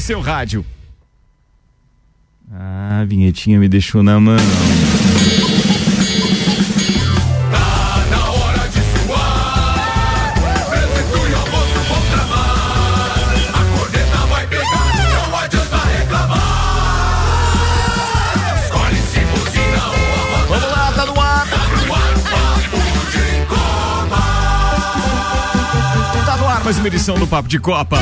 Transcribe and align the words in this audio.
no 0.00 0.06
seu 0.06 0.20
rádio. 0.22 0.64
Ah, 2.50 3.00
a 3.02 3.04
vinhetinha 3.04 3.60
me 3.60 3.68
deixou 3.68 4.02
na 4.02 4.18
mão. 4.18 4.36
Vamos 20.48 20.70
lá, 20.70 20.92
tá 20.96 21.06
no 21.06 21.20
ar. 21.20 21.46
Tá 26.24 26.36
no 26.38 26.48
ar 26.48 26.64
mais 26.64 26.78
uma 26.78 26.88
edição 26.88 27.16
do 27.16 27.26
Papo 27.26 27.48
de 27.48 27.58
Copa. 27.58 27.98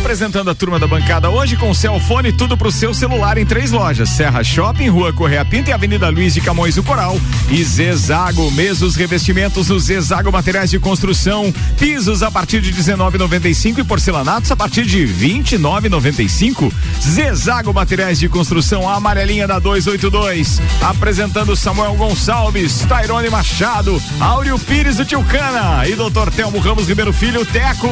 Apresentando 0.00 0.50
a 0.50 0.54
turma 0.54 0.78
da 0.78 0.86
bancada 0.86 1.28
hoje 1.28 1.56
com 1.56 1.74
Celfone, 1.74 2.32
tudo 2.32 2.56
pro 2.56 2.72
seu 2.72 2.94
celular 2.94 3.36
em 3.36 3.44
três 3.44 3.70
lojas: 3.70 4.08
Serra 4.08 4.42
Shopping, 4.42 4.88
Rua 4.88 5.12
Correia 5.12 5.44
Pinta 5.44 5.70
e 5.70 5.72
Avenida 5.74 6.08
Luiz 6.08 6.32
de 6.32 6.40
Camões 6.40 6.74
do 6.74 6.82
Coral. 6.82 7.20
E 7.50 7.62
Zezago, 7.62 8.50
mesmos 8.52 8.96
revestimentos 8.96 9.68
no 9.68 9.78
Zezago 9.78 10.32
Materiais 10.32 10.70
de 10.70 10.80
Construção, 10.80 11.52
pisos 11.78 12.22
a 12.22 12.30
partir 12.30 12.62
de 12.62 12.72
19,95 12.72 13.78
e 13.78 13.84
porcelanatos 13.84 14.50
a 14.50 14.56
partir 14.56 14.86
de 14.86 15.06
29,95. 15.06 16.72
Zezago 16.98 17.72
Materiais 17.72 18.18
de 18.18 18.28
Construção, 18.28 18.88
a 18.88 18.94
amarelinha 18.94 19.46
da 19.46 19.58
282. 19.58 20.62
Apresentando 20.80 21.54
Samuel 21.54 21.94
Gonçalves, 21.94 22.86
Tairone 22.88 23.28
Machado, 23.28 24.02
Áureo 24.18 24.58
Pires 24.58 24.96
do 24.96 25.04
Tilcana 25.04 25.86
e 25.86 25.94
Dr. 25.94 26.30
Telmo 26.34 26.58
Ramos 26.58 26.88
Ribeiro 26.88 27.12
Filho, 27.12 27.44
Teco. 27.44 27.88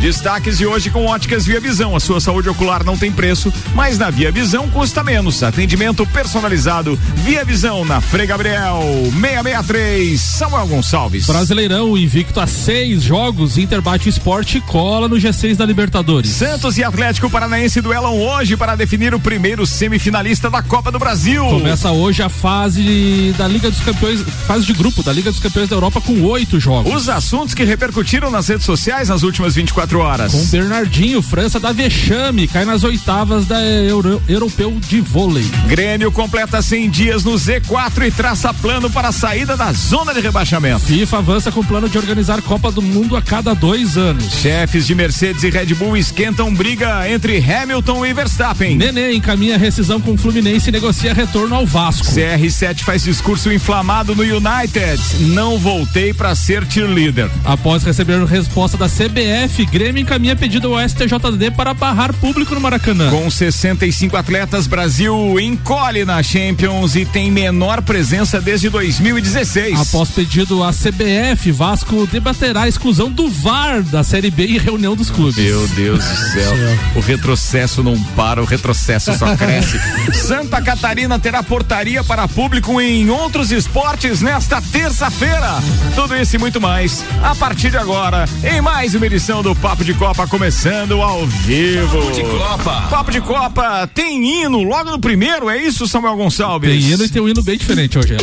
Destaques 0.00 0.58
de 0.58 0.66
hoje 0.66 0.90
com 0.90 1.06
óticas 1.06 1.37
Via 1.46 1.60
Visão. 1.60 1.94
A 1.94 2.00
sua 2.00 2.20
saúde 2.20 2.48
ocular 2.48 2.84
não 2.84 2.96
tem 2.96 3.12
preço, 3.12 3.52
mas 3.74 3.98
na 3.98 4.10
Via 4.10 4.30
Visão 4.30 4.68
custa 4.68 5.02
menos. 5.02 5.42
Atendimento 5.42 6.06
personalizado. 6.06 6.98
Via 7.16 7.44
Visão 7.44 7.84
na 7.84 8.00
Frei 8.00 8.26
Gabriel 8.26 8.80
663. 9.12 10.20
Samuel 10.20 10.66
Gonçalves. 10.66 11.26
Brasileirão 11.26 11.96
invicto 11.96 12.40
a 12.40 12.46
seis 12.46 13.02
jogos, 13.02 13.58
Inter 13.58 13.80
bate 13.80 14.08
esporte 14.08 14.60
cola 14.60 15.08
no 15.08 15.16
G6 15.16 15.56
da 15.56 15.66
Libertadores. 15.66 16.30
Santos 16.30 16.78
e 16.78 16.84
Atlético 16.84 17.30
Paranaense 17.30 17.80
duelam 17.80 18.18
hoje 18.20 18.56
para 18.56 18.74
definir 18.74 19.14
o 19.14 19.20
primeiro 19.20 19.66
semifinalista 19.66 20.50
da 20.50 20.62
Copa 20.62 20.90
do 20.90 20.98
Brasil. 20.98 21.44
Começa 21.44 21.90
hoje 21.90 22.22
a 22.22 22.28
fase 22.28 23.34
da 23.36 23.46
Liga 23.46 23.70
dos 23.70 23.80
Campeões, 23.80 24.20
fase 24.46 24.64
de 24.66 24.72
grupo 24.72 25.02
da 25.02 25.12
Liga 25.12 25.30
dos 25.30 25.40
Campeões 25.40 25.68
da 25.68 25.76
Europa 25.76 26.00
com 26.00 26.22
oito 26.24 26.58
jogos. 26.60 26.94
Os 26.94 27.08
assuntos 27.08 27.54
que 27.54 27.64
repercutiram 27.64 28.30
nas 28.30 28.48
redes 28.48 28.64
sociais 28.64 29.08
nas 29.08 29.22
últimas 29.22 29.54
24 29.54 29.98
horas. 29.98 30.32
Com 30.32 30.44
Bernardinho, 30.46 31.22
França 31.28 31.60
dá 31.60 31.72
vexame, 31.72 32.48
cai 32.48 32.64
nas 32.64 32.84
oitavas 32.84 33.44
da 33.44 33.60
Euro, 33.60 34.22
Europeu 34.26 34.78
de 34.80 35.00
Vôlei. 35.00 35.44
Grêmio 35.66 36.10
completa 36.10 36.62
100 36.62 36.90
dias 36.90 37.24
no 37.24 37.34
Z4 37.34 38.06
e 38.06 38.10
traça 38.10 38.52
plano 38.54 38.88
para 38.90 39.08
a 39.08 39.12
saída 39.12 39.56
da 39.56 39.70
zona 39.72 40.14
de 40.14 40.20
rebaixamento. 40.20 40.80
FIFA 40.80 41.18
avança 41.18 41.52
com 41.52 41.62
plano 41.62 41.88
de 41.88 41.98
organizar 41.98 42.40
Copa 42.40 42.72
do 42.72 42.80
Mundo 42.80 43.14
a 43.14 43.20
cada 43.20 43.54
dois 43.54 43.98
anos. 43.98 44.24
Chefes 44.40 44.86
de 44.86 44.94
Mercedes 44.94 45.42
e 45.42 45.50
Red 45.50 45.74
Bull 45.74 45.96
esquentam 45.96 46.52
briga 46.54 47.08
entre 47.10 47.38
Hamilton 47.38 48.06
e 48.06 48.14
Verstappen. 48.14 48.76
Nenê 48.76 49.12
encaminha 49.12 49.58
rescisão 49.58 50.00
com 50.00 50.12
o 50.12 50.16
Fluminense 50.16 50.70
e 50.70 50.72
negocia 50.72 51.12
retorno 51.12 51.54
ao 51.54 51.66
Vasco. 51.66 52.06
CR7 52.06 52.80
faz 52.80 53.04
discurso 53.04 53.52
inflamado 53.52 54.14
no 54.14 54.22
United. 54.22 54.98
Não 55.34 55.58
voltei 55.58 56.14
para 56.14 56.34
ser 56.34 56.66
cheerleader. 56.66 57.30
Após 57.44 57.82
receber 57.82 58.24
resposta 58.24 58.78
da 58.78 58.88
CBF, 58.88 59.66
Grêmio 59.66 60.02
encaminha 60.02 60.34
pedido 60.34 60.68
ao 60.68 60.80
STJD 61.18 61.50
para 61.52 61.74
barrar 61.74 62.12
público 62.14 62.54
no 62.54 62.60
Maracanã. 62.60 63.10
Com 63.10 63.30
65 63.30 64.16
atletas, 64.16 64.66
Brasil 64.66 65.38
encolhe 65.40 66.04
na 66.04 66.22
Champions 66.22 66.96
e 66.96 67.04
tem 67.04 67.30
menor 67.30 67.82
presença 67.82 68.40
desde 68.40 68.68
2016. 68.68 69.80
Após 69.80 70.10
pedido 70.10 70.62
à 70.62 70.70
CBF, 70.72 71.50
Vasco 71.52 72.06
debaterá 72.06 72.62
a 72.62 72.68
exclusão 72.68 73.10
do 73.10 73.28
VAR 73.28 73.82
da 73.82 74.02
Série 74.02 74.30
B 74.30 74.46
e 74.46 74.58
reunião 74.58 74.94
dos 74.94 75.10
clubes. 75.10 75.44
Meu 75.44 75.66
Deus 75.68 76.04
do 76.04 76.16
céu. 76.16 76.52
O 76.94 77.00
retrocesso 77.00 77.82
não 77.82 77.98
para, 78.14 78.42
o 78.42 78.44
retrocesso 78.44 79.16
só 79.16 79.36
cresce. 79.36 79.78
Santa 80.12 80.60
Catarina 80.60 81.18
terá 81.18 81.42
portaria 81.42 82.02
para 82.04 82.28
público 82.28 82.80
em 82.80 83.08
outros 83.10 83.50
esportes 83.50 84.20
nesta 84.20 84.60
terça-feira. 84.60 85.58
Tudo 85.94 86.16
isso 86.16 86.36
e 86.36 86.38
muito 86.38 86.60
mais 86.60 87.04
a 87.22 87.34
partir 87.34 87.70
de 87.70 87.76
agora 87.76 88.24
em 88.44 88.60
mais 88.60 88.94
uma 88.94 89.06
edição 89.06 89.42
do 89.42 89.54
Papo 89.54 89.84
de 89.84 89.94
Copa 89.94 90.26
começando 90.26 91.02
ao 91.08 91.24
vivo. 91.26 91.98
Papo 91.98 92.12
de 92.12 92.22
Copa. 92.22 92.82
Papo 92.90 93.10
de 93.10 93.20
Copa 93.22 93.90
tem 93.94 94.42
hino 94.42 94.62
logo 94.62 94.90
no 94.90 95.00
primeiro, 95.00 95.48
é 95.48 95.56
isso, 95.56 95.88
Samuel 95.88 96.16
Gonçalves? 96.16 96.70
Tem 96.70 96.92
hino 96.92 97.04
e 97.04 97.08
tem 97.08 97.22
um 97.22 97.28
hino 97.28 97.42
bem 97.42 97.56
diferente 97.56 97.98
hoje. 97.98 98.14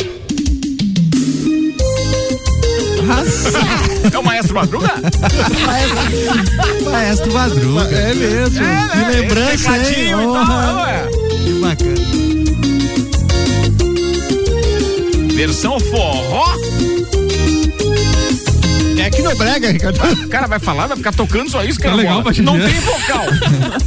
É 4.13 4.17
o 4.17 4.23
Maestro 4.23 4.55
Madruga? 4.55 4.93
Maestro 6.91 7.33
Madruga. 7.33 7.95
É 7.95 8.13
mesmo. 8.13 8.63
É, 8.63 8.87
Que 8.89 8.97
né? 8.97 9.09
lembrança, 9.21 9.51
hein? 9.51 9.57
tecladinho 9.57 10.19
e 10.21 10.23
tal, 10.23 10.45
Porra. 10.45 10.55
não 10.67 10.85
é? 19.05 19.09
Que? 19.09 19.15
Tecnobrega, 19.17 19.71
Ricardo. 19.71 19.99
O 20.25 20.27
cara 20.27 20.47
vai 20.47 20.59
falar, 20.59 20.87
vai 20.87 20.97
ficar 20.97 21.13
tocando 21.13 21.49
só 21.49 21.63
isso, 21.63 21.79
cara. 21.79 21.91
Tá 21.91 21.97
legal. 21.97 22.23
Não 22.43 22.59
tem 22.59 22.79
vocal. 22.79 23.25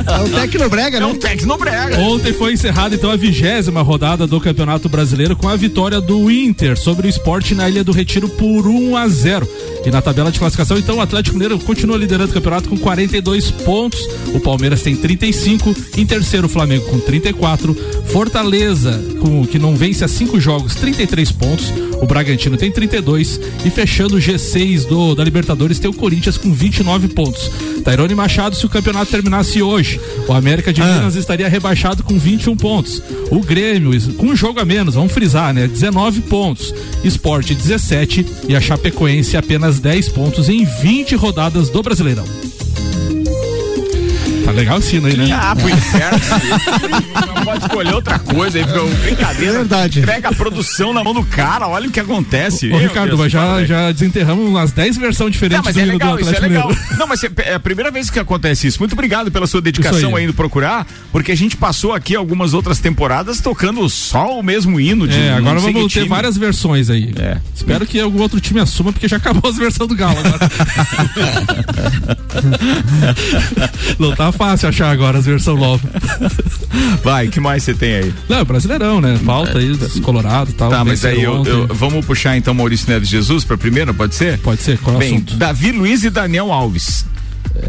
É 0.06 0.22
o 0.22 0.40
Tecnobrega, 0.40 0.96
É 0.96 1.00
não? 1.00 1.10
um 1.10 1.18
tecnobrega. 1.18 1.98
Ontem 1.98 2.32
foi 2.32 2.52
encerrada 2.54 2.94
então 2.94 3.10
a 3.10 3.16
vigésima 3.16 3.82
rodada 3.82 4.26
do 4.26 4.40
Campeonato 4.40 4.88
Brasileiro 4.88 5.36
com 5.36 5.48
a 5.48 5.56
vitória 5.56 6.00
do 6.00 6.30
Inter 6.30 6.78
sobre 6.78 7.06
o 7.06 7.10
esporte 7.10 7.54
na 7.54 7.68
Ilha 7.68 7.84
do 7.84 7.92
Retiro 7.92 8.28
por 8.28 8.66
1 8.66 8.96
a 8.96 9.08
0. 9.08 9.48
E 9.84 9.90
na 9.90 10.02
tabela 10.02 10.30
de 10.30 10.38
classificação, 10.38 10.76
então, 10.76 10.96
o 10.96 11.00
Atlético 11.00 11.34
Mineiro 11.36 11.58
continua 11.60 11.96
liderando 11.96 12.30
o 12.30 12.34
campeonato 12.34 12.68
com 12.68 12.76
42 12.76 13.50
pontos. 13.50 14.00
O 14.34 14.40
Palmeiras 14.40 14.82
tem 14.82 14.96
35. 14.96 15.74
Em 15.96 16.04
terceiro, 16.04 16.46
o 16.46 16.50
Flamengo 16.50 16.84
com 16.86 16.98
34. 16.98 17.74
Fortaleza, 18.06 19.00
com, 19.20 19.46
que 19.46 19.58
não 19.58 19.76
vence 19.76 20.04
há 20.04 20.08
cinco 20.08 20.40
jogos, 20.40 20.74
33 20.74 21.30
pontos. 21.32 21.72
O 22.00 22.06
Bragantino 22.06 22.56
tem 22.56 22.70
32. 22.70 23.40
E 23.64 23.70
fechando 23.70 24.16
o 24.16 24.18
G6 24.18 24.86
do, 24.86 25.07
da 25.14 25.24
Libertadores, 25.24 25.78
tem 25.78 25.90
o 25.90 25.94
Corinthians 25.94 26.36
com 26.36 26.52
29 26.52 27.08
pontos. 27.08 27.50
Tairone 27.84 28.14
Machado, 28.14 28.56
se 28.56 28.66
o 28.66 28.68
campeonato 28.68 29.10
terminasse 29.10 29.62
hoje, 29.62 30.00
o 30.26 30.32
América 30.32 30.72
de 30.72 30.80
Minas 30.80 31.14
estaria 31.14 31.48
rebaixado 31.48 32.02
com 32.02 32.18
21 32.18 32.56
pontos. 32.56 33.02
O 33.30 33.40
Grêmio, 33.40 34.00
com 34.14 34.26
um 34.26 34.36
jogo 34.36 34.60
a 34.60 34.64
menos, 34.64 34.94
vamos 34.94 35.12
frisar, 35.12 35.52
né? 35.52 35.66
19 35.66 36.22
pontos. 36.22 36.74
Esporte 37.04 37.54
17 37.54 38.26
e 38.48 38.56
a 38.56 38.60
Chapecoense 38.60 39.36
apenas 39.36 39.78
10 39.78 40.08
pontos 40.10 40.48
em 40.48 40.64
20 40.64 41.14
rodadas 41.16 41.70
do 41.70 41.82
Brasileirão. 41.82 42.47
Tá 44.48 44.52
legal 44.52 44.78
o 44.78 44.82
sino 44.82 45.06
aí, 45.08 45.14
né? 45.16 45.28
Ah, 45.30 45.54
pro 45.54 45.68
inferno. 45.68 46.18
não 47.34 47.44
pode 47.44 47.64
escolher 47.64 47.94
outra 47.94 48.18
coisa 48.18 48.56
aí, 48.58 48.64
fica 48.64 48.82
uma 48.82 48.94
brincadeira. 48.96 49.52
Verdade. 49.52 50.00
Pega 50.02 50.28
a 50.30 50.34
produção 50.34 50.92
na 50.94 51.04
mão 51.04 51.12
do 51.12 51.22
cara, 51.22 51.68
olha 51.68 51.86
o 51.86 51.90
que 51.90 52.00
acontece. 52.00 52.66
Ô, 52.68 52.78
Meu 52.78 52.88
Ricardo, 52.88 53.08
Deus 53.08 53.20
mas 53.20 53.30
já, 53.32 53.62
já 53.66 53.92
desenterramos 53.92 54.48
umas 54.48 54.72
10 54.72 54.96
versões 54.96 55.32
diferentes 55.32 55.58
Não, 55.58 55.64
mas 55.66 55.74
do 55.74 55.80
é 55.80 55.82
hino 55.82 55.92
do 55.92 55.98
legal, 55.98 56.18
isso 56.18 56.30
é 56.30 56.32
Atlético 56.32 56.48
legal. 56.54 56.68
Mineiro. 56.70 56.98
Não, 56.98 57.06
mas 57.06 57.22
é 57.24 57.28
é 57.44 57.54
a 57.54 57.60
primeira 57.60 57.90
vez 57.90 58.08
que 58.08 58.18
acontece 58.18 58.66
isso. 58.66 58.78
Muito 58.78 58.94
obrigado 58.94 59.30
pela 59.30 59.46
sua 59.46 59.60
dedicação 59.60 60.16
aí. 60.16 60.22
aí 60.22 60.26
no 60.26 60.32
procurar, 60.32 60.86
porque 61.12 61.30
a 61.30 61.36
gente 61.36 61.54
passou 61.56 61.92
aqui 61.92 62.16
algumas 62.16 62.54
outras 62.54 62.78
temporadas 62.78 63.40
tocando 63.42 63.86
só 63.90 64.38
o 64.38 64.42
mesmo 64.42 64.80
hino 64.80 65.06
de 65.06 65.18
É, 65.18 65.34
agora 65.34 65.60
vamos 65.60 65.92
ter 65.92 66.00
time. 66.00 66.08
várias 66.08 66.38
versões 66.38 66.88
aí. 66.88 67.12
É. 67.18 67.36
Espero 67.54 67.84
que 67.86 68.00
algum 68.00 68.22
outro 68.22 68.40
time 68.40 68.60
assuma, 68.60 68.92
porque 68.92 69.06
já 69.08 69.18
acabou 69.18 69.50
as 69.50 69.58
versões 69.58 69.88
do 69.88 69.94
Galo 69.94 70.18
agora. 70.18 70.38
Não 73.98 74.14
tá 74.14 74.30
fácil 74.38 74.68
achar 74.68 74.90
agora 74.90 75.18
as 75.18 75.26
versões 75.26 75.58
novas. 75.60 75.90
Vai, 77.02 77.28
que 77.28 77.40
mais 77.40 77.62
você 77.62 77.74
tem 77.74 77.94
aí? 77.94 78.14
Não, 78.28 78.38
é 78.38 78.44
brasileirão, 78.44 79.00
né? 79.00 79.18
Falta 79.24 79.58
aí, 79.58 79.76
Colorado 80.02 80.50
e 80.50 80.52
tal. 80.54 80.70
Tá, 80.70 80.84
mas 80.84 81.04
aí 81.04 81.22
eu, 81.22 81.44
eu- 81.44 81.66
vamos 81.68 82.04
puxar 82.06 82.36
então 82.36 82.54
Maurício 82.54 82.88
Neves 82.88 83.08
Jesus 83.08 83.44
pra 83.44 83.58
primeira, 83.58 83.92
pode 83.92 84.14
ser? 84.14 84.38
Pode 84.38 84.62
ser, 84.62 84.78
qual 84.78 84.94
é 84.94 84.96
o 84.96 85.00
Bem, 85.00 85.14
assunto? 85.16 85.34
Davi 85.36 85.72
Luiz 85.72 86.04
e 86.04 86.10
Daniel 86.10 86.52
Alves. 86.52 87.04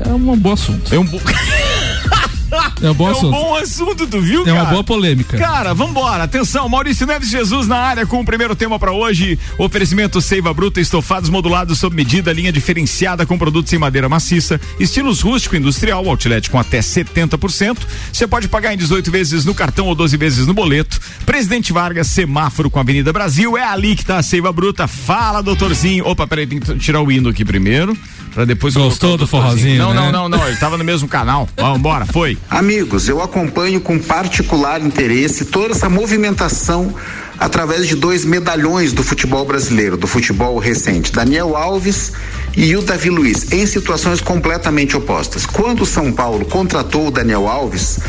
É 0.06 0.10
um 0.10 0.38
bom 0.38 0.54
assunto. 0.54 0.94
É 0.94 1.00
um, 1.00 1.06
bo... 1.06 1.20
É 2.82 2.90
um 2.90 2.94
bom 2.94 3.08
é 3.08 3.12
um 3.12 3.14
assunto. 3.14 3.32
bom 3.32 3.56
assunto, 3.56 4.08
tu 4.08 4.22
viu, 4.22 4.42
É 4.42 4.46
cara? 4.46 4.58
uma 4.62 4.66
boa 4.72 4.84
polêmica. 4.84 5.38
Cara, 5.38 5.74
vambora. 5.74 6.24
Atenção, 6.24 6.68
Maurício 6.68 7.06
Neves 7.06 7.30
Jesus 7.30 7.68
na 7.68 7.78
área 7.78 8.06
com 8.06 8.20
o 8.20 8.26
primeiro 8.26 8.56
tema 8.56 8.80
pra 8.80 8.92
hoje. 8.92 9.38
Oferecimento 9.58 10.20
Seiva 10.22 10.54
Bruta, 10.54 10.80
estofados 10.82 11.30
modulados 11.30 11.78
sob 11.80 11.96
medida, 11.96 12.34
linha 12.34 12.52
diferenciada 12.52 13.26
com 13.26 13.38
produtos 13.38 13.72
em 13.74 13.78
madeira 13.78 14.10
maciça, 14.10 14.60
estilos 14.80 15.22
rústico 15.22 15.56
e 15.56 15.60
industrial, 15.60 16.08
outlet 16.10 16.50
com 16.50 16.58
até 16.58 16.80
70%. 16.80 17.78
Você 18.12 18.26
pode 18.28 18.48
pagar 18.48 18.74
em 18.74 18.78
18 18.78 19.12
vezes 19.12 19.46
no 19.46 19.54
cartão 19.54 19.88
ou 19.88 19.94
12 19.96 20.18
vezes 20.18 20.48
no 20.48 20.54
boleto. 20.54 21.00
Presidente 21.26 21.72
Vargas, 21.72 22.08
semáforo 22.08 22.70
com 22.70 22.80
a 22.80 22.82
Avenida 22.82 23.14
Brasil, 23.14 23.58
é 23.58 23.64
ali 23.64 23.96
que 23.96 24.04
tá 24.06 24.18
a 24.18 24.24
Seiva 24.24 24.52
Bruta. 24.52 24.88
Fala, 24.88 25.42
doutorzinho. 25.44 26.08
Opa, 26.08 26.26
peraí, 26.26 26.48
tem 26.48 26.60
que 26.60 26.76
tirar 26.80 27.02
o 27.02 27.12
hino 27.12 27.30
aqui 27.30 27.46
primeiro, 27.46 27.96
pra 28.34 28.46
depois 28.46 28.74
Gostou 28.74 29.18
do 29.18 29.28
forrozinho, 29.28 29.78
Não, 29.78 29.94
né? 29.94 30.02
não, 30.12 30.12
não, 30.12 30.30
não, 30.40 30.48
ele 30.48 30.58
tava 30.58 30.78
no 30.78 30.84
mesmo 30.84 31.08
canal. 31.08 31.48
Vambora, 31.56 32.06
foi. 32.06 32.38
Amigos, 32.50 33.08
eu 33.08 33.22
acompanho 33.22 33.80
com 33.82 34.00
particular 34.00 34.82
interesse 34.82 35.46
toda 35.46 35.74
essa 35.74 35.90
movimentação 35.90 36.94
através 37.38 37.88
de 37.88 37.96
dois 37.96 38.26
medalhões 38.26 38.92
do 38.92 39.02
futebol 39.02 39.46
brasileiro, 39.46 39.96
do 39.96 40.08
futebol 40.08 40.58
recente, 40.58 41.12
Daniel 41.12 41.56
Alves 41.56 42.12
e 42.56 42.76
o 42.76 42.82
Davi 42.82 43.10
Luiz, 43.10 43.52
em 43.52 43.66
situações 43.66 44.22
completamente 44.22 44.96
opostas. 44.96 45.46
Quando 45.46 45.82
o 45.82 45.86
São 45.86 46.12
Paulo 46.12 46.46
contratou 46.46 47.08
o 47.08 47.12
Daniel 47.12 47.48
Alves, 47.48 48.00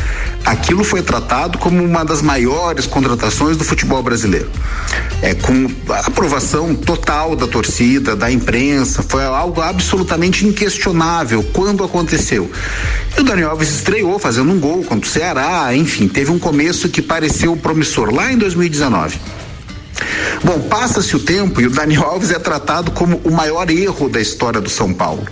aquilo 0.45 0.83
foi 0.83 1.01
tratado 1.01 1.57
como 1.57 1.83
uma 1.83 2.03
das 2.03 2.21
maiores 2.21 2.85
contratações 2.85 3.57
do 3.57 3.63
futebol 3.63 4.01
brasileiro. 4.01 4.49
É, 5.21 5.35
com 5.35 5.67
aprovação 5.89 6.73
total 6.73 7.35
da 7.35 7.47
torcida, 7.47 8.15
da 8.15 8.31
imprensa, 8.31 9.03
foi 9.03 9.23
algo 9.23 9.61
absolutamente 9.61 10.45
inquestionável 10.45 11.43
quando 11.53 11.83
aconteceu. 11.83 12.51
E 13.17 13.21
o 13.21 13.23
Daniel 13.23 13.51
Alves 13.51 13.69
estreou 13.69 14.17
fazendo 14.17 14.51
um 14.51 14.59
gol 14.59 14.83
contra 14.83 15.07
o 15.07 15.11
Ceará, 15.11 15.75
enfim, 15.75 16.07
teve 16.07 16.31
um 16.31 16.39
começo 16.39 16.89
que 16.89 17.01
pareceu 17.01 17.55
promissor 17.55 18.13
lá 18.13 18.31
em 18.31 18.37
2019. 18.37 19.19
Bom, 20.43 20.59
passa-se 20.61 21.15
o 21.15 21.19
tempo 21.19 21.61
e 21.61 21.67
o 21.67 21.69
Daniel 21.69 22.03
Alves 22.03 22.31
é 22.31 22.39
tratado 22.39 22.91
como 22.91 23.21
o 23.23 23.31
maior 23.31 23.69
erro 23.69 24.09
da 24.09 24.19
história 24.19 24.59
do 24.59 24.69
São 24.69 24.93
Paulo. 24.93 25.25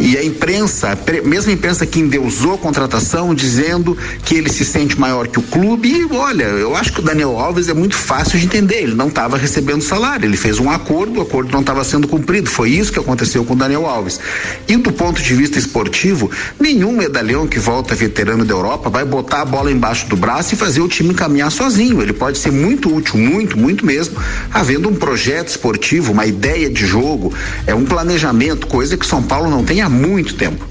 E 0.00 0.16
a 0.16 0.24
imprensa, 0.24 0.98
mesmo 1.26 1.50
a 1.50 1.54
imprensa 1.54 1.84
que 1.84 2.00
endeusou 2.00 2.54
a 2.54 2.58
contratação, 2.58 3.34
dizendo 3.34 3.94
que 4.24 4.34
ele 4.34 4.48
se 4.48 4.64
sente 4.64 4.98
maior 4.98 5.28
que 5.28 5.38
o 5.38 5.42
clube. 5.42 5.90
E 5.90 6.16
olha, 6.16 6.44
eu 6.44 6.74
acho 6.74 6.90
que 6.90 7.00
o 7.00 7.02
Daniel 7.02 7.38
Alves 7.38 7.68
é 7.68 7.74
muito 7.74 7.94
fácil 7.94 8.38
de 8.38 8.46
entender. 8.46 8.82
Ele 8.82 8.94
não 8.94 9.08
estava 9.08 9.36
recebendo 9.36 9.82
salário, 9.82 10.24
ele 10.24 10.38
fez 10.38 10.58
um 10.58 10.70
acordo, 10.70 11.18
o 11.18 11.22
acordo 11.22 11.52
não 11.52 11.60
estava 11.60 11.84
sendo 11.84 12.08
cumprido. 12.08 12.48
Foi 12.48 12.70
isso 12.70 12.90
que 12.90 12.98
aconteceu 12.98 13.44
com 13.44 13.52
o 13.52 13.56
Daniel 13.56 13.84
Alves. 13.84 14.18
E 14.66 14.74
do 14.78 14.90
ponto 14.90 15.20
de 15.20 15.34
vista 15.34 15.58
esportivo, 15.58 16.30
nenhum 16.58 16.92
medalhão 16.92 17.46
que 17.46 17.58
volta 17.58 17.94
veterano 17.94 18.42
da 18.42 18.54
Europa 18.54 18.88
vai 18.88 19.04
botar 19.04 19.42
a 19.42 19.44
bola 19.44 19.70
embaixo 19.70 20.06
do 20.06 20.16
braço 20.16 20.54
e 20.54 20.56
fazer 20.56 20.80
o 20.80 20.88
time 20.88 21.12
caminhar 21.12 21.52
sozinho. 21.52 22.00
Ele 22.00 22.14
pode 22.14 22.38
ser 22.38 22.50
muito 22.50 22.90
útil, 22.94 23.18
muito, 23.18 23.58
muito 23.58 23.84
mesmo, 23.84 24.16
havendo 24.50 24.88
um 24.88 24.94
projeto 24.94 25.48
esportivo, 25.48 26.12
uma 26.12 26.24
ideia 26.24 26.70
de 26.70 26.86
jogo, 26.86 27.34
é 27.66 27.74
um 27.74 27.84
planejamento, 27.84 28.66
coisa 28.66 28.96
que 28.96 29.04
São 29.04 29.22
Paulo 29.22 29.50
não 29.50 29.62
tem 29.62 29.82
há 29.82 29.89
muito 29.90 30.34
tempo. 30.34 30.64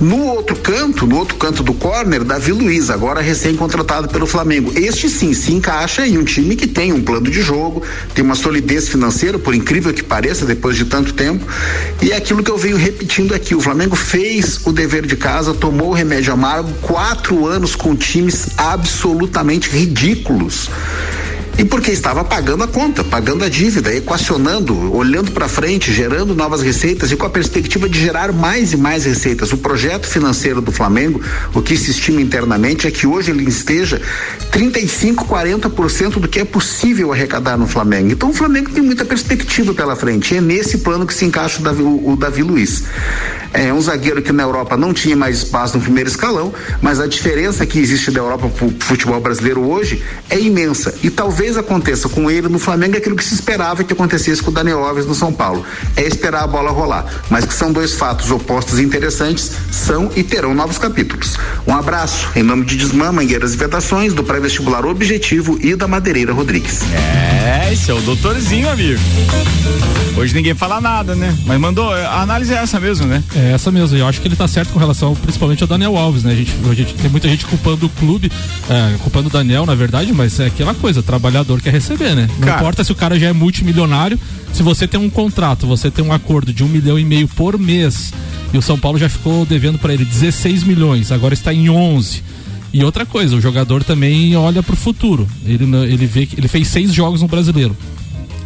No 0.00 0.26
outro 0.26 0.56
canto, 0.56 1.06
no 1.06 1.16
outro 1.16 1.36
canto 1.36 1.62
do 1.62 1.72
corner, 1.74 2.24
Davi 2.24 2.50
Luiz, 2.50 2.90
agora 2.90 3.20
recém-contratado 3.20 4.08
pelo 4.08 4.26
Flamengo. 4.26 4.72
Este 4.74 5.08
sim 5.08 5.32
se 5.32 5.52
encaixa 5.52 6.04
em 6.06 6.18
um 6.18 6.24
time 6.24 6.56
que 6.56 6.66
tem 6.66 6.92
um 6.92 7.00
plano 7.00 7.30
de 7.30 7.40
jogo, 7.40 7.82
tem 8.12 8.24
uma 8.24 8.34
solidez 8.34 8.88
financeira, 8.88 9.38
por 9.38 9.54
incrível 9.54 9.94
que 9.94 10.02
pareça, 10.02 10.44
depois 10.44 10.76
de 10.76 10.86
tanto 10.86 11.12
tempo. 11.12 11.46
E 12.00 12.10
é 12.10 12.16
aquilo 12.16 12.42
que 12.42 12.50
eu 12.50 12.58
venho 12.58 12.76
repetindo 12.76 13.32
aqui: 13.32 13.54
o 13.54 13.60
Flamengo 13.60 13.94
fez 13.94 14.60
o 14.64 14.72
dever 14.72 15.06
de 15.06 15.16
casa, 15.16 15.54
tomou 15.54 15.90
o 15.90 15.94
remédio 15.94 16.32
amargo, 16.32 16.72
quatro 16.82 17.46
anos 17.46 17.76
com 17.76 17.94
times 17.94 18.48
absolutamente 18.56 19.70
ridículos. 19.70 20.68
E 21.58 21.64
porque 21.64 21.90
estava 21.90 22.24
pagando 22.24 22.64
a 22.64 22.68
conta, 22.68 23.04
pagando 23.04 23.44
a 23.44 23.48
dívida, 23.48 23.94
equacionando, 23.94 24.94
olhando 24.94 25.30
para 25.32 25.48
frente, 25.48 25.92
gerando 25.92 26.34
novas 26.34 26.62
receitas 26.62 27.12
e 27.12 27.16
com 27.16 27.26
a 27.26 27.30
perspectiva 27.30 27.88
de 27.88 28.00
gerar 28.00 28.32
mais 28.32 28.72
e 28.72 28.76
mais 28.76 29.04
receitas. 29.04 29.52
O 29.52 29.58
projeto 29.58 30.06
financeiro 30.06 30.60
do 30.60 30.72
Flamengo, 30.72 31.20
o 31.54 31.60
que 31.60 31.76
se 31.76 31.90
estima 31.90 32.20
internamente 32.20 32.86
é 32.86 32.90
que 32.90 33.06
hoje 33.06 33.30
ele 33.30 33.46
esteja 33.48 34.00
35, 34.50 35.26
40% 35.26 36.18
do 36.18 36.28
que 36.28 36.40
é 36.40 36.44
possível 36.44 37.12
arrecadar 37.12 37.56
no 37.58 37.66
Flamengo. 37.66 38.10
Então 38.10 38.30
o 38.30 38.34
Flamengo 38.34 38.70
tem 38.70 38.82
muita 38.82 39.04
perspectiva 39.04 39.74
pela 39.74 39.94
frente. 39.94 40.34
E 40.34 40.38
é 40.38 40.40
nesse 40.40 40.78
plano 40.78 41.06
que 41.06 41.14
se 41.14 41.24
encaixa 41.24 41.60
o 41.60 41.62
Davi, 41.62 41.82
o, 41.82 42.12
o 42.12 42.16
Davi 42.16 42.42
Luiz. 42.42 42.84
É 43.54 43.72
um 43.72 43.80
zagueiro 43.80 44.22
que 44.22 44.32
na 44.32 44.42
Europa 44.42 44.76
não 44.76 44.94
tinha 44.94 45.14
mais 45.14 45.38
espaço 45.38 45.76
no 45.76 45.82
primeiro 45.82 46.08
escalão, 46.08 46.52
mas 46.80 46.98
a 46.98 47.06
diferença 47.06 47.66
que 47.66 47.78
existe 47.78 48.10
da 48.10 48.20
Europa 48.20 48.48
para 48.48 48.66
o 48.66 48.74
futebol 48.80 49.20
brasileiro 49.20 49.68
hoje 49.68 50.02
é 50.30 50.40
imensa. 50.40 50.94
E 51.02 51.10
talvez 51.10 51.56
aconteça 51.56 52.08
com 52.08 52.30
ele 52.30 52.48
no 52.48 52.58
Flamengo 52.58 52.96
aquilo 52.96 53.14
que 53.14 53.24
se 53.24 53.34
esperava 53.34 53.84
que 53.84 53.92
acontecesse 53.92 54.42
com 54.42 54.50
o 54.50 54.54
Daniel 54.54 54.84
Alves 54.84 55.06
no 55.06 55.14
São 55.14 55.32
Paulo. 55.32 55.64
É 55.96 56.02
esperar 56.02 56.44
a 56.44 56.46
bola 56.46 56.70
rolar. 56.70 57.04
Mas 57.28 57.44
que 57.44 57.52
são 57.52 57.72
dois 57.72 57.94
fatos 57.94 58.30
opostos 58.30 58.78
e 58.78 58.82
interessantes, 58.82 59.52
são 59.70 60.10
e 60.16 60.22
terão 60.22 60.54
novos 60.54 60.78
capítulos. 60.78 61.36
Um 61.66 61.74
abraço 61.74 62.28
em 62.34 62.42
nome 62.42 62.64
de 62.64 62.76
Desmã, 62.76 63.12
Mangueiras 63.12 63.54
e 63.54 63.56
Vedações, 63.56 64.14
do 64.14 64.24
pré-vestibular 64.24 64.86
Objetivo 64.86 65.58
e 65.60 65.74
da 65.76 65.86
Madeireira 65.86 66.32
Rodrigues. 66.32 66.80
É, 66.92 67.72
esse 67.72 67.90
é 67.90 67.94
o 67.94 68.00
doutorzinho, 68.00 68.68
amigo. 68.68 69.00
Hoje 70.16 70.34
ninguém 70.34 70.54
fala 70.54 70.80
nada, 70.80 71.14
né? 71.14 71.36
Mas 71.46 71.58
mandou, 71.58 71.92
a 71.92 72.20
análise 72.20 72.52
é 72.52 72.56
essa 72.56 72.78
mesmo, 72.78 73.06
né? 73.06 73.22
É 73.34 73.41
essa 73.50 73.70
mesmo. 73.70 73.96
Eu 73.96 74.06
acho 74.06 74.20
que 74.20 74.28
ele 74.28 74.36
tá 74.36 74.46
certo 74.46 74.72
com 74.72 74.78
relação 74.78 75.14
principalmente 75.14 75.62
ao 75.62 75.68
Daniel 75.68 75.96
Alves, 75.96 76.22
né? 76.22 76.32
A 76.32 76.36
gente, 76.36 76.52
a 76.68 76.74
gente 76.74 76.94
tem 76.94 77.10
muita 77.10 77.28
gente 77.28 77.44
culpando 77.46 77.86
o 77.86 77.88
clube, 77.88 78.30
é, 78.68 78.96
culpando 78.98 79.28
o 79.28 79.30
Daniel, 79.30 79.66
na 79.66 79.74
verdade, 79.74 80.12
mas 80.12 80.38
é 80.40 80.46
aquela 80.46 80.74
coisa, 80.74 81.02
trabalhador 81.02 81.60
quer 81.60 81.72
receber, 81.72 82.14
né? 82.14 82.28
Não 82.38 82.46
cara, 82.46 82.60
importa 82.60 82.84
se 82.84 82.92
o 82.92 82.94
cara 82.94 83.18
já 83.18 83.28
é 83.28 83.32
multimilionário, 83.32 84.18
se 84.52 84.62
você 84.62 84.86
tem 84.86 85.00
um 85.00 85.10
contrato, 85.10 85.66
você 85.66 85.90
tem 85.90 86.04
um 86.04 86.12
acordo 86.12 86.52
de 86.52 86.62
um 86.62 86.68
milhão 86.68 86.98
e 86.98 87.04
meio 87.04 87.26
por 87.28 87.58
mês, 87.58 88.12
e 88.52 88.58
o 88.58 88.62
São 88.62 88.78
Paulo 88.78 88.98
já 88.98 89.08
ficou 89.08 89.44
devendo 89.46 89.78
para 89.78 89.94
ele 89.94 90.04
16 90.04 90.64
milhões, 90.64 91.10
agora 91.10 91.34
está 91.34 91.52
em 91.52 91.68
11. 91.70 92.22
E 92.72 92.82
outra 92.82 93.04
coisa, 93.04 93.36
o 93.36 93.40
jogador 93.40 93.84
também 93.84 94.34
olha 94.34 94.62
para 94.62 94.72
o 94.72 94.76
futuro. 94.76 95.28
Ele, 95.44 95.64
ele 95.86 96.06
vê 96.06 96.24
que 96.24 96.40
ele 96.40 96.48
fez 96.48 96.68
seis 96.68 96.92
jogos 96.92 97.20
no 97.20 97.28
brasileiro. 97.28 97.76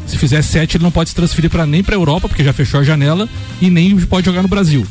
Se 0.07 0.17
fizer 0.17 0.43
sete, 0.43 0.77
ele 0.77 0.85
não 0.85 0.91
pode 0.91 1.11
se 1.11 1.15
transferir 1.15 1.51
para 1.51 1.67
nem 1.67 1.83
para 1.83 1.95
Europa, 1.95 2.29
porque 2.29 2.45
já 2.45 2.53
fechou 2.53 2.81
a 2.81 2.85
janela, 2.85 3.29
e 3.61 3.69
nem 3.71 3.97
pode 4.01 4.27
jogar 4.27 4.43
no 4.43 4.49
Brasil. 4.49 4.87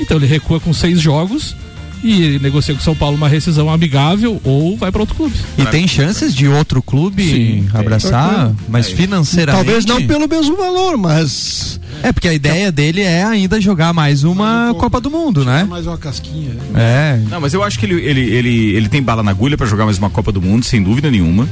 Então 0.00 0.16
ele 0.16 0.26
recua 0.26 0.60
com 0.60 0.72
seis 0.72 1.00
jogos 1.00 1.54
e 2.02 2.22
ele 2.22 2.38
negocia 2.38 2.74
com 2.74 2.80
o 2.80 2.84
São 2.84 2.94
Paulo 2.94 3.16
uma 3.16 3.28
rescisão 3.28 3.68
amigável 3.68 4.40
ou 4.44 4.76
vai 4.76 4.92
para 4.92 5.00
outro 5.00 5.16
clube. 5.16 5.34
E 5.56 5.66
tem 5.66 5.86
chances 5.86 6.34
de 6.34 6.46
outro 6.46 6.80
clube 6.80 7.24
Sim, 7.24 7.68
abraçar, 7.74 8.52
mas 8.68 8.88
financeiramente. 8.88 9.64
Talvez 9.64 9.84
não 9.84 10.06
pelo 10.06 10.28
mesmo 10.28 10.56
valor, 10.56 10.96
mas. 10.96 11.80
É, 12.02 12.12
porque 12.12 12.28
a 12.28 12.34
ideia 12.34 12.70
dele 12.70 13.02
é 13.02 13.24
ainda 13.24 13.60
jogar 13.60 13.92
mais 13.92 14.22
uma 14.22 14.72
Copa 14.78 15.00
do 15.00 15.10
Mundo, 15.10 15.44
né? 15.44 15.64
Mais 15.64 15.86
uma 15.86 15.98
casquinha. 15.98 16.50
Né? 16.50 16.62
É. 16.76 17.20
Não, 17.28 17.40
mas 17.40 17.52
eu 17.52 17.62
acho 17.62 17.78
que 17.78 17.86
ele, 17.86 18.00
ele, 18.00 18.20
ele, 18.20 18.76
ele 18.76 18.88
tem 18.88 19.02
bala 19.02 19.22
na 19.22 19.32
agulha 19.32 19.56
para 19.56 19.66
jogar 19.66 19.84
mais 19.84 19.98
uma 19.98 20.08
Copa 20.08 20.30
do 20.30 20.40
Mundo, 20.40 20.64
sem 20.64 20.80
dúvida 20.82 21.10
nenhuma. 21.10 21.48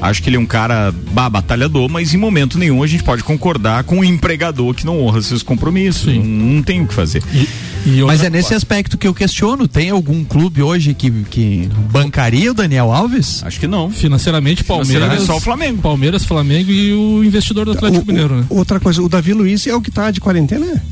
Acho 0.00 0.22
que 0.22 0.28
ele 0.28 0.36
é 0.36 0.40
um 0.40 0.46
cara 0.46 0.92
bah, 1.12 1.28
batalhador, 1.28 1.88
mas 1.88 2.12
em 2.12 2.16
momento 2.16 2.58
nenhum 2.58 2.82
a 2.82 2.86
gente 2.86 3.02
pode 3.02 3.24
concordar 3.24 3.84
com 3.84 3.98
um 3.98 4.04
empregador 4.04 4.74
que 4.74 4.84
não 4.84 5.00
honra 5.02 5.22
seus 5.22 5.42
compromissos. 5.42 6.14
Não, 6.14 6.22
não, 6.22 6.62
tem 6.62 6.80
o 6.80 6.86
que 6.86 6.94
fazer. 6.94 7.22
E, 7.32 7.48
e 7.86 8.02
Mas 8.02 8.22
é 8.22 8.30
nesse 8.30 8.54
aspecto 8.54 8.98
que 8.98 9.06
eu 9.06 9.14
questiono. 9.14 9.66
Tem 9.66 9.90
algum 9.90 10.24
clube 10.24 10.62
hoje 10.62 10.94
que, 10.94 11.10
que 11.10 11.68
bancaria 11.90 12.50
o 12.50 12.54
Daniel 12.54 12.92
Alves? 12.92 13.42
Acho 13.42 13.58
que 13.58 13.66
não. 13.66 13.90
Financeiramente, 13.90 14.64
Palmeiras. 14.64 14.88
Financeiramente 14.88 15.26
só 15.26 15.36
o 15.36 15.40
Flamengo. 15.40 15.82
Palmeiras, 15.82 16.24
Flamengo 16.24 16.70
e 16.70 16.92
o 16.92 17.24
investidor 17.24 17.64
do 17.64 17.72
Atlético 17.72 18.04
o, 18.04 18.06
Mineiro, 18.06 18.36
né? 18.36 18.44
Outra 18.50 18.78
coisa, 18.78 19.02
o 19.02 19.08
Davi 19.08 19.32
Luiz 19.32 19.66
é 19.66 19.74
o 19.74 19.80
que 19.80 19.88
está 19.88 20.10
de 20.10 20.20
quarentena? 20.20 20.82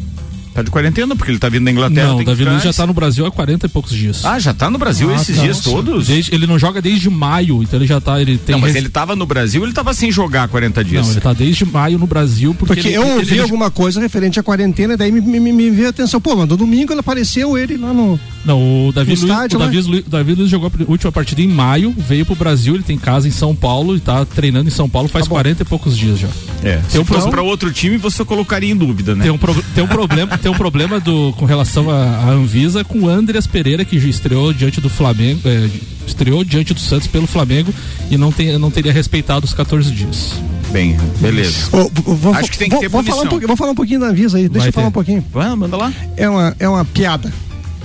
Tá 0.55 0.63
de 0.63 0.71
quarentena, 0.71 1.17
porque 1.17 1.33
ele 1.33 1.39
tá 1.41 1.49
vindo 1.49 1.65
da 1.65 1.71
Inglaterra. 1.73 2.09
Não, 2.09 2.21
o 2.21 2.25
Davi 2.25 2.45
Luiz 2.45 2.63
já 2.63 2.73
tá 2.73 2.87
no 2.87 2.95
Brasil 2.95 3.27
há 3.27 3.31
40 3.31 3.67
e 3.67 3.69
poucos 3.69 3.93
dias. 3.93 4.25
Ah, 4.25 4.39
já 4.39 4.55
tá 4.55 4.71
no 4.71 4.79
Brasil 4.79 5.11
ah, 5.11 5.17
esses 5.17 5.37
tá. 5.37 5.43
dias 5.43 5.61
todos? 5.61 6.07
Desde, 6.07 6.33
ele 6.33 6.47
não 6.47 6.59
joga 6.59 6.81
desde 6.81 7.11
maio, 7.11 7.61
então 7.61 7.79
ele 7.79 7.89
já 7.89 8.01
tá. 8.01 8.21
Ele 8.21 8.39
tem 8.39 8.55
não, 8.55 8.61
mas 8.61 8.77
ele 8.77 8.89
tava 8.89 9.17
no 9.17 9.27
Brasil 9.27 9.65
ele 9.65 9.73
tava 9.73 9.93
sem 9.93 10.13
jogar 10.13 10.47
40 10.49 10.85
dias. 10.85 11.07
Não, 11.07 11.13
ele 11.13 11.21
tá 11.21 11.33
desde 11.33 11.65
maio 11.65 11.99
no 11.99 12.07
Brasil. 12.07 12.55
Porque, 12.55 12.75
porque 12.75 12.89
ele, 12.89 12.97
eu 12.97 13.17
ouvi 13.17 13.35
ele, 13.35 13.41
alguma 13.41 13.71
coisa 13.71 14.01
referente 14.01 14.39
à 14.39 14.43
quarentena, 14.43 14.97
daí 14.97 15.11
me, 15.11 15.21
me, 15.21 15.41
me, 15.41 15.53
me 15.53 15.71
veio 15.71 15.89
a 15.89 15.91
atenção. 15.91 16.21
Pô, 16.21 16.37
mas 16.37 16.49
no 16.49 16.57
domingo 16.57 16.93
ele 16.93 17.01
apareceu 17.01 17.59
ele 17.59 17.77
lá 17.77 17.93
no. 17.93 18.19
Não, 18.45 18.89
o 18.89 18.93
Davi, 18.93 19.11
Luiz, 19.11 19.23
estádio, 19.23 19.57
o 19.57 19.63
Davi, 19.63 19.81
Luiz, 19.81 20.05
Davi 20.07 20.35
Luiz 20.35 20.51
jogou 20.51 20.71
a 20.71 20.91
última 20.91 21.11
partida 21.11 21.41
em 21.41 21.49
maio, 21.49 21.95
veio 21.97 22.27
pro 22.27 22.35
Brasil, 22.35 22.75
ele 22.75 22.83
tem 22.83 22.99
casa 22.99 23.27
em 23.27 23.31
São 23.31 23.57
Paulo 23.57 23.97
e 23.97 24.01
tá 24.01 24.25
treinando 24.25 24.69
em 24.69 24.73
São 24.73 24.89
Paulo 24.89 25.09
faz 25.09 25.25
tá 25.25 25.31
40 25.31 25.63
e 25.63 25.65
poucos 25.65 25.97
dias 25.97 26.19
já. 26.19 26.29
É. 26.63 26.81
Se 26.89 26.99
um 26.99 27.05
fosse 27.05 27.23
pro... 27.23 27.31
para 27.31 27.43
outro 27.43 27.73
time, 27.73 27.97
você 27.97 28.25
colocaria 28.25 28.71
em 28.71 28.77
dúvida, 28.77 29.15
né? 29.15 29.25
Tem 29.25 29.33
um, 29.33 29.39
pro... 29.39 29.55
tem 29.75 29.83
um 29.83 29.89
problema, 29.89 30.37
tem 30.45 30.53
um 30.53 30.55
problema 30.55 31.01
do 31.01 31.33
com 31.39 31.47
relação 31.47 31.89
à 31.89 32.29
Anvisa 32.29 32.85
com 32.85 33.05
o 33.05 33.09
Andreas 33.09 33.47
Pereira, 33.47 33.83
que 33.83 33.97
estreou 33.97 34.53
diante 34.53 34.79
do 34.79 34.91
Flamengo, 34.91 35.41
é, 35.47 35.71
estreou 36.07 36.45
diante 36.45 36.75
do 36.75 36.81
Santos 36.81 37.09
pelo 37.09 37.27
Flamengo 37.27 37.73
e 38.11 38.19
não, 38.19 38.31
tem, 38.31 38.59
não 38.59 38.71
teria 38.71 38.93
respeitado 38.93 39.47
os 39.47 39.55
14 39.55 39.91
dias. 39.91 40.35
Bem, 40.71 40.99
beleza. 41.19 41.71
Oh, 41.73 41.89
vou, 42.15 42.35
Acho 42.35 42.51
que 42.51 42.59
tem 42.59 42.69
que 42.69 42.79
ter 42.79 42.91
vou, 42.91 43.03
falar 43.03 43.23
um 43.23 43.27
pouquinho, 43.27 43.49
vou 43.49 43.57
falar 43.57 43.71
um 43.71 43.75
pouquinho 43.75 44.01
da 44.01 44.09
Anvisa 44.09 44.37
aí, 44.37 44.47
deixa 44.47 44.59
Vai 44.59 44.69
eu 44.69 44.73
falar 44.75 44.85
ter. 44.85 44.89
um 44.91 44.93
pouquinho. 44.93 45.25
Vamos, 45.33 45.59
manda 45.61 45.79
lá. 45.79 45.91
É 46.15 46.29
uma, 46.29 46.55
é 46.59 46.69
uma 46.69 46.85
piada. 46.85 47.33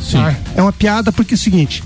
Sim. 0.01 0.17
Tá? 0.17 0.35
É 0.53 0.61
uma 0.61 0.73
piada 0.73 1.13
porque 1.13 1.35
é 1.35 1.37
o 1.37 1.39
seguinte. 1.39 1.81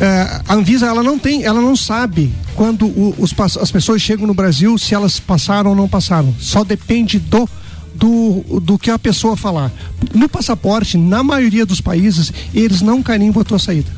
É, 0.00 0.40
a 0.48 0.54
Anvisa 0.54 0.86
ela 0.86 1.02
não 1.02 1.18
tem, 1.18 1.44
ela 1.44 1.60
não 1.60 1.76
sabe 1.76 2.32
quando 2.54 2.86
o, 2.86 3.14
os, 3.18 3.34
as 3.60 3.70
pessoas 3.70 4.00
chegam 4.00 4.26
no 4.26 4.32
Brasil 4.32 4.78
se 4.78 4.94
elas 4.94 5.20
passaram 5.20 5.68
ou 5.68 5.76
não 5.76 5.86
passaram. 5.86 6.34
Só 6.40 6.64
depende 6.64 7.18
do 7.18 7.46
do, 7.94 8.60
do 8.60 8.78
que 8.78 8.90
a 8.90 8.98
pessoa 8.98 9.36
falar. 9.36 9.70
No 10.14 10.28
passaporte, 10.28 10.96
na 10.96 11.22
maioria 11.22 11.66
dos 11.66 11.80
países, 11.80 12.32
eles 12.54 12.80
não 12.80 13.02
carimbam 13.02 13.42
a 13.42 13.44
tua 13.44 13.58
saída. 13.58 13.90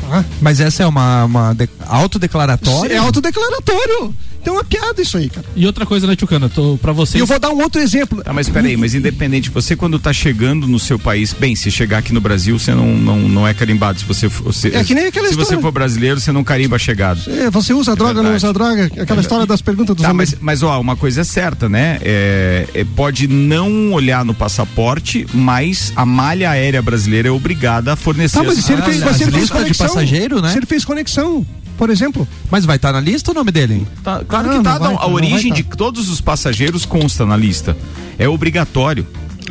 Tá? 0.00 0.24
Mas 0.40 0.60
essa 0.60 0.82
é 0.82 0.86
uma, 0.86 1.24
uma 1.24 1.54
de, 1.54 1.68
autodeclaratória? 1.86 2.94
É 2.94 2.98
autodeclaratório. 2.98 4.14
Então 4.42 4.54
é 4.54 4.56
uma 4.58 4.64
piada 4.64 5.00
isso 5.00 5.16
aí, 5.16 5.30
cara. 5.30 5.46
E 5.54 5.64
outra 5.64 5.86
coisa, 5.86 6.04
né, 6.04 6.16
Tchucana? 6.16 6.48
Tô, 6.48 6.76
pra 6.76 6.92
vocês. 6.92 7.14
E 7.14 7.18
eu 7.20 7.26
vou 7.26 7.38
dar 7.38 7.50
um 7.50 7.62
outro 7.62 7.80
exemplo. 7.80 8.22
Tá, 8.24 8.32
mas 8.32 8.48
peraí, 8.48 8.76
mas 8.76 8.92
independente, 8.92 9.48
você 9.50 9.76
quando 9.76 10.00
tá 10.00 10.12
chegando 10.12 10.66
no 10.66 10.80
seu 10.80 10.98
país, 10.98 11.32
bem, 11.32 11.54
se 11.54 11.70
chegar 11.70 11.98
aqui 11.98 12.12
no 12.12 12.20
Brasil, 12.20 12.58
você 12.58 12.74
não, 12.74 12.88
não, 12.96 13.16
não 13.28 13.46
é 13.48 13.54
carimbado. 13.54 14.00
Se 14.00 14.04
você, 14.04 14.26
você 14.26 14.68
É 14.74 14.82
que 14.82 14.94
nem 14.96 15.06
aquela 15.06 15.28
Se 15.28 15.34
você 15.34 15.42
história. 15.42 15.62
for 15.62 15.70
brasileiro, 15.70 16.18
você 16.20 16.32
não 16.32 16.42
carimba 16.42 16.74
a 16.74 16.78
chegada. 16.78 17.20
É, 17.28 17.50
você 17.50 17.72
usa 17.72 17.94
droga, 17.94 18.14
não 18.14 18.32
verdade. 18.32 18.44
usa 18.44 18.52
droga? 18.52 18.90
Aquela 19.02 19.20
história 19.20 19.46
das 19.46 19.62
perguntas 19.62 19.94
dos 19.94 20.04
Tá, 20.04 20.12
mas, 20.12 20.34
mas 20.40 20.62
ó, 20.64 20.80
uma 20.80 20.96
coisa 20.96 21.20
é 21.20 21.24
certa, 21.24 21.68
né? 21.68 21.98
É, 22.02 22.66
é, 22.74 22.84
pode 22.84 23.28
não 23.28 23.92
olhar 23.92 24.24
no 24.24 24.34
passaporte, 24.34 25.24
mas 25.32 25.92
a 25.94 26.04
malha 26.04 26.50
aérea 26.50 26.82
brasileira 26.82 27.28
é 27.28 27.30
obrigada 27.30 27.92
a 27.92 27.96
fornecer. 27.96 28.38
Tá, 28.38 28.42
mas 28.44 28.58
as- 28.58 28.64
se 28.64 28.72
ele 28.72 28.82
Ah, 28.82 28.84
fez, 28.86 28.96
as 28.98 29.04
mas 29.04 29.16
se 29.18 29.22
ele 29.22 29.30
fez 29.30 29.42
listas 29.42 29.58
de 29.58 29.62
conexão, 29.64 29.86
passageiro, 29.86 30.42
né? 30.42 30.50
Se 30.50 30.58
ele 30.58 30.66
fez 30.66 30.84
conexão, 30.84 31.46
por 31.76 31.90
exemplo. 31.90 32.26
Mas 32.50 32.64
vai 32.64 32.76
estar 32.76 32.92
na 32.92 33.00
lista 33.00 33.30
o 33.30 33.34
nome 33.34 33.50
dele? 33.50 33.86
Tá, 34.02 34.24
claro 34.26 34.48
Não, 34.48 34.58
que 34.58 34.64
tá, 34.64 34.72
não 34.72 34.78
vai, 34.78 34.88
não, 34.88 34.98
a 34.98 35.02
não 35.02 35.12
vai 35.12 35.14
origem 35.14 35.50
tá. 35.50 35.56
de 35.56 35.62
todos 35.64 36.08
os 36.08 36.20
passageiros 36.20 36.84
consta 36.84 37.26
na 37.26 37.36
lista. 37.36 37.76
É 38.18 38.28
obrigatório. 38.28 39.06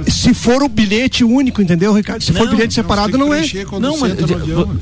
Se 0.08 0.34
for 0.34 0.63
o 0.63 0.70
bilhete 0.70 1.24
único, 1.24 1.62
entendeu, 1.62 1.94
Ricardo? 1.94 2.24
Se 2.24 2.32
for 2.32 2.50
bilhete 2.50 2.74
separado, 2.74 3.18
não, 3.18 3.34
é. 3.34 3.42
Não, 3.80 3.98
mas. 3.98 4.13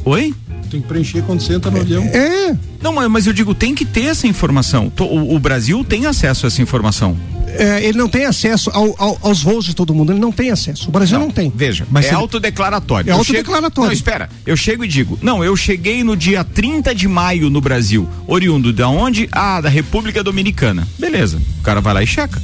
Oi? 0.06 0.34
Tem 0.70 0.82
que 0.82 0.88
preencher 0.88 1.22
quando 1.24 1.42
senta 1.42 1.70
no 1.72 1.82
avião. 1.82 2.04
É. 2.04 2.56
Não, 2.82 2.94
mas, 2.94 3.10
mas 3.10 3.28
eu 3.28 3.34
digo, 3.34 3.54
tem 3.56 3.74
que 3.76 3.86
ter 3.86 4.06
essa 4.06 4.28
informação. 4.28 4.92
O, 5.00 5.36
o 5.36 5.40
Brasil 5.40 5.84
tem 5.84 6.06
acesso 6.06 6.46
a 6.46 6.48
essa 6.48 6.62
informação. 6.62 7.18
é, 7.48 7.84
ele 7.84 7.98
não 7.98 8.08
tem 8.08 8.26
acesso 8.26 8.70
ao- 8.72 8.94
ao- 9.02 9.18
aos 9.24 9.42
voos 9.42 9.66
de 9.66 9.74
todo 9.76 9.94
mundo, 9.94 10.12
ele 10.14 10.20
não 10.20 10.32
tem 10.32 10.52
acesso. 10.52 10.88
O 10.88 10.92
Brasil 10.92 11.18
não, 11.18 11.32
tem. 11.32 11.52
Veja, 11.54 11.88
Mas 11.90 12.06
é 12.06 12.10
ele- 12.10 12.16
autodeclaratório. 12.18 13.10
É 13.10 13.14
Eu 13.14 13.18
autodeclaratório. 13.18 13.88
Não, 13.88 13.94
espera. 13.94 14.30
Eu 14.46 14.56
chego 14.56 14.86
e 14.86 14.88
digo, 14.88 15.18
não, 15.22 15.44
eu 15.44 15.56
cheguei 15.58 16.04
no 16.04 16.16
dia 16.16 16.44
30 16.44 16.94
de 16.94 17.08
maio 17.08 17.50
no 17.50 17.60
Brasil. 17.60 18.08
Oriundo 18.28 18.72
da 18.72 18.88
onde? 18.88 19.28
Ah, 19.32 19.60
da 19.60 19.70
República 19.70 20.24
Dominicana. 20.24 20.88
Beleza. 21.00 21.42
O 21.60 21.64
cara 21.64 21.82
vai 21.82 21.94
lá 21.96 22.04
e 22.04 22.08
checa. 22.08 22.40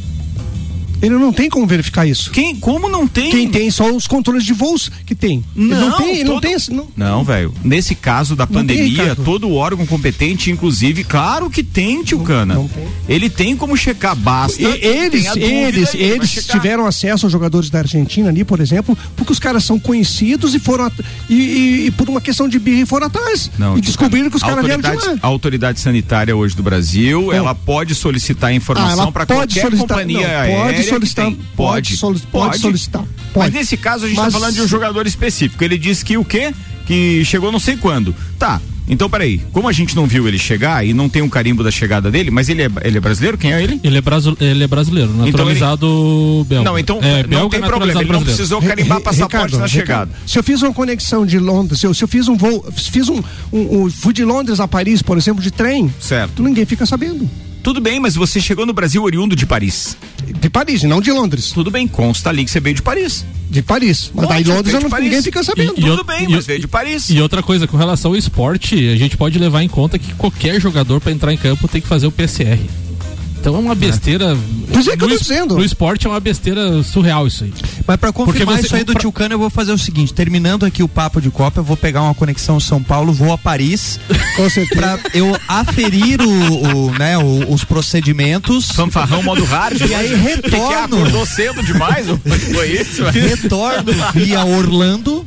Ele 1.01 1.15
não 1.15 1.31
tem 1.33 1.49
como 1.49 1.65
verificar 1.67 2.05
isso. 2.05 2.31
Quem, 2.31 2.55
como 2.55 2.87
não 2.89 3.07
tem? 3.07 3.29
Quem 3.29 3.47
tem 3.49 3.69
só 3.69 3.91
os 3.91 4.07
controles 4.07 4.43
de 4.43 4.53
voos 4.53 4.89
que 5.05 5.13
tem. 5.15 5.43
Ele 5.55 5.67
Não, 5.67 5.89
não 5.89 5.97
tem, 5.97 6.09
ele 6.15 6.23
não 6.23 6.33
todo- 6.35 6.41
tem 6.41 6.53
esse- 6.53 6.71
não- 6.71 6.87
Não, 6.95 7.23
velho. 7.23 7.53
Nesse 7.63 7.95
caso 7.95 8.35
da 8.35 8.43
Não 8.45 8.47
tem, 8.47 8.77
pandemia, 8.77 9.01
Ricardo. 9.01 9.23
todo 9.23 9.51
órgão 9.53 9.85
competente, 9.85 10.49
inclusive, 10.51 11.03
claro 11.03 11.49
que 11.49 11.63
tem, 11.63 12.03
tio 12.03 12.19
Cana. 12.19 12.53
não 12.55 12.67
tem. 12.67 12.83
Ele 13.07 13.29
tem 13.29 13.55
como 13.55 13.75
checar, 13.77 14.15
basta. 14.15 14.61
E- 14.61 14.65
eles, 14.85 15.25
dúvida, 15.25 15.45
eles, 15.45 15.93
eles 15.93 16.45
tiveram 16.47 16.85
acesso 16.85 17.25
aos 17.25 17.31
jogadores 17.31 17.69
da 17.69 17.79
Argentina 17.79 18.29
ali, 18.29 18.43
por 18.43 18.59
exemplo, 18.59 18.97
porque 19.15 19.31
os 19.31 19.39
caras 19.39 19.63
são 19.63 19.77
conhecidos 19.79 20.55
e 20.55 20.59
foram 20.59 20.85
at- 20.85 20.99
e, 21.29 21.33
e- 21.35 21.85
e 21.87 21.91
por 21.91 22.07
uma 22.09 22.21
questão 22.21 22.47
de 22.47 22.57
birra 22.59 22.85
foram 22.85 23.07
atrás 23.07 23.49
Não, 23.57 23.77
e 23.77 23.81
descobriram 23.81 24.29
que 24.29 24.37
os 24.37 24.43
a 24.43 24.47
caras 24.47 24.65
vieram 24.65 24.81
de 24.81 25.07
lá. 25.07 25.17
a 25.21 25.27
autoridade 25.27 25.79
sanitária 25.79 26.35
hoje 26.35 26.55
do 26.55 26.63
Brasil, 26.63 27.31
É. 27.31 27.37
ela 27.37 27.53
pode 27.53 27.93
solicitar 27.95 28.49
Ah, 28.49 28.53
informação 28.53 29.03
ela 29.03 29.11
para 29.11 29.25
qualquer 29.25 29.61
solicitar, 29.61 29.97
companhia 29.97 30.27
não, 30.27 30.65
pode 30.99 31.05
solicitar, 31.07 31.25
tem. 31.25 31.39
pode 31.55 31.97
soli- 31.97 32.21
pode 32.31 32.59
solicitar, 32.59 33.01
Mas 33.03 33.33
pode. 33.33 33.53
nesse 33.53 33.77
caso 33.77 34.05
a 34.05 34.07
gente 34.07 34.17
está 34.17 34.23
Mas- 34.25 34.33
falando 34.33 34.53
de 34.53 34.61
um 34.61 34.67
jogador 34.67 35.05
específico. 35.07 35.63
Ele 35.63 35.77
disse 35.77 36.03
que 36.05 36.17
o 36.17 36.25
quê? 36.25 36.53
Que 36.85 37.23
chegou 37.25 37.51
não 37.51 37.59
sei 37.59 37.75
quando. 37.77 38.15
Tá. 38.39 38.61
Então, 38.87 39.09
peraí, 39.09 39.39
como 39.51 39.67
a 39.67 39.71
gente 39.71 39.95
não 39.95 40.05
viu 40.05 40.27
ele 40.27 40.37
chegar 40.37 40.85
e 40.85 40.93
não 40.93 41.09
tem 41.09 41.23
um 41.23 41.27
carimbo 41.29 41.63
da 41.63 41.71
chegada 41.71 42.11
dele, 42.11 42.29
mas 42.29 42.49
ele 42.49 42.61
é, 42.61 42.69
ele 42.83 42.97
é 42.99 43.01
brasileiro? 43.01 43.35
Quem 43.35 43.51
é 43.51 43.63
ele? 43.63 43.79
Ele 43.83 43.97
é, 43.97 44.01
brasil, 44.01 44.37
ele 44.39 44.63
é 44.63 44.67
brasileiro, 44.67 45.11
naturalizado 45.11 46.45
belga. 46.47 46.69
Não, 46.69 46.77
então 46.77 46.99
é, 47.01 47.23
não 47.23 47.29
belga 47.29 47.49
tem 47.49 47.59
naturalizado 47.61 47.67
problema, 47.67 48.01
ele 48.01 48.11
não 48.11 48.19
brasileiro. 48.23 48.35
precisou 48.37 48.59
Re- 48.59 48.67
carimbar 48.67 48.97
Re- 48.99 49.03
passaporte 49.03 49.35
Ricardo, 49.35 49.57
na 49.57 49.65
Ricardo, 49.65 49.71
chegada. 50.11 50.11
Se 50.27 50.37
eu 50.37 50.43
fiz 50.43 50.61
uma 50.61 50.71
conexão 50.73 51.25
de 51.25 51.39
Londres, 51.39 51.79
se 51.79 51.87
eu, 51.87 51.93
se 51.95 52.03
eu 52.03 52.07
fiz 52.07 52.27
um 52.27 52.37
voo, 52.37 52.63
fiz 52.75 53.09
um, 53.09 53.23
um, 53.51 53.85
um- 53.85 53.89
fui 53.89 54.13
de 54.13 54.23
Londres 54.23 54.59
a 54.59 54.67
Paris, 54.67 55.01
por 55.01 55.17
exemplo, 55.17 55.41
de 55.41 55.49
trem, 55.49 55.91
Certo. 55.99 56.43
ninguém 56.43 56.65
fica 56.65 56.85
sabendo. 56.85 57.27
Tudo 57.65 57.81
bem, 57.81 57.99
mas 57.99 58.13
você 58.13 58.39
chegou 58.39 58.63
no 58.63 58.73
Brasil 58.73 59.01
oriundo 59.01 59.35
de 59.35 59.43
Paris. 59.43 59.97
De 60.39 60.51
Paris, 60.51 60.83
não 60.83 61.01
de 61.01 61.11
Londres. 61.11 61.51
Tudo 61.51 61.71
bem, 61.71 61.87
consta 61.87 62.29
ali 62.29 62.45
que 62.45 62.51
você 62.51 62.59
veio 62.59 62.75
de 62.75 62.83
Paris. 62.83 63.25
De 63.49 63.63
Paris. 63.63 64.11
Mas 64.13 64.29
daí 64.29 64.43
Londres 64.43 64.71
eu 64.75 64.81
não, 64.81 64.87
Paris. 64.87 65.05
ninguém 65.05 65.23
fica 65.23 65.43
sabendo. 65.43 65.71
E- 65.75 65.81
Tudo 65.81 66.01
eu- 66.01 66.03
bem, 66.03 66.25
e 66.25 66.27
mas 66.33 66.45
veio 66.45 66.59
de 66.59 66.67
Paris. 66.67 67.09
E 67.09 67.19
outra 67.19 67.41
coisa, 67.41 67.65
com 67.65 67.75
relação 67.75 68.11
ao 68.11 68.17
esporte, 68.17 68.75
a 68.89 68.95
gente 68.95 69.17
pode 69.17 69.39
levar 69.39 69.63
em 69.63 69.67
conta 69.67 69.97
que 69.97 70.13
qualquer 70.13 70.61
jogador 70.61 71.01
para 71.01 71.11
entrar 71.11 71.33
em 71.33 71.37
campo 71.37 71.67
tem 71.67 71.81
que 71.81 71.87
fazer 71.87 72.05
o 72.05 72.11
PCR. 72.11 72.59
Então 73.45 73.57
é 73.57 73.59
uma 73.59 73.75
besteira. 73.75 74.35
Pois 74.73 74.87
é 74.87 74.97
que 74.97 75.03
eu 75.03 75.07
tô 75.07 75.17
dizendo. 75.19 75.55
no 75.55 75.63
esporte 75.63 76.07
é 76.07 76.09
uma 76.09 76.19
besteira 76.19 76.81
surreal 76.81 77.27
isso 77.27 77.43
aí. 77.43 77.53
Mas 77.85 77.95
pra 77.97 78.11
confirmar 78.11 78.55
você- 78.57 78.65
isso 78.65 78.75
aí 78.75 78.83
do 78.83 78.93
pra- 78.93 78.99
Tio 79.01 79.11
Cano, 79.11 79.35
eu 79.35 79.37
vou 79.37 79.51
fazer 79.51 79.71
o 79.71 79.77
seguinte: 79.77 80.11
terminando 80.15 80.65
aqui 80.65 80.81
o 80.81 80.87
papo 80.87 81.21
de 81.21 81.29
Copa, 81.29 81.59
eu 81.59 81.63
vou 81.63 81.77
pegar 81.77 82.01
uma 82.01 82.15
conexão 82.15 82.59
São 82.59 82.81
Paulo, 82.81 83.13
vou 83.13 83.31
a 83.31 83.37
Paris 83.37 83.99
Com 84.35 84.49
certeza. 84.49 84.75
pra 84.81 84.99
eu 85.13 85.37
aferir 85.47 86.19
o, 86.21 86.87
o, 86.87 86.91
né, 86.97 87.19
o- 87.19 87.53
os 87.53 87.63
procedimentos. 87.63 88.71
Fanfarrão 88.71 89.21
modo 89.21 89.45
hard. 89.45 89.79
E 89.79 89.93
aí 89.93 90.09
Que 90.09 90.15
que 90.15 90.49
retorno. 90.49 90.97
acordou 90.97 91.25
cedo 91.27 91.61
demais? 91.61 92.07
Foi 92.51 92.67
isso? 92.81 93.03
retorno 93.11 93.93
via 94.15 94.43
Orlando 94.43 95.23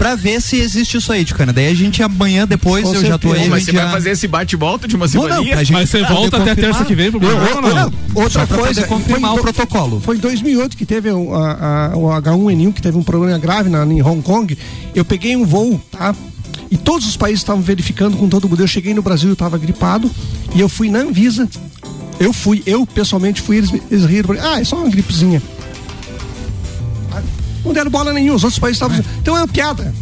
pra 0.00 0.14
ver 0.14 0.40
se 0.40 0.56
existe 0.56 0.96
isso 0.96 1.12
aí, 1.12 1.26
Ticana. 1.26 1.52
Daí 1.52 1.68
a 1.68 1.74
gente 1.74 2.02
amanhã 2.02 2.46
depois 2.46 2.84
Com 2.84 2.94
eu 2.94 3.04
já 3.04 3.18
tô 3.18 3.28
certeza. 3.28 3.44
aí. 3.44 3.50
Mas 3.50 3.58
gente 3.64 3.66
você 3.66 3.76
vai 3.76 3.84
já- 3.84 3.90
fazer 3.92 4.10
esse 4.12 4.26
bate-volta 4.26 4.88
de 4.88 4.96
uma 4.96 5.04
não, 5.04 5.10
semana? 5.12 5.42
Mas 5.72 5.90
você 5.90 6.02
volta 6.04 6.38
até 6.38 6.54
terça 6.54 6.86
que 6.86 6.94
vem 6.94 7.10
pro 7.10 7.20
programa 7.20 7.68
ou 7.68 7.74
não? 7.74 7.92
Outra 8.14 8.46
coisa, 8.46 8.84
confirmar 8.86 9.20
foi 9.20 9.28
em 9.30 9.32
o 9.34 9.36
do- 9.36 9.52
protocolo. 9.52 10.00
Foi 10.00 10.16
em 10.16 10.18
2008 10.18 10.74
que 10.74 10.86
teve 10.86 11.10
o, 11.10 11.34
a- 11.34 11.90
a- 11.92 11.96
o 11.98 12.06
H1N1, 12.10 12.72
que 12.72 12.80
teve 12.80 12.96
um 12.96 13.02
problema 13.02 13.36
grave 13.38 13.68
na, 13.68 13.84
em 13.84 14.00
Hong 14.00 14.22
Kong. 14.22 14.56
Eu 14.94 15.04
peguei 15.04 15.36
um 15.36 15.44
voo, 15.44 15.78
tá? 15.90 16.14
E 16.70 16.78
todos 16.78 17.06
os 17.06 17.18
países 17.18 17.40
estavam 17.40 17.60
verificando 17.60 18.16
com 18.16 18.26
todo 18.26 18.48
mundo. 18.48 18.62
Eu 18.62 18.66
cheguei 18.66 18.94
no 18.94 19.02
Brasil, 19.02 19.28
eu 19.28 19.34
estava 19.34 19.58
gripado. 19.58 20.10
E 20.54 20.60
eu 20.60 20.68
fui 20.68 20.88
na 20.88 21.00
Anvisa. 21.00 21.46
Eu 22.18 22.32
fui, 22.32 22.62
eu 22.64 22.86
pessoalmente 22.86 23.42
fui, 23.42 23.58
eles, 23.58 23.70
eles 23.90 24.04
riram. 24.06 24.34
Ah, 24.40 24.60
é 24.60 24.64
só 24.64 24.76
uma 24.76 24.88
gripezinha. 24.88 25.42
Não 27.64 27.72
deram 27.72 27.90
bola 27.90 28.12
nenhuma, 28.12 28.36
os 28.36 28.44
outros 28.44 28.58
países 28.58 28.76
estavam. 28.80 29.04
Então 29.20 29.36
é 29.36 29.40
uma 29.40 29.48
piada. 29.48 29.92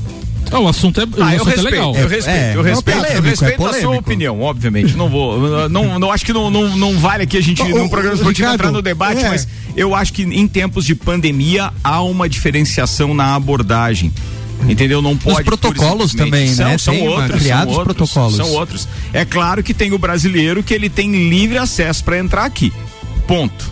Ah, 0.51 0.61
o 0.61 0.67
assunto 0.69 0.99
é, 1.01 1.05
o 1.05 1.09
Ah, 1.23 1.35
eu 1.35 1.43
assunto 1.43 1.49
é 1.49 1.51
respeito, 1.57 1.65
legal. 1.71 1.95
eu 1.95 2.09
respeito, 2.09 2.29
É, 2.29 2.57
eu 2.57 2.67
é 2.67 2.71
respeito, 2.71 2.99
eu 2.99 3.03
polêmico, 3.05 3.29
respeito 3.29 3.51
é 3.51 3.55
a 3.55 3.59
sua 3.59 3.67
polêmico. 3.81 4.01
opinião, 4.01 4.41
obviamente. 4.41 4.97
Não 4.97 5.09
vou, 5.11 5.69
não, 5.69 5.99
não 5.99 6.11
acho 6.11 6.25
que 6.25 6.33
não, 6.33 6.51
não, 6.51 6.75
não 6.75 6.99
vale 6.99 7.25
aqui 7.25 7.37
a 7.37 7.41
gente, 7.43 7.61
Ô, 7.61 7.69
num 7.69 7.89
programa 7.89 8.15
esportivo, 8.17 8.47
Ricardo, 8.47 8.55
entrar 8.63 8.73
no 8.73 8.81
debate, 8.81 9.23
é. 9.23 9.29
mas 9.29 9.47
eu 9.77 9.95
acho 9.95 10.11
que 10.15 10.23
em 10.23 10.49
tempos 10.49 10.87
de 10.87 10.95
pandemia 10.95 11.71
há 11.85 12.01
uma 12.03 12.29
diferenciação 12.31 13.13
na 13.13 13.35
abordagem. 13.35 14.11
Entendeu? 14.67 15.01
Não 15.03 15.17
pode. 15.17 15.41
e 15.43 15.45
protocolos 15.45 16.15
também, 16.15 16.49
né? 16.49 16.55
São, 16.55 16.67
Tem 16.69 16.79
são 16.79 16.95
uma- 16.97 17.21
outros, 17.23 17.41
criados 17.43 17.75
são 17.75 17.79
outros, 17.85 17.97
protocolos. 17.97 18.37
São 18.37 18.51
outros. 18.53 18.89
É 19.13 19.25
claro 19.25 19.63
que 19.63 19.73
tem 19.75 19.93
o 19.93 19.99
brasileiro 19.99 20.63
que 20.65 20.73
ele 20.75 20.89
tem 20.89 21.29
livre 21.29 21.59
acesso 21.59 22.03
para 22.03 22.19
entrar 22.19 22.45
aqui. 22.45 22.73
Ponto. 23.27 23.71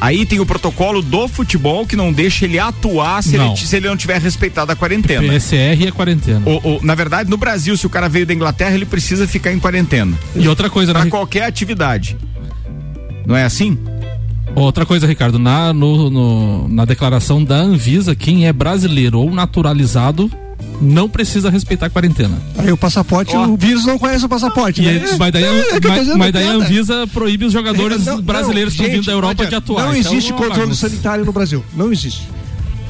Aí 0.00 0.24
tem 0.24 0.40
o 0.40 0.46
protocolo 0.46 1.02
do 1.02 1.28
futebol 1.28 1.86
que 1.86 1.94
não 1.94 2.10
deixa 2.12 2.46
ele 2.46 2.58
atuar 2.58 3.22
se, 3.22 3.34
ele, 3.36 3.44
Não. 3.44 3.54
se 3.56 3.76
ele 3.76 3.86
não 3.88 3.96
tiver 3.96 4.18
respeitado 4.20 4.72
a 4.72 4.76
quarentena. 4.76 5.20
PSR 5.22 5.86
é 5.86 5.90
quarentena. 5.90 6.42
O- 6.46 6.76
o- 6.76 6.80
na 6.82 6.94
verdade, 6.94 7.28
no 7.28 7.36
Brasil, 7.36 7.76
se 7.76 7.86
o 7.86 7.90
cara 7.90 8.08
veio 8.08 8.24
da 8.24 8.32
Inglaterra, 8.32 8.74
ele 8.74 8.86
precisa 8.86 9.26
ficar 9.28 9.52
em 9.52 9.58
quarentena. 9.58 10.16
E 10.34 10.48
outra 10.48 10.70
coisa, 10.70 10.92
Pra 10.92 11.04
né? 11.04 11.10
qualquer 11.10 11.44
atividade. 11.44 12.16
Não 13.26 13.36
é 13.36 13.44
assim? 13.44 13.78
Outra 14.54 14.84
coisa, 14.86 15.06
Ricardo, 15.06 15.38
na, 15.38 15.72
no- 15.72 16.10
no- 16.10 16.68
na 16.68 16.84
declaração 16.84 17.44
da 17.44 17.56
Anvisa, 17.56 18.16
quem 18.16 18.46
é 18.46 18.52
brasileiro 18.52 19.20
ou 19.20 19.30
naturalizado 19.30 20.30
não 20.80 21.08
precisa 21.08 21.50
respeitar 21.50 21.86
a 21.86 21.90
quarentena. 21.90 22.40
Aí 22.58 22.72
o 22.72 22.76
passaporte, 22.76 23.34
Ó. 23.36 23.46
o 23.48 23.56
vírus 23.56 23.84
não 23.84 23.98
conhece 23.98 24.24
o 24.24 24.28
passaporte. 24.28 24.82
E 24.82 24.84
né? 24.86 25.04
mas 25.18 25.32
daí, 25.32 25.44
a- 25.44 25.48
É, 25.48 25.60
é 25.76 25.80
mas, 25.88 26.16
mas 26.16 26.32
daí 26.32 26.48
a. 26.48 26.52
Anvisa 26.52 27.06
proíbe 27.12 27.44
os 27.44 27.52
jogadores 27.52 28.04
Não, 28.06 28.16
não, 28.16 28.22
brasileiros 28.22 28.74
que 28.74 28.80
estão 28.82 28.94
vindo 28.96 29.06
da 29.06 29.12
Europa 29.12 29.42
não 29.42 29.48
de 29.50 29.54
atuar. 29.56 29.86
Não 29.86 29.96
Então, 29.96 30.12
existe 30.12 30.30
é 30.30 30.34
uma 30.34 30.38
controle 30.40 30.60
bagunça. 30.62 30.88
sanitário 30.88 31.24
no 31.24 31.32
Brasil. 31.32 31.64
Não 31.76 31.92
existe. 31.92 32.28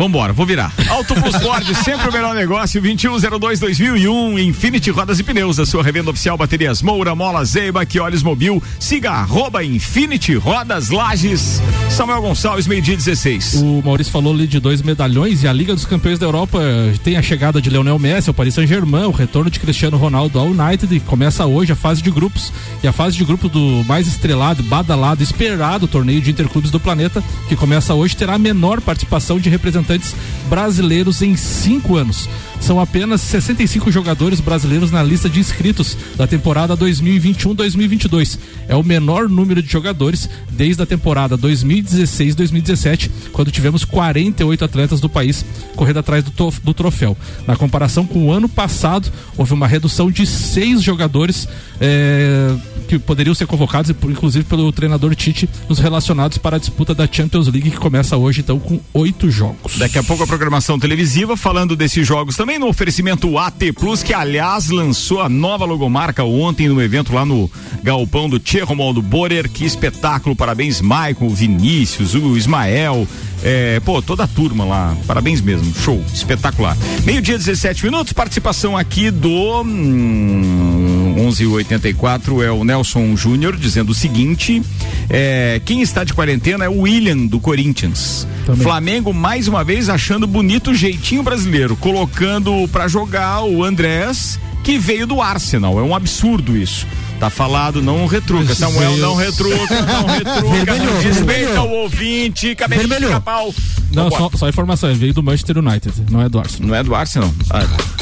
Vambora, 0.00 0.32
vou 0.32 0.46
virar. 0.46 0.72
Auto 0.88 1.14
Plus 1.14 1.36
Ford, 1.36 1.62
sempre 1.84 2.08
o 2.08 2.12
melhor 2.12 2.34
negócio. 2.34 2.80
2102-2001, 2.80 4.42
Infinity 4.42 4.90
Rodas 4.90 5.18
e 5.18 5.22
Pneus, 5.22 5.58
a 5.58 5.66
sua 5.66 5.82
revenda 5.82 6.08
oficial 6.08 6.38
Baterias 6.38 6.80
Moura, 6.80 7.14
Mola 7.14 7.44
Zeiba, 7.44 7.84
que 7.84 8.00
olhos 8.00 8.22
mobil. 8.22 8.62
Siga 8.78 9.10
arroba 9.10 9.62
Infinity 9.62 10.36
Rodas 10.36 10.88
Lages. 10.88 11.60
Samuel 11.90 12.22
Gonçalves, 12.22 12.66
meio-dia 12.66 12.96
16. 12.96 13.56
O 13.56 13.82
Maurício 13.84 14.10
falou 14.10 14.32
ali 14.32 14.46
de 14.46 14.58
dois 14.58 14.80
medalhões 14.80 15.42
e 15.42 15.48
a 15.48 15.52
Liga 15.52 15.74
dos 15.74 15.84
Campeões 15.84 16.18
da 16.18 16.24
Europa 16.24 16.58
eh, 16.62 16.94
tem 17.04 17.18
a 17.18 17.22
chegada 17.22 17.60
de 17.60 17.68
Leonel 17.68 17.98
Messi, 17.98 18.30
o 18.30 18.34
Paris 18.34 18.54
Saint-Germain, 18.54 19.04
o 19.04 19.10
retorno 19.10 19.50
de 19.50 19.60
Cristiano 19.60 19.98
Ronaldo 19.98 20.38
ao 20.38 20.46
United 20.46 20.96
e 20.96 21.00
começa 21.00 21.44
hoje 21.44 21.72
a 21.72 21.76
fase 21.76 22.00
de 22.00 22.10
grupos. 22.10 22.50
E 22.82 22.88
a 22.88 22.92
fase 22.92 23.18
de 23.18 23.24
grupos 23.26 23.50
do 23.50 23.84
mais 23.86 24.08
estrelado, 24.08 24.62
badalado, 24.62 25.22
esperado 25.22 25.86
torneio 25.86 26.22
de 26.22 26.30
interclubes 26.30 26.70
do 26.70 26.80
planeta, 26.80 27.22
que 27.50 27.54
começa 27.54 27.92
hoje, 27.92 28.16
terá 28.16 28.36
a 28.36 28.38
menor 28.38 28.80
participação 28.80 29.38
de 29.38 29.50
representantes 29.50 29.89
representantes 29.90 30.14
brasileiros 30.48 31.22
em 31.22 31.36
cinco 31.36 31.96
anos. 31.96 32.28
São 32.60 32.78
apenas 32.78 33.22
65 33.22 33.90
jogadores 33.90 34.38
brasileiros 34.38 34.90
na 34.90 35.02
lista 35.02 35.30
de 35.30 35.40
inscritos 35.40 35.96
da 36.16 36.26
temporada 36.26 36.76
2021-2022. 36.76 38.38
É 38.68 38.76
o 38.76 38.82
menor 38.82 39.28
número 39.28 39.62
de 39.62 39.70
jogadores 39.70 40.28
desde 40.50 40.82
a 40.82 40.86
temporada 40.86 41.38
2016-2017, 41.38 43.10
quando 43.32 43.50
tivemos 43.50 43.84
48 43.84 44.64
atletas 44.64 45.00
do 45.00 45.08
país 45.08 45.44
correndo 45.74 46.00
atrás 46.00 46.22
do, 46.22 46.50
do 46.62 46.74
troféu. 46.74 47.16
Na 47.46 47.56
comparação 47.56 48.06
com 48.06 48.26
o 48.26 48.32
ano 48.32 48.48
passado, 48.48 49.10
houve 49.38 49.54
uma 49.54 49.66
redução 49.66 50.10
de 50.10 50.26
seis 50.26 50.82
jogadores 50.82 51.48
é, 51.80 52.54
que 52.86 52.98
poderiam 52.98 53.34
ser 53.34 53.46
convocados, 53.46 53.90
inclusive 53.90 54.44
pelo 54.44 54.70
treinador 54.70 55.14
Tite, 55.14 55.48
nos 55.68 55.78
relacionados 55.78 56.36
para 56.36 56.56
a 56.56 56.58
disputa 56.58 56.94
da 56.94 57.08
Champions 57.10 57.46
League, 57.46 57.70
que 57.70 57.78
começa 57.78 58.16
hoje, 58.16 58.40
então, 58.40 58.58
com 58.58 58.80
oito 58.92 59.30
jogos. 59.30 59.78
Daqui 59.80 59.96
a 59.96 60.02
pouco 60.02 60.22
a 60.22 60.26
programação 60.26 60.78
televisiva, 60.78 61.38
falando 61.38 61.74
desses 61.74 62.06
jogos 62.06 62.36
também 62.36 62.58
no 62.58 62.68
oferecimento 62.68 63.38
AT 63.38 63.72
Plus, 63.74 64.02
que 64.02 64.12
aliás 64.12 64.68
lançou 64.68 65.22
a 65.22 65.28
nova 65.28 65.64
logomarca 65.64 66.22
ontem 66.22 66.68
no 66.68 66.82
evento 66.82 67.14
lá 67.14 67.24
no 67.24 67.50
Galpão 67.82 68.28
do 68.28 68.38
Tchê 68.38 68.60
Romualdo 68.60 69.00
Borer. 69.00 69.48
Que 69.48 69.64
espetáculo! 69.64 70.36
Parabéns, 70.36 70.82
Maicon, 70.82 71.30
Vinícius, 71.30 72.14
o 72.14 72.36
Ismael. 72.36 73.08
É, 73.42 73.80
pô, 73.80 74.02
toda 74.02 74.24
a 74.24 74.26
turma 74.26 74.66
lá, 74.66 74.94
parabéns 75.06 75.40
mesmo, 75.40 75.74
show, 75.74 76.04
espetacular. 76.12 76.76
Meio-dia, 77.04 77.38
17 77.38 77.82
minutos, 77.86 78.12
participação 78.12 78.76
aqui 78.76 79.10
do 79.10 79.62
hum, 79.62 80.89
1184 81.10 82.42
é 82.42 82.50
o 82.50 82.64
Nelson 82.64 83.16
Júnior 83.16 83.56
dizendo 83.56 83.90
o 83.90 83.94
seguinte: 83.94 84.62
é, 85.08 85.60
quem 85.64 85.82
está 85.82 86.04
de 86.04 86.14
quarentena 86.14 86.64
é 86.64 86.68
o 86.68 86.80
William 86.80 87.26
do 87.26 87.40
Corinthians. 87.40 88.26
Também. 88.46 88.62
Flamengo 88.62 89.12
mais 89.12 89.48
uma 89.48 89.62
vez 89.62 89.88
achando 89.88 90.26
bonito 90.26 90.70
o 90.70 90.74
jeitinho 90.74 91.22
brasileiro, 91.22 91.76
colocando 91.76 92.68
para 92.68 92.88
jogar 92.88 93.42
o 93.44 93.62
Andrés 93.64 94.38
que 94.62 94.78
veio 94.78 95.06
do 95.06 95.20
Arsenal. 95.20 95.78
É 95.78 95.82
um 95.82 95.94
absurdo 95.94 96.56
isso. 96.56 96.86
Tá 97.18 97.28
falado, 97.28 97.82
não 97.82 98.06
retruca. 98.06 98.54
Samuel, 98.54 98.96
não 98.96 99.14
retruca, 99.14 99.82
não 99.82 100.06
retruca. 100.08 100.72
respeita 101.02 101.60
o 101.60 101.70
ouvinte, 101.70 102.54
cabeça 102.54 102.88
de 102.88 103.20
pau. 103.20 103.54
Não, 103.92 104.10
só, 104.10 104.30
só 104.34 104.48
informação, 104.48 104.88
ele 104.88 104.98
veio 104.98 105.12
do 105.12 105.22
Manchester 105.22 105.58
United, 105.58 105.92
não 106.10 106.22
é 106.22 106.28
do 106.28 106.38
Arsenal. 106.38 106.68
Não 106.68 106.74
é 106.74 106.82
do 106.82 106.94
Arsenal? 106.94 107.30
Ah, 107.50 107.58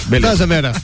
beleza. 0.07 0.47
Beleza, 0.47 0.79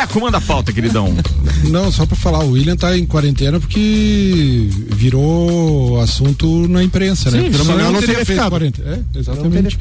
Teco, 0.00 0.18
manda 0.18 0.38
a 0.38 0.40
pauta, 0.40 0.72
queridão. 0.72 1.14
Não, 1.68 1.92
só 1.92 2.06
pra 2.06 2.16
falar, 2.16 2.38
o 2.42 2.52
William 2.52 2.74
tá 2.74 2.96
em 2.96 3.04
quarentena 3.04 3.60
porque 3.60 4.66
virou 4.96 6.00
assunto 6.00 6.66
na 6.68 6.82
imprensa, 6.82 7.30
né? 7.30 7.42
Sim, 7.42 7.50
né? 7.50 7.74
Não, 7.76 7.92
não 7.92 8.00
teria 8.00 8.24
feito 8.24 8.48
quarentena. 8.48 9.04
É, 9.14 9.18
exatamente. 9.18 9.78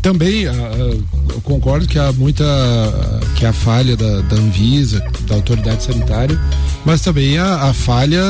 Também, 0.00 0.46
uh, 0.46 1.04
eu 1.30 1.40
concordo 1.42 1.88
que 1.88 1.98
há 1.98 2.12
muita, 2.12 2.44
que 3.34 3.44
há 3.44 3.52
falha 3.52 3.96
da, 3.96 4.20
da 4.20 4.36
Anvisa, 4.36 5.04
da 5.26 5.34
autoridade 5.34 5.82
sanitária, 5.82 6.38
mas 6.84 7.00
também 7.00 7.36
a, 7.36 7.62
a 7.64 7.74
falha 7.74 8.22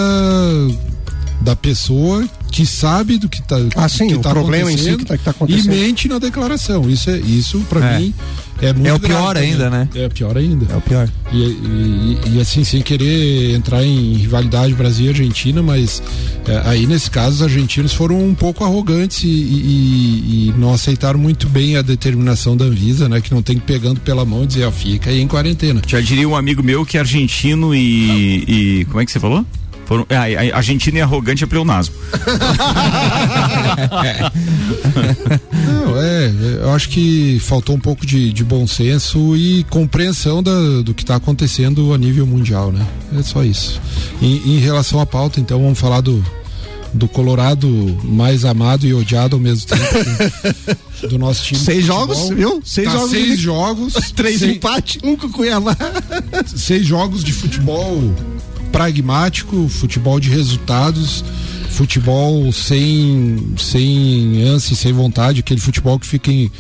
da 1.42 1.54
pessoa 1.54 2.26
que 2.56 2.64
sabe 2.64 3.18
do 3.18 3.28
que 3.28 3.40
está 3.40 3.56
ah, 3.76 3.86
sim, 3.86 4.06
que 4.06 4.14
o 4.14 4.20
tá 4.20 4.30
problema 4.30 4.72
em 4.72 4.78
si 4.78 4.96
que 4.96 5.02
está 5.02 5.18
tá 5.18 5.30
acontecendo 5.30 5.74
e 5.74 5.76
mente 5.76 6.08
na 6.08 6.18
declaração. 6.18 6.88
Isso 6.88 7.10
é 7.10 7.18
isso 7.18 7.60
para 7.68 7.86
é. 7.86 7.98
mim 7.98 8.14
é 8.62 8.72
muito 8.72 8.88
É 8.88 8.94
o 8.94 8.98
pior 8.98 9.36
ainda, 9.36 9.68
né? 9.68 9.86
É 9.94 10.08
pior 10.08 10.38
ainda. 10.38 10.66
É 10.72 10.74
o 10.74 10.80
pior. 10.80 11.06
E, 11.30 11.36
e, 11.36 12.18
e, 12.32 12.40
assim, 12.40 12.64
sem 12.64 12.80
querer 12.80 13.54
entrar 13.54 13.84
em 13.84 14.14
rivalidade 14.14 14.72
Brasil 14.72 15.04
e 15.04 15.08
Argentina, 15.10 15.62
mas 15.62 16.02
é, 16.48 16.62
aí 16.64 16.86
nesse 16.86 17.10
caso 17.10 17.36
os 17.36 17.42
argentinos 17.42 17.92
foram 17.92 18.18
um 18.26 18.34
pouco 18.34 18.64
arrogantes 18.64 19.22
e, 19.24 19.28
e, 19.28 20.54
não 20.56 20.72
aceitaram 20.72 21.18
muito 21.18 21.46
bem 21.50 21.76
a 21.76 21.82
determinação 21.82 22.56
da 22.56 22.64
Anvisa, 22.64 23.06
né? 23.06 23.20
Que 23.20 23.34
não 23.34 23.42
tem 23.42 23.58
que 23.58 23.66
pegando 23.66 24.00
pela 24.00 24.24
mão 24.24 24.44
e 24.44 24.46
dizer, 24.46 24.64
ó, 24.64 24.70
fica 24.70 25.10
aí 25.10 25.20
em 25.20 25.28
quarentena. 25.28 25.82
Já 25.86 26.00
diria 26.00 26.26
um 26.26 26.34
amigo 26.34 26.62
meu 26.62 26.86
que 26.86 26.96
é 26.96 27.00
argentino 27.00 27.74
e, 27.74 28.80
e 28.80 28.84
como 28.86 29.02
é 29.02 29.04
que 29.04 29.12
você 29.12 29.20
falou? 29.20 29.44
Foram, 29.86 30.04
é, 30.08 30.50
a, 30.52 30.56
Argentina 30.56 30.98
é 30.98 31.02
arrogante 31.02 31.44
é 31.44 31.46
pleonasmo. 31.46 31.94
Não, 35.64 36.02
é, 36.02 36.32
eu 36.60 36.70
acho 36.72 36.88
que 36.88 37.38
faltou 37.40 37.76
um 37.76 37.80
pouco 37.80 38.04
de, 38.04 38.32
de 38.32 38.42
bom 38.42 38.66
senso 38.66 39.36
e 39.36 39.64
compreensão 39.70 40.42
da, 40.42 40.82
do 40.82 40.92
que 40.92 41.04
está 41.04 41.14
acontecendo 41.14 41.94
a 41.94 41.98
nível 41.98 42.26
mundial, 42.26 42.72
né? 42.72 42.84
É 43.16 43.22
só 43.22 43.44
isso. 43.44 43.80
Em, 44.20 44.56
em 44.56 44.58
relação 44.58 45.00
à 45.00 45.06
pauta, 45.06 45.38
então, 45.38 45.62
vamos 45.62 45.78
falar 45.78 46.00
do, 46.00 46.24
do 46.92 47.06
Colorado 47.06 47.68
mais 48.02 48.44
amado 48.44 48.86
e 48.86 48.94
odiado 48.94 49.36
ao 49.36 49.40
mesmo 49.40 49.68
tempo 49.68 51.08
do 51.08 51.16
nosso 51.18 51.44
time. 51.44 51.60
Seis 51.60 51.84
jogos, 51.84 52.28
viu? 52.30 52.60
Seis 52.64 52.88
tá 52.88 52.94
jogos. 52.94 53.10
Seis 53.10 53.38
jogos. 53.38 53.94
Três 54.16 54.40
seis, 54.40 54.56
empates, 54.56 54.98
um 55.04 55.16
com 55.16 55.28
o 55.28 55.30
Cuiabá. 55.30 55.76
Seis 56.56 56.84
jogos 56.86 57.22
de 57.22 57.32
futebol 57.32 58.12
pragmático, 58.76 59.70
futebol 59.70 60.20
de 60.20 60.28
resultados, 60.28 61.24
futebol 61.70 62.52
sem, 62.52 63.54
sem 63.56 64.42
ânsia, 64.42 64.76
sem 64.76 64.92
vontade, 64.92 65.40
aquele 65.40 65.60
futebol 65.60 65.98
que 65.98 66.06
fica 66.06 66.30
em, 66.30 66.52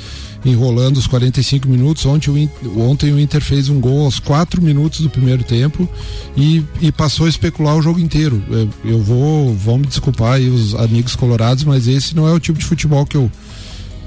enrolando 0.42 0.96
os 0.96 1.06
45 1.06 1.68
minutos. 1.68 2.06
Ontem 2.06 2.30
o, 2.64 2.80
ontem 2.80 3.12
o 3.12 3.20
Inter 3.20 3.42
fez 3.42 3.68
um 3.68 3.78
gol 3.78 4.06
aos 4.06 4.18
4 4.18 4.62
minutos 4.62 5.00
do 5.00 5.10
primeiro 5.10 5.44
tempo 5.44 5.86
e, 6.34 6.64
e 6.80 6.90
passou 6.90 7.26
a 7.26 7.28
especular 7.28 7.76
o 7.76 7.82
jogo 7.82 8.00
inteiro. 8.00 8.42
Eu, 8.48 8.70
eu 8.82 9.02
vou, 9.02 9.54
vão 9.54 9.76
me 9.76 9.86
desculpar 9.86 10.36
aí 10.36 10.48
os 10.48 10.74
amigos 10.74 11.14
colorados, 11.14 11.64
mas 11.64 11.86
esse 11.86 12.16
não 12.16 12.26
é 12.26 12.32
o 12.32 12.40
tipo 12.40 12.58
de 12.58 12.64
futebol 12.64 13.04
que 13.04 13.18
eu, 13.18 13.30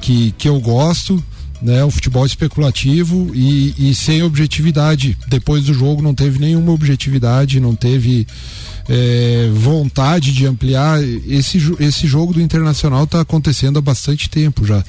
que, 0.01 0.31
que 0.31 0.49
eu 0.49 0.59
gosto 0.59 1.23
né? 1.61 1.83
O 1.83 1.91
futebol 1.91 2.25
especulativo 2.25 3.31
e, 3.33 3.89
e, 3.89 3.95
sem 3.95 4.23
objetividade. 4.23 5.17
Depois 5.27 5.65
do 5.65 5.73
jogo 5.73 6.01
não 6.01 6.13
teve 6.13 6.39
nenhuma 6.39 6.71
objetividade, 6.71 7.59
não 7.59 7.75
teve 7.75 8.25
é, 8.87 9.49
vontade 9.53 10.33
de 10.33 10.45
ampliar. 10.45 11.01
Esse, 11.27 11.57
esse 11.79 12.07
jogo 12.07 12.33
do 12.33 12.41
Internacional 12.41 13.03
está 13.03 13.21
acontecendo 13.21 13.79
há 13.79 13.81
bastante 13.81 14.29
tempo 14.29 14.65
já. 14.65 14.83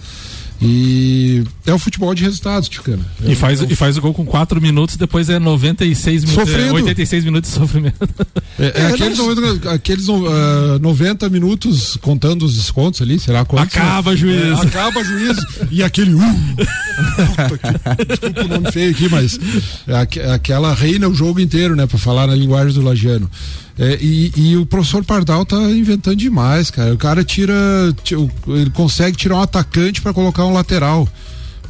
E 0.62 1.42
é 1.64 1.72
o 1.72 1.78
futebol 1.78 2.14
de 2.14 2.22
resultados, 2.22 2.68
Ticana. 2.68 3.02
É, 3.24 3.32
e, 3.32 3.34
faz, 3.34 3.62
é 3.62 3.64
um... 3.64 3.68
e 3.70 3.74
faz 3.74 3.96
o 3.96 4.00
gol 4.02 4.12
com 4.12 4.26
4 4.26 4.60
minutos, 4.60 4.96
depois 4.96 5.30
é 5.30 5.38
96 5.38 6.24
minutos. 6.24 6.54
É, 6.54 6.72
86 6.72 7.24
minutos 7.24 7.50
de 7.50 7.56
sofrimento. 7.56 7.96
É, 8.58 8.66
é, 8.66 8.82
é 8.82 8.86
aqueles, 8.88 9.18
90, 9.18 9.72
aqueles 9.72 10.08
uh, 10.08 10.78
90 10.82 11.30
minutos 11.30 11.96
contando 12.02 12.44
os 12.44 12.56
descontos 12.56 13.00
ali, 13.00 13.18
será 13.18 13.42
quantos? 13.44 13.74
Acaba, 13.74 14.14
juiz. 14.14 14.58
É, 14.58 14.62
acaba, 14.66 15.02
juiz. 15.02 15.38
e 15.70 15.82
aquele. 15.82 16.14
Uh, 16.14 16.20
desculpa 18.06 18.44
o 18.44 18.48
nome 18.48 18.70
feio 18.70 18.90
aqui, 18.90 19.08
mas 19.08 19.40
é 19.86 20.32
aquela 20.32 20.74
reina 20.74 21.08
o 21.08 21.14
jogo 21.14 21.40
inteiro, 21.40 21.74
né? 21.74 21.86
Pra 21.86 21.98
falar 21.98 22.26
na 22.26 22.34
linguagem 22.34 22.74
do 22.74 22.82
Lagiano. 22.82 23.30
É, 23.80 23.98
e, 23.98 24.30
e, 24.36 24.56
o 24.58 24.66
professor 24.66 25.02
Pardal 25.02 25.46
tá 25.46 25.56
inventando 25.56 26.16
demais, 26.16 26.70
cara. 26.70 26.92
O 26.92 26.98
cara 26.98 27.24
tira. 27.24 27.54
Ele 28.46 28.68
consegue 28.68 29.16
tirar 29.16 29.36
um 29.36 29.40
atacante 29.40 30.02
para 30.02 30.12
colocar 30.12 30.44
um 30.44 30.52
lateral. 30.52 31.08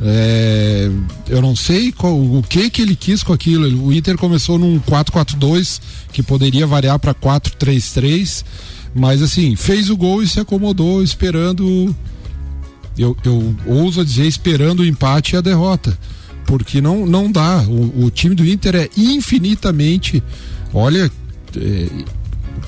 É, 0.02 0.90
eu 1.28 1.40
não 1.40 1.54
sei 1.54 1.92
qual, 1.92 2.18
o 2.18 2.42
que 2.42 2.68
que 2.68 2.82
ele 2.82 2.96
quis 2.96 3.22
com 3.22 3.32
aquilo. 3.32 3.86
O 3.86 3.92
Inter 3.92 4.16
começou 4.16 4.58
num 4.58 4.80
4-4-2 4.80 5.80
que 6.12 6.20
poderia 6.20 6.66
variar 6.66 6.98
para 6.98 7.14
4-3-3, 7.14 8.44
mas 8.92 9.22
assim 9.22 9.54
fez 9.54 9.88
o 9.88 9.96
gol 9.96 10.20
e 10.20 10.26
se 10.26 10.40
acomodou 10.40 11.04
esperando. 11.04 11.94
Eu, 12.98 13.16
eu 13.24 13.54
ouso 13.66 14.04
dizer 14.04 14.26
esperando 14.26 14.80
o 14.80 14.84
empate 14.84 15.36
e 15.36 15.38
a 15.38 15.40
derrota, 15.40 15.96
porque 16.44 16.80
não 16.80 17.06
não 17.06 17.30
dá. 17.30 17.62
O, 17.68 18.06
o 18.06 18.10
time 18.10 18.34
do 18.34 18.44
Inter 18.44 18.74
é 18.74 18.90
infinitamente, 18.96 20.20
olha 20.74 21.08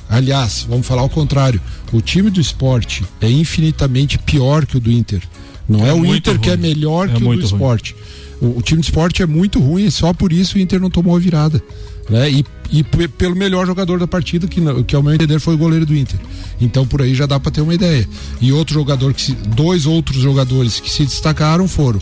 aliás, 0.09 0.67
vamos 0.69 0.87
falar 0.87 1.03
ao 1.03 1.09
contrário. 1.09 1.61
O 1.93 2.01
time 2.01 2.31
do 2.31 2.41
esporte 2.41 3.05
é 3.21 3.31
infinitamente 3.31 4.19
pior 4.19 4.67
que 4.67 4.77
o 4.77 4.81
do 4.81 4.91
Inter. 4.91 5.23
Não 5.69 5.85
é, 5.85 5.91
é 5.91 5.93
o 5.93 6.05
Inter 6.05 6.35
ruim. 6.35 6.43
que 6.43 6.51
é 6.51 6.57
melhor 6.57 7.09
é 7.09 7.15
que 7.15 7.25
o 7.25 7.37
do 7.37 7.45
esporte. 7.45 7.95
O, 8.41 8.59
o, 8.59 8.63
time 8.63 8.81
do 8.81 8.85
esporte 8.85 9.23
é 9.23 9.27
muito 9.27 9.61
ruim, 9.61 9.89
só 9.91 10.13
por 10.13 10.33
isso 10.33 10.57
o 10.57 10.61
Inter 10.61 10.81
não 10.81 10.91
tomou 10.91 11.17
a 11.17 11.19
virada. 11.19 11.63
Né? 12.11 12.31
E, 12.31 12.45
e 12.71 12.83
pelo 12.83 13.37
melhor 13.37 13.67
jogador 13.67 13.99
da 13.99 14.07
partida, 14.07 14.47
que, 14.49 14.61
que 14.85 14.97
ao 14.97 15.03
meu 15.03 15.15
entender 15.15 15.39
foi 15.39 15.55
o 15.55 15.59
goleiro 15.59 15.87
do 15.87 15.97
Inter. 15.97 16.19
Então 16.61 16.87
por 16.87 17.03
aí 17.03 17.15
já 17.15 17.27
dá 17.27 17.39
para 17.39 17.53
ter 17.53 17.61
uma 17.61 17.75
ideia. 17.75 18.09
E 18.41 18.53
outro 18.53 18.75
jogador 18.75 19.15
que 19.15 19.23
se, 19.23 19.33
dois 19.33 19.87
outros 19.87 20.21
jogadores 20.21 20.81
que 20.81 20.91
se 20.91 21.05
destacaram 21.05 21.69
foram 21.69 22.01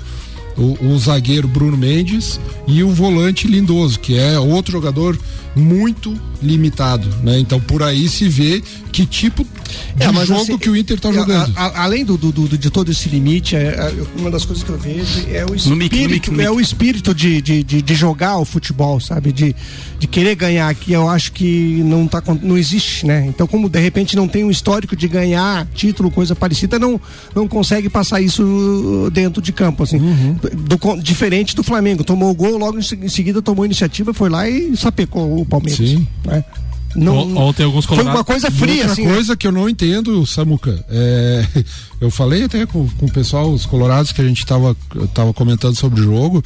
o, 0.57 0.93
o, 0.93 0.99
zagueiro 0.99 1.49
Bruno 1.49 1.77
Mendes 1.77 2.41
e 2.67 2.83
o 2.83 2.91
volante 2.91 3.47
Lindoso, 3.47 3.99
que 3.99 4.17
é 4.17 4.39
outro 4.39 4.73
jogador 4.73 5.19
muito 5.55 6.15
limitado, 6.43 7.09
né? 7.23 7.39
Então 7.39 7.61
por 7.61 7.83
aí 7.83 8.09
se 8.09 8.29
vê 8.29 8.63
que 8.93 9.07
tipo 9.07 9.47
de 9.97 10.07
é, 10.07 10.27
jogo 10.27 10.43
assim, 10.43 10.59
que 10.59 10.69
o 10.69 10.77
Inter 10.77 10.97
está 10.97 11.13
jogando. 11.13 11.53
A, 11.57 11.67
a, 11.67 11.85
além 11.85 12.05
do, 12.05 12.17
do, 12.17 12.33
do, 12.33 12.59
de 12.59 12.71
todo 12.71 12.91
esse 12.91 13.09
limite, 13.09 13.57
é, 13.57 13.61
é, 13.61 13.95
uma 14.19 14.31
das 14.31 14.45
coisas 14.45 14.65
que 14.65 14.71
eu 14.71 14.79
vejo 14.79 15.27
é 15.31 15.45
o 15.45 15.55
espírito, 15.55 15.97
mic, 15.97 16.09
mic, 16.09 16.31
mic. 16.31 16.43
é 16.43 16.51
o 16.51 16.61
espírito 16.61 17.15
de, 17.15 17.41
de, 17.41 17.63
de, 17.63 17.83
de, 17.83 17.95
jogar 17.95 18.39
o 18.39 18.45
futebol, 18.45 18.99
sabe? 19.01 19.33
De, 19.33 19.55
de 19.99 20.07
querer 20.07 20.35
ganhar, 20.35 20.75
que 20.75 20.93
eu 20.93 21.09
acho 21.09 21.33
que 21.33 21.83
não, 21.85 22.07
tá, 22.07 22.23
não 22.43 22.57
existe, 22.57 23.07
né? 23.07 23.27
Então, 23.27 23.47
como 23.47 23.69
de 23.69 23.81
repente 23.81 24.17
não 24.17 24.27
tem 24.27 24.45
um 24.45 24.51
histórico 24.51 24.97
de 24.97 25.07
ganhar 25.07 25.67
título, 25.75 26.11
coisa 26.11 26.35
parecida, 26.35 26.79
não, 26.79 27.01
não 27.35 27.47
consegue 27.47 27.89
passar 27.89 28.21
isso 28.21 29.11
dentro 29.13 29.43
de 29.43 29.53
campo, 29.53 29.83
assim. 29.83 29.99
Uhum. 29.99 30.37
Do, 30.55 31.03
diferente 31.03 31.55
do 31.55 31.63
Flamengo, 31.63 32.03
tomou 32.03 32.31
o 32.31 32.35
gol, 32.35 32.57
logo 32.57 32.79
em 32.79 33.09
seguida 33.09 33.43
tomou 33.43 33.65
iniciativa, 33.65 34.15
foi 34.15 34.29
lá 34.29 34.49
e 34.49 34.77
sapecou 34.77 35.40
o 35.41 35.47
Palmeiras. 35.47 35.89
Sim. 35.89 36.07
Né? 36.25 36.45
Não, 36.95 37.37
Ontem 37.37 37.63
alguns 37.63 37.87
colorados... 37.87 38.13
Foi 38.13 38.21
uma 38.21 38.25
coisa 38.25 38.51
fria, 38.51 38.79
Outra 38.79 38.93
assim. 38.93 39.05
coisa 39.05 39.37
que 39.37 39.47
eu 39.47 39.53
não 39.53 39.69
entendo, 39.69 40.27
Samuca, 40.27 40.85
é, 40.89 41.47
eu 42.01 42.11
falei 42.11 42.45
até 42.45 42.67
com, 42.67 42.89
com 42.89 43.07
o 43.07 43.13
pessoal, 43.13 43.51
os 43.51 43.65
colorados 43.65 44.11
que 44.11 44.21
a 44.21 44.25
gente 44.25 44.39
estava 44.39 44.77
tava 45.15 45.33
comentando 45.33 45.77
sobre 45.77 46.01
o 46.01 46.05
jogo, 46.05 46.43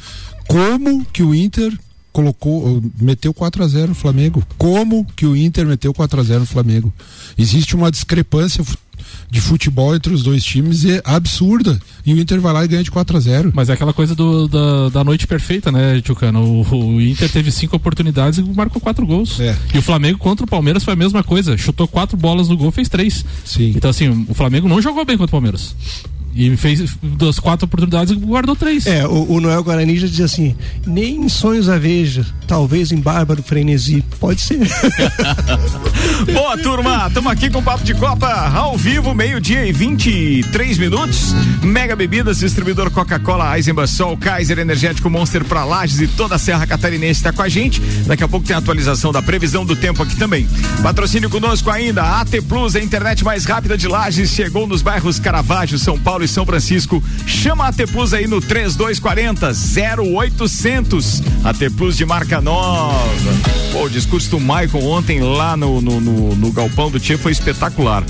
como 0.47 1.03
que 1.05 1.23
o 1.23 1.33
Inter 1.33 1.75
colocou, 2.15 2.81
meteu 2.97 3.33
4 3.33 3.61
a 3.61 3.67
0 3.67 3.87
no 3.89 3.95
Flamengo. 3.95 4.41
Como 4.57 5.05
que 5.17 5.25
o 5.25 5.35
Inter 5.35 5.65
meteu 5.65 5.93
4 5.93 6.21
a 6.21 6.23
0 6.23 6.39
no 6.41 6.45
Flamengo? 6.45 6.93
Existe 7.37 7.75
uma 7.75 7.91
discrepância 7.91 8.63
de 9.29 9.41
futebol 9.41 9.95
entre 9.95 10.13
os 10.13 10.23
dois 10.23 10.43
times 10.43 10.85
é 10.85 11.01
absurda. 11.03 11.79
E 12.05 12.13
o 12.13 12.19
Inter 12.19 12.39
vai 12.39 12.53
lá 12.53 12.63
e 12.63 12.67
ganha 12.67 12.83
de 12.83 12.91
4 12.91 13.17
a 13.17 13.19
0 13.19 13.51
Mas 13.53 13.69
é 13.69 13.73
aquela 13.73 13.93
coisa 13.93 14.13
do, 14.15 14.47
da, 14.47 14.89
da 14.89 15.03
noite 15.03 15.27
perfeita, 15.27 15.71
né, 15.71 16.01
Tchucano? 16.01 16.41
O, 16.41 16.95
o, 16.95 17.01
Inter 17.01 17.29
teve 17.29 17.51
cinco 17.51 17.75
oportunidades 17.75 18.39
e 18.39 18.43
marcou 18.43 18.81
quatro 18.81 19.05
gols. 19.05 19.39
É. 19.39 19.55
E 19.73 19.77
o 19.77 19.81
Flamengo 19.81 20.17
contra 20.17 20.45
o 20.45 20.49
Palmeiras 20.49 20.83
foi 20.83 20.93
a 20.93 20.97
mesma 20.97 21.23
coisa. 21.23 21.57
Chutou 21.57 21.87
quatro 21.87 22.17
bolas 22.17 22.47
no 22.47 22.57
gol, 22.57 22.71
fez 22.71 22.89
três. 22.89 23.25
Sim. 23.43 23.73
Então, 23.75 23.89
assim, 23.89 24.25
o 24.27 24.33
Flamengo 24.33 24.67
não 24.67 24.81
jogou 24.81 25.05
bem 25.05 25.17
contra 25.17 25.31
o 25.31 25.37
Palmeiras. 25.37 25.75
E 26.35 26.55
fez 26.57 26.97
das 27.01 27.39
quatro 27.39 27.65
oportunidades 27.65 28.13
guardou 28.17 28.57
três. 28.57 28.85
É, 28.85 29.07
o, 29.07 29.31
o 29.31 29.39
Noel 29.39 29.63
Guarani 29.63 29.97
já 29.97 30.05
diz 30.05 30.19
assim: 30.19 30.53
nem 30.85 31.15
em 31.15 31.29
sonhos 31.29 31.69
a 31.69 31.77
veja, 31.77 32.25
talvez 32.45 32.91
em 32.91 32.97
bárbaro 32.97 33.41
frenesi. 33.41 34.03
Pode 34.19 34.41
ser. 34.41 34.59
Boa, 36.33 36.57
turma, 36.57 37.05
estamos 37.07 37.31
aqui 37.31 37.49
com 37.49 37.59
o 37.59 37.63
Papo 37.63 37.85
de 37.85 37.93
Copa 37.93 38.27
ao 38.53 38.77
vivo, 38.77 39.15
meio-dia 39.15 39.65
e 39.65 39.71
23 39.71 40.77
minutos. 40.77 41.33
Mega 41.63 41.95
Bebidas, 41.95 42.39
distribuidor 42.39 42.91
Coca-Cola, 42.91 43.55
Eisenbahn 43.55 43.87
Sol, 43.87 44.17
Kaiser 44.17 44.59
Energético 44.59 45.09
Monster 45.09 45.45
para 45.45 45.63
Lages 45.63 46.01
e 46.01 46.07
toda 46.07 46.35
a 46.35 46.37
Serra 46.37 46.67
Catarinense 46.67 47.19
está 47.19 47.31
com 47.31 47.43
a 47.43 47.49
gente. 47.49 47.79
Daqui 48.05 48.23
a 48.23 48.27
pouco 48.27 48.45
tem 48.45 48.55
a 48.55 48.59
atualização 48.59 49.13
da 49.13 49.21
previsão 49.21 49.65
do 49.65 49.75
tempo 49.75 50.03
aqui 50.03 50.17
também. 50.17 50.47
Patrocínio 50.83 51.29
conosco 51.29 51.69
ainda, 51.71 52.19
AT 52.19 52.41
Plus, 52.47 52.75
a 52.75 52.81
internet 52.81 53.23
mais 53.23 53.45
rápida 53.45 53.77
de 53.77 53.87
Lages, 53.87 54.31
chegou 54.31 54.67
nos 54.67 54.81
bairros 54.81 55.17
Caravaggio, 55.17 55.79
São 55.79 55.97
Paulo 55.97 56.24
e 56.25 56.27
São 56.27 56.45
Francisco. 56.45 57.03
Chama 57.25 57.65
a 57.65 57.67
AT 57.69 57.87
Plus 57.91 58.13
aí 58.13 58.27
no 58.27 58.41
3240 58.41 59.51
0800. 60.01 61.21
AT 61.43 61.69
Plus 61.77 61.95
de 61.95 62.05
marca 62.05 62.41
nova. 62.41 63.07
Pô, 63.71 63.83
o 63.83 63.89
discurso 63.89 64.31
do 64.31 64.39
Michael 64.39 64.83
ontem 64.83 65.21
lá 65.21 65.55
no, 65.55 65.81
no, 65.81 66.01
no, 66.01 66.35
no 66.35 66.51
Galpão 66.51 66.89
do 66.89 66.99
Tia 66.99 67.17
foi 67.17 67.31
espetacular. 67.31 68.03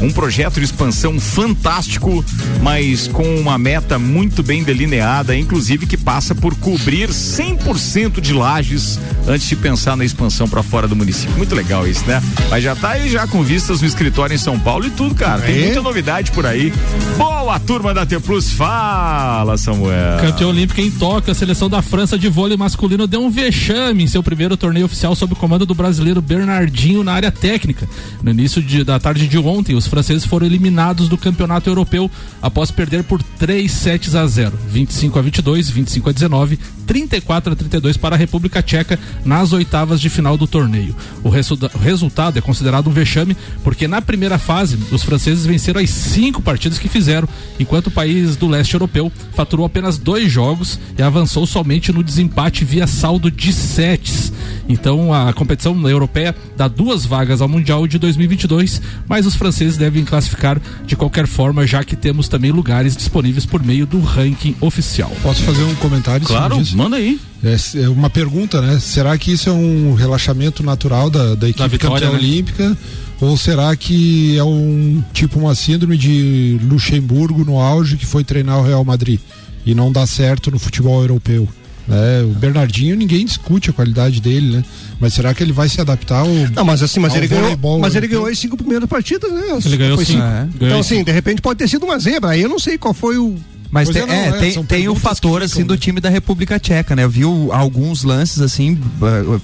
Um 0.00 0.10
projeto 0.10 0.54
de 0.54 0.64
expansão 0.64 1.20
fantástico, 1.20 2.24
mas 2.60 3.06
com 3.06 3.36
uma 3.36 3.56
meta 3.56 4.00
muito 4.00 4.42
bem 4.42 4.64
delineada, 4.64 5.36
inclusive 5.36 5.86
que 5.86 5.96
passa 5.96 6.34
por 6.34 6.56
cobrir 6.56 7.10
100% 7.10 8.20
de 8.20 8.32
lajes 8.32 8.98
antes 9.28 9.48
de 9.48 9.54
pensar 9.54 9.96
na 9.96 10.04
expansão 10.04 10.48
para 10.48 10.60
fora 10.60 10.88
do 10.88 10.96
município. 10.96 11.36
Muito 11.36 11.54
legal 11.54 11.86
isso, 11.86 12.04
né? 12.04 12.20
Mas 12.50 12.64
já 12.64 12.74
tá 12.74 12.90
aí 12.90 13.08
já 13.08 13.28
com 13.28 13.44
vistas 13.44 13.80
no 13.80 13.86
escritório 13.86 14.34
em 14.34 14.38
São 14.38 14.58
Paulo 14.58 14.86
e 14.86 14.90
tudo, 14.90 15.14
cara. 15.14 15.42
Tem 15.42 15.56
é? 15.56 15.64
muita 15.66 15.82
novidade 15.82 16.32
por 16.32 16.46
aí. 16.46 16.72
Boa 17.16 17.42
turma 17.62 17.94
da 17.94 18.04
T 18.04 18.18
Plus, 18.18 18.50
fala, 18.50 19.56
Samuel. 19.56 20.20
Campeão 20.20 20.50
olímpico 20.50 20.80
em 20.80 20.90
Tóquio, 20.90 21.30
a 21.30 21.34
seleção 21.34 21.68
da 21.68 21.80
França 21.80 22.18
de 22.18 22.28
vôlei 22.28 22.56
masculino 22.56 23.06
deu 23.06 23.22
um 23.22 23.30
vexame 23.30 24.02
em 24.02 24.06
seu 24.06 24.22
primeiro 24.22 24.56
torneio 24.56 24.86
oficial 24.86 25.14
sob 25.14 25.32
o 25.32 25.36
comando 25.36 25.64
do 25.64 25.74
brasileiro 25.74 26.20
Bernardinho 26.20 27.04
na 27.04 27.12
área 27.12 27.30
técnica. 27.30 27.88
No 28.22 28.30
início 28.30 28.60
de, 28.62 28.82
da 28.84 28.98
tarde 28.98 29.28
de 29.28 29.38
ontem, 29.38 29.74
os 29.74 29.86
franceses 29.86 30.24
foram 30.24 30.46
eliminados 30.46 31.08
do 31.08 31.16
campeonato 31.16 31.70
europeu 31.70 32.10
após 32.40 32.70
perder 32.70 33.04
por 33.04 33.22
3 33.22 33.70
sets 33.70 34.14
a 34.14 34.26
0, 34.26 34.58
25 34.68 35.18
a 35.18 35.22
22, 35.22 35.70
25 35.70 36.10
a 36.10 36.12
19, 36.12 36.58
34 36.86 37.52
a 37.52 37.56
32 37.56 37.96
para 37.96 38.14
a 38.14 38.18
República 38.18 38.62
Tcheca 38.62 38.98
nas 39.24 39.52
oitavas 39.52 40.00
de 40.00 40.10
final 40.10 40.36
do 40.36 40.46
torneio. 40.46 40.94
O, 41.22 41.28
resu 41.28 41.58
o 41.74 41.78
resultado 41.78 42.38
é 42.38 42.42
considerado 42.42 42.88
um 42.88 42.92
vexame 42.92 43.36
porque 43.62 43.86
na 43.86 44.02
primeira 44.02 44.38
fase 44.38 44.78
os 44.90 45.02
franceses 45.02 45.46
venceram 45.46 45.80
as 45.80 45.90
cinco 45.90 46.42
partidas 46.42 46.78
que 46.78 46.88
fizeram, 46.88 47.28
enquanto 47.58 47.88
o 47.88 47.90
país 47.90 48.36
do 48.36 48.48
leste 48.48 48.74
europeu 48.74 49.10
faturou 49.34 49.64
apenas 49.64 49.98
dois 49.98 50.30
jogos 50.30 50.78
e 50.96 51.02
avançou 51.02 51.46
somente 51.46 51.92
no 51.92 52.02
desempate 52.02 52.64
via 52.64 52.86
saldo 52.86 53.30
de 53.30 53.52
sets. 53.52 54.32
Então 54.68 55.12
a 55.12 55.32
competição 55.32 55.88
europeia 55.88 56.34
dá 56.56 56.68
duas 56.68 57.04
vagas 57.04 57.40
ao 57.40 57.48
Mundial 57.48 57.86
de 57.86 57.98
2022, 57.98 58.80
mas 59.08 59.26
os 59.26 59.34
franceses 59.34 59.76
devem 59.76 60.04
classificar 60.04 60.60
de 60.86 60.96
qualquer 60.96 61.26
forma, 61.26 61.66
já 61.66 61.82
que 61.84 61.96
temos 61.96 62.28
também 62.28 62.50
lugares 62.50 62.96
disponíveis 62.96 63.46
por 63.46 63.62
meio 63.62 63.86
do 63.86 64.00
ranking 64.00 64.54
oficial. 64.60 65.10
Posso 65.22 65.42
fazer 65.42 65.64
um 65.64 65.74
comentário? 65.76 66.26
Claro, 66.26 66.62
manda 66.74 66.96
aí. 66.96 67.20
É, 67.44 67.56
é, 67.82 67.88
uma 67.88 68.08
pergunta, 68.08 68.60
né? 68.60 68.78
Será 68.78 69.18
que 69.18 69.32
isso 69.32 69.48
é 69.48 69.52
um 69.52 69.94
relaxamento 69.94 70.62
natural 70.62 71.10
da, 71.10 71.34
da 71.34 71.48
equipe 71.48 71.58
da 71.58 71.66
vitória, 71.66 72.06
campeã 72.08 72.68
né? 72.68 72.76
Ou 73.22 73.36
será 73.36 73.74
que 73.76 74.36
é 74.36 74.42
um 74.42 75.00
tipo 75.12 75.38
uma 75.38 75.54
síndrome 75.54 75.96
de 75.96 76.58
Luxemburgo 76.64 77.44
no 77.44 77.60
auge 77.60 77.96
que 77.96 78.04
foi 78.04 78.24
treinar 78.24 78.58
o 78.58 78.64
Real 78.64 78.84
Madrid 78.84 79.20
e 79.64 79.76
não 79.76 79.92
dá 79.92 80.04
certo 80.08 80.50
no 80.50 80.58
futebol 80.58 81.00
europeu? 81.00 81.48
Né? 81.86 82.22
O 82.24 82.34
Bernardinho 82.34 82.96
ninguém 82.96 83.24
discute 83.24 83.70
a 83.70 83.72
qualidade 83.72 84.20
dele, 84.20 84.56
né? 84.56 84.64
Mas 84.98 85.14
será 85.14 85.32
que 85.32 85.40
ele 85.40 85.52
vai 85.52 85.68
se 85.68 85.80
adaptar 85.80 86.18
ao 86.18 86.28
Não, 86.28 86.64
mas 86.64 86.82
assim, 86.82 86.98
mas 86.98 87.14
ele 87.14 87.28
ganhou, 87.28 87.78
mas 87.78 87.94
ele 87.94 88.08
ganhou 88.08 88.26
as 88.26 88.36
cinco 88.36 88.56
primeiras 88.56 88.88
partidas, 88.88 89.32
né? 89.32 89.56
Ele 89.64 89.76
ganhou 89.76 90.04
cinco. 90.04 90.20
É. 90.20 90.48
Então 90.60 90.80
assim, 90.80 91.04
de 91.04 91.12
repente 91.12 91.40
pode 91.40 91.60
ter 91.60 91.68
sido 91.68 91.84
uma 91.84 92.00
zebra. 92.00 92.30
Aí 92.30 92.42
eu 92.42 92.48
não 92.48 92.58
sei 92.58 92.76
qual 92.76 92.92
foi 92.92 93.18
o 93.18 93.36
mas 93.70 93.88
tem, 93.88 94.02
é, 94.02 94.06
não, 94.06 94.14
é, 94.14 94.28
é, 94.28 94.32
tem, 94.32 94.64
tem 94.64 94.88
o 94.88 94.94
fator 94.94 95.42
assim 95.42 95.64
do 95.64 95.72
né? 95.72 95.80
time 95.80 95.98
da 95.98 96.10
República 96.10 96.60
Tcheca, 96.60 96.94
né? 96.94 97.04
Eu 97.04 97.08
vi 97.08 97.22
alguns 97.22 98.04
lances 98.04 98.40
assim, 98.42 98.78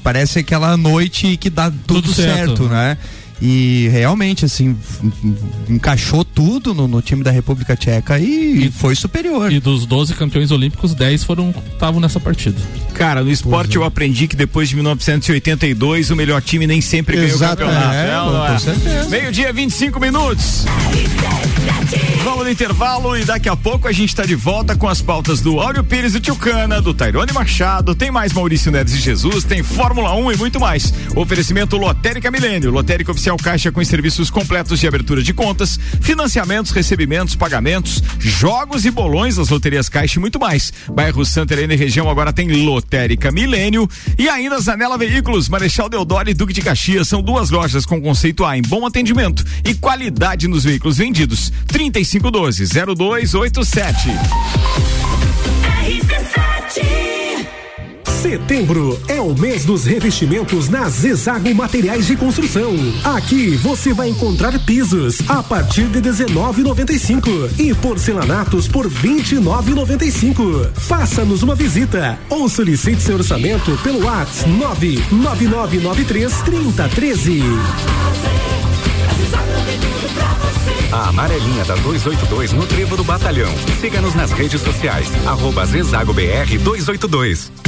parece 0.03 0.41
aquela 0.41 0.77
noite 0.77 1.39
que 1.39 1.49
dá 1.49 1.71
tudo, 1.71 2.03
tudo 2.03 2.13
certo, 2.13 2.49
certo, 2.49 2.69
né? 2.69 2.99
E 3.41 3.89
realmente, 3.93 4.45
assim, 4.45 4.77
encaixou 5.69 6.25
tudo 6.25 6.75
no, 6.75 6.89
no 6.89 7.01
time 7.01 7.23
da 7.23 7.31
República 7.31 7.77
Tcheca 7.77 8.19
e, 8.19 8.67
e, 8.67 8.71
foi 8.71 8.97
superior. 8.97 9.53
E 9.53 9.61
dos 9.61 9.87
12 9.87 10.15
campeões 10.15 10.51
olímpicos, 10.51 10.95
10 10.95 11.25
foram 11.25 11.55
estavam 11.73 12.01
nessa 12.01 12.19
partida. 12.19 12.61
Cara, 12.95 13.23
no 13.23 13.31
esporte 13.31 13.77
eu 13.77 13.85
aprendi 13.85 14.27
que 14.27 14.35
depois 14.35 14.69
de 14.69 14.75
1982 14.75 16.11
o 16.11 16.17
melhor 16.17 16.43
time 16.43 16.67
nem 16.67 16.81
sempre 16.81 17.17
Exato, 17.17 17.39
ganhou 17.39 17.53
o 17.53 17.57
campeonato. 17.57 17.95
É, 17.95 18.11
não, 18.11 18.47
é. 18.47 18.53
Com 18.53 18.59
certeza. 18.59 19.09
Meio-dia, 19.09 19.53
25 19.53 20.01
minutos. 20.01 20.65
Vamos 22.25 22.45
no 22.45 22.51
intervalo 22.51 23.17
e 23.17 23.25
daqui 23.25 23.49
a 23.49 23.57
pouco 23.57 23.89
a 23.89 23.93
gente 23.93 24.11
está 24.11 24.25
de 24.25 24.35
volta 24.35 24.77
com 24.77 24.89
as 24.89 25.01
pautas 25.01 25.41
do 25.41 25.61
Áureo 25.61 25.85
Pires 25.85 26.15
e 26.15 26.21
Tchucana, 26.21 26.83
do 26.83 26.93
Tairone 26.93 27.33
Machado, 27.33 27.95
tem 27.95 28.11
mais 28.11 28.33
Maurício 28.33 28.71
Neves 28.71 28.95
e 28.95 28.99
Jesus, 28.99 29.45
tem 29.45 29.63
Fórmula 29.63 30.15
1 30.15 30.33
e 30.33 30.37
muito 30.37 30.61
mais. 30.61 30.93
Oferecimento 31.15 31.77
Lotérica 31.77 32.31
Milênio, 32.31 32.71
Lotérica 32.71 33.13
Oficial 33.13 33.28
Caixa 33.37 33.71
com 33.71 33.85
serviços 33.85 34.31
completos 34.31 34.81
de 34.81 34.87
abertura 34.87 35.23
de 35.23 35.35
contas, 35.35 35.79
financiamentos, 36.01 36.73
recebimentos, 36.73 37.35
pagamentos, 37.37 38.03
jogos 38.19 38.85
e 38.85 38.91
bolões 38.91 39.37
das 39.37 39.49
loterias 39.49 39.89
Caixa 39.89 40.19
e 40.19 40.21
muito 40.21 40.39
mais. 40.39 40.73
Bairro 40.91 41.25
Santa 41.25 41.55
Helena 41.55 41.75
e 41.75 41.77
região 41.77 42.09
agora 42.09 42.33
tem 42.33 42.65
Lotérica 42.65 43.31
Milênio 43.31 43.89
e 44.19 44.29
ainda 44.29 44.61
Zanela 44.61 44.99
Veículos, 44.99 45.49
Marechal 45.49 45.89
Deodoro 45.89 46.31
e 46.31 46.35
Duque 46.35 46.53
de 46.53 46.63
Caxias 46.63 47.09
são 47.09 47.23
duas 47.23 47.51
lojas 47.51 47.85
com 47.85 48.01
conceito 48.01 48.45
A 48.45 48.57
em 48.57 48.63
bom 48.63 48.87
atendimento 48.87 49.45
e 49.65 49.75
qualidade 49.75 50.47
nos 50.47 50.65
veículos 50.65 50.99
vendidos. 50.99 51.53
3512 51.67 52.67
0287. 52.67 54.09
Setembro 58.23 59.01
é 59.07 59.21
o 59.21 59.33
mês 59.33 59.65
dos 59.65 59.85
revestimentos 59.85 60.69
na 60.69 60.89
Zezago 60.89 61.55
Materiais 61.55 62.09
de 62.09 62.17
Construção. 62.17 62.75
Aqui 63.05 63.57
você 63.57 63.95
vai 63.95 64.09
encontrar 64.09 64.59
pisos 64.65 65.19
a 65.29 65.41
partir 65.41 65.85
de 65.85 66.03
19,95 66.03 67.61
e 67.61 67.73
porcelanatos 67.75 68.67
por 68.67 68.91
29,95. 68.91 70.69
Faça-nos 70.75 71.45
uma 71.45 71.55
visita 71.55 72.19
ou 72.29 72.49
solicite 72.49 73.01
seu 73.01 73.15
orçamento 73.19 73.79
pelo 73.85 74.05
WhatsApp 74.05 74.49
99993 74.51 76.43
3013. 76.43 77.43
A 80.91 81.09
amarelinha 81.11 81.65
da 81.65 81.77
282 81.77 82.53
no 82.53 82.67
Trevo 82.67 82.97
do 82.97 83.05
Batalhão. 83.05 83.53
Siga-nos 83.81 84.17
nas 84.17 84.33
redes 84.33 84.61
sociais. 84.61 85.07
Arroba 85.25 85.65
Zezago 85.67 86.13
BR 86.13 86.59
282 86.61 87.68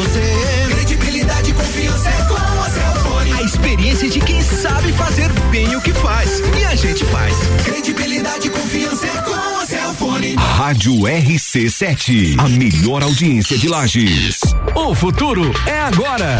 Rádio 10.63 10.93
RC7. 10.93 12.35
A 12.37 12.47
melhor 12.47 13.01
audiência 13.01 13.57
de 13.57 13.67
Lages. 13.67 14.41
O 14.75 14.93
futuro 14.93 15.51
é 15.65 15.79
agora. 15.79 16.39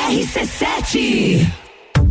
RC7. 0.09 1.47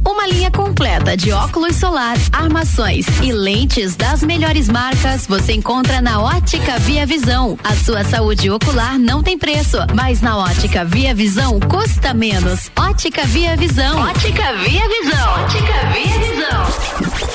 Uma 0.09 0.26
linha 0.26 0.50
completa 0.50 1.16
de 1.16 1.33
óculos 1.33 1.76
solar, 1.76 2.16
armações 2.33 3.05
e 3.22 3.33
lentes 3.33 3.96
das 3.96 4.22
melhores 4.22 4.68
marcas 4.68 5.26
você 5.26 5.53
encontra 5.53 6.00
na 6.00 6.22
Ótica 6.22 6.79
Via 6.79 7.05
Visão. 7.05 7.59
A 7.62 7.74
sua 7.74 8.05
saúde 8.05 8.50
ocular 8.50 8.98
não 8.98 9.22
tem 9.22 9.37
preço, 9.37 9.79
mas 9.94 10.20
na 10.20 10.38
Ótica 10.38 10.85
Via 10.85 11.14
Visão 11.14 11.59
custa 11.61 12.14
menos. 12.14 12.70
Ótica 12.79 13.24
Via 13.26 13.57
Visão. 13.57 13.98
Ótica 14.00 14.55
Via 14.55 14.88
Visão. 14.88 15.33
Ótica 15.42 15.74
Via 15.92 16.18
Visão. 16.18 17.30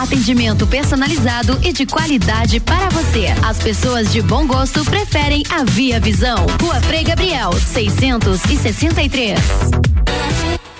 Atendimento 0.00 0.66
personalizado 0.66 1.58
e 1.62 1.74
de 1.74 1.84
qualidade 1.84 2.58
para 2.58 2.88
você. 2.88 3.26
As 3.46 3.58
pessoas 3.58 4.10
de 4.10 4.22
bom 4.22 4.46
gosto 4.46 4.82
preferem 4.82 5.42
a 5.50 5.62
Via 5.62 6.00
Visão. 6.00 6.46
Rua 6.58 6.80
Frei 6.80 7.04
Gabriel, 7.04 7.52
663. 7.52 9.89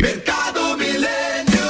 Mercado 0.00 0.76
Milênio. 0.78 1.60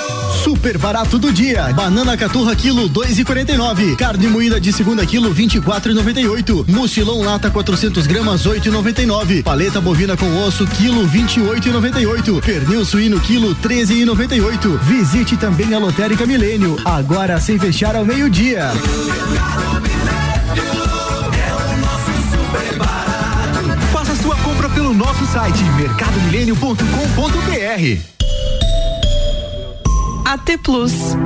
Super 0.45 0.79
barato 0.79 1.19
do 1.19 1.33
dia. 1.33 1.73
Banana 1.73 2.17
caturra 2.17 2.55
quilo 2.55 2.89
2,49. 2.89 3.97
Carne 3.97 4.29
moída 4.29 4.61
de 4.61 4.73
segunda 4.73 5.05
quilo 5.05 5.35
24,98. 5.35 6.69
Mucilão 6.69 7.23
lata 7.23 7.51
400 7.51 8.07
gramas 8.07 8.47
8,99. 8.47 9.43
Paleta 9.43 9.81
bovina 9.81 10.17
com 10.17 10.45
osso 10.45 10.65
quilo 10.67 11.09
28,98. 11.09 12.41
Pernil 12.41 12.85
suíno 12.85 13.19
quilo 13.21 13.53
13,98. 13.57 14.79
Visite 14.83 15.37
também 15.37 15.75
a 15.75 15.79
Lotérica 15.79 16.25
Milênio. 16.25 16.79
Agora 16.85 17.41
sem 17.41 17.59
fechar 17.59 17.97
ao 17.97 18.05
meio-dia. 18.05 18.71
Faça 23.93 24.15
sua 24.15 24.37
compra 24.37 24.69
pelo 24.69 24.95
nosso 24.95 25.27
site 25.27 25.65
mercadomilênio.com.br. 25.77 28.20
AT 30.33 30.63
Plus. 30.63 31.17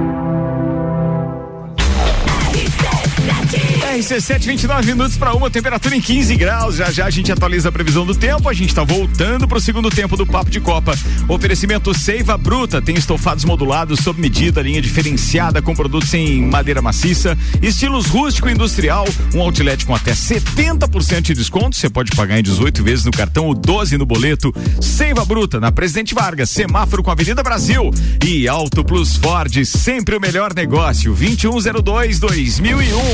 RC7, 3.94 4.46
29 4.46 4.86
minutos 4.86 5.16
para 5.16 5.32
uma, 5.34 5.48
temperatura 5.48 5.94
em 5.94 6.00
15 6.00 6.36
graus. 6.36 6.76
Já 6.76 6.90
já 6.90 7.06
a 7.06 7.10
gente 7.10 7.30
atualiza 7.30 7.68
a 7.68 7.72
previsão 7.72 8.04
do 8.04 8.14
tempo. 8.14 8.48
A 8.48 8.52
gente 8.52 8.70
está 8.70 8.82
voltando 8.82 9.46
para 9.46 9.56
o 9.56 9.60
segundo 9.60 9.88
tempo 9.88 10.16
do 10.16 10.26
Papo 10.26 10.50
de 10.50 10.60
Copa. 10.60 10.98
Oferecimento 11.28 11.96
Seiva 11.96 12.36
Bruta 12.36 12.82
tem 12.82 12.96
estofados 12.96 13.44
modulados 13.44 14.00
sob 14.00 14.20
medida, 14.20 14.60
linha 14.60 14.82
diferenciada 14.82 15.62
com 15.62 15.74
produtos 15.74 16.12
em 16.12 16.42
madeira 16.42 16.82
maciça, 16.82 17.38
estilos 17.62 18.06
rústico 18.06 18.48
e 18.48 18.52
industrial. 18.52 19.06
Um 19.32 19.40
outlet 19.40 19.86
com 19.86 19.94
até 19.94 20.12
70% 20.12 21.20
de 21.20 21.34
desconto. 21.34 21.76
Você 21.76 21.88
pode 21.88 22.10
pagar 22.16 22.38
em 22.38 22.42
18 22.42 22.82
vezes 22.82 23.04
no 23.04 23.12
cartão 23.12 23.46
ou 23.46 23.54
12 23.54 23.96
no 23.96 24.04
boleto. 24.04 24.52
Seiva 24.80 25.24
Bruta 25.24 25.60
na 25.60 25.70
Presidente 25.70 26.14
Vargas, 26.14 26.50
semáforo 26.50 27.02
com 27.02 27.10
a 27.10 27.12
Avenida 27.12 27.42
Brasil 27.42 27.90
e 28.26 28.48
Auto 28.48 28.84
Plus 28.84 29.16
Ford, 29.16 29.64
sempre 29.64 30.16
o 30.16 30.20
melhor 30.20 30.52
negócio. 30.52 31.14
2102 31.14 32.18
2001. 32.18 33.13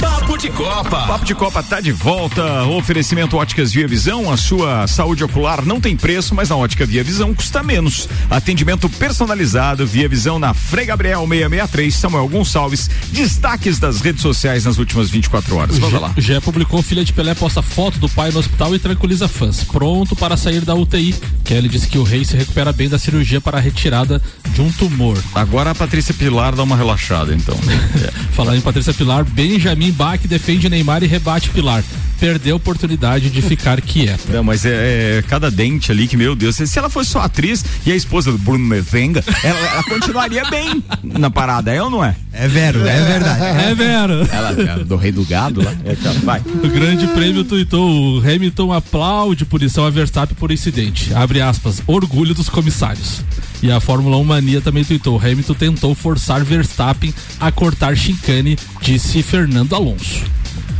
Papo 0.00 0.36
de 0.36 0.50
Copa. 0.50 1.06
Papo 1.06 1.24
de 1.24 1.34
Copa 1.34 1.62
tá 1.62 1.80
de 1.80 1.92
volta. 1.92 2.64
Oferecimento 2.64 3.36
Óticas 3.36 3.72
Via 3.72 3.86
Visão. 3.86 4.30
A 4.30 4.36
sua 4.36 4.86
saúde 4.88 5.22
ocular 5.22 5.64
não 5.64 5.80
tem 5.80 5.96
preço, 5.96 6.34
mas 6.34 6.48
na 6.48 6.56
Ótica 6.56 6.84
Via 6.84 7.04
Visão 7.04 7.32
custa 7.32 7.62
menos. 7.62 8.08
Atendimento 8.28 8.88
personalizado 8.88 9.86
Via 9.86 10.08
Visão 10.08 10.38
na 10.38 10.52
Frei 10.52 10.86
Gabriel 10.86 11.20
663, 11.20 11.94
Samuel 11.94 12.28
Gonçalves. 12.28 12.90
Destaques 13.12 13.78
das 13.78 14.00
redes 14.00 14.20
sociais 14.20 14.64
nas 14.64 14.78
últimas 14.78 15.10
24 15.10 15.56
horas. 15.56 15.78
Vamos 15.78 16.00
lá. 16.00 16.12
Já 16.16 16.40
publicou 16.40 16.82
filha 16.82 17.04
de 17.04 17.12
Pelé 17.12 17.34
posta 17.34 17.62
foto 17.62 17.98
do 17.98 18.08
pai 18.08 18.30
no 18.32 18.40
hospital 18.40 18.74
e 18.74 18.78
tranquiliza 18.78 19.28
fãs. 19.28 19.62
Pronto 19.62 20.16
para 20.16 20.36
sair 20.36 20.62
da 20.62 20.74
UTI. 20.74 21.14
Kelly 21.44 21.68
disse 21.68 21.86
que 21.86 21.98
o 21.98 22.02
rei 22.02 22.24
se 22.24 22.36
recupera 22.36 22.72
bem 22.72 22.88
da 22.88 22.98
cirurgia 22.98 23.40
para 23.40 23.58
a 23.58 23.60
retirada 23.60 24.20
de 24.50 24.60
um 24.60 24.70
tumor. 24.72 25.16
Agora 25.34 25.70
a 25.70 25.74
Patrícia 25.74 26.12
Pilar 26.12 26.54
dá 26.54 26.62
uma 26.62 26.76
relaxada, 26.76 27.34
então. 27.34 27.56
Falar 28.34 28.56
em 28.56 28.60
Patrícia 28.60 28.92
Pilar, 28.92 29.24
Benjamin 29.68 29.92
Bach 29.92 30.20
defende 30.26 30.66
Neymar 30.68 31.02
e 31.02 31.06
rebate 31.06 31.50
Pilar. 31.50 31.84
Perdeu 32.18 32.54
a 32.54 32.56
oportunidade 32.56 33.28
de 33.28 33.42
ficar 33.42 33.80
quieta. 33.80 34.32
Não, 34.32 34.42
mas 34.42 34.64
é, 34.64 35.18
é 35.18 35.22
cada 35.28 35.50
dente 35.50 35.92
ali 35.92 36.08
que, 36.08 36.16
meu 36.16 36.34
Deus, 36.34 36.56
se, 36.56 36.66
se 36.66 36.78
ela 36.78 36.88
fosse 36.88 37.10
só 37.10 37.20
atriz 37.20 37.64
e 37.86 37.92
a 37.92 37.94
esposa 37.94 38.32
do 38.32 38.38
Bruno 38.38 38.64
Mezenga, 38.64 39.22
ela, 39.44 39.58
ela 39.58 39.84
continuaria 39.84 40.44
bem 40.46 40.82
na 41.02 41.30
parada, 41.30 41.72
é 41.72 41.82
ou 41.82 41.90
não 41.90 42.02
é? 42.02 42.16
É 42.32 42.48
vero, 42.48 42.80
é 42.86 43.04
verdade. 43.04 43.44
É 43.44 43.74
vero. 43.74 44.26
Ela, 44.32 44.50
ela 44.50 44.84
do 44.84 44.96
rei 44.96 45.12
do 45.12 45.24
gado 45.24 45.62
lá. 45.62 45.72
É, 45.84 45.94
tá, 45.94 46.12
vai. 46.24 46.40
O 46.40 46.68
grande 46.68 47.06
prêmio 47.08 47.44
tuitou, 47.44 48.16
o 48.16 48.18
Hamilton 48.18 48.72
aplaude 48.72 49.44
punição 49.44 49.84
a 49.84 49.90
Verstappen 49.90 50.34
por 50.34 50.50
incidente. 50.50 51.12
Abre 51.14 51.40
aspas, 51.42 51.82
orgulho 51.86 52.34
dos 52.34 52.48
comissários. 52.48 53.22
E 53.62 53.70
a 53.72 53.80
Fórmula 53.80 54.16
1 54.18 54.24
Mania 54.24 54.60
também 54.60 54.84
tuitou, 54.84 55.18
Hamilton 55.18 55.54
tentou 55.54 55.94
forçar 55.94 56.44
Verstappen 56.44 57.12
a 57.40 57.50
cortar 57.50 57.96
chicane, 57.96 58.56
disse 58.80 59.22
Fernando 59.22 59.74
Alonso. 59.74 60.22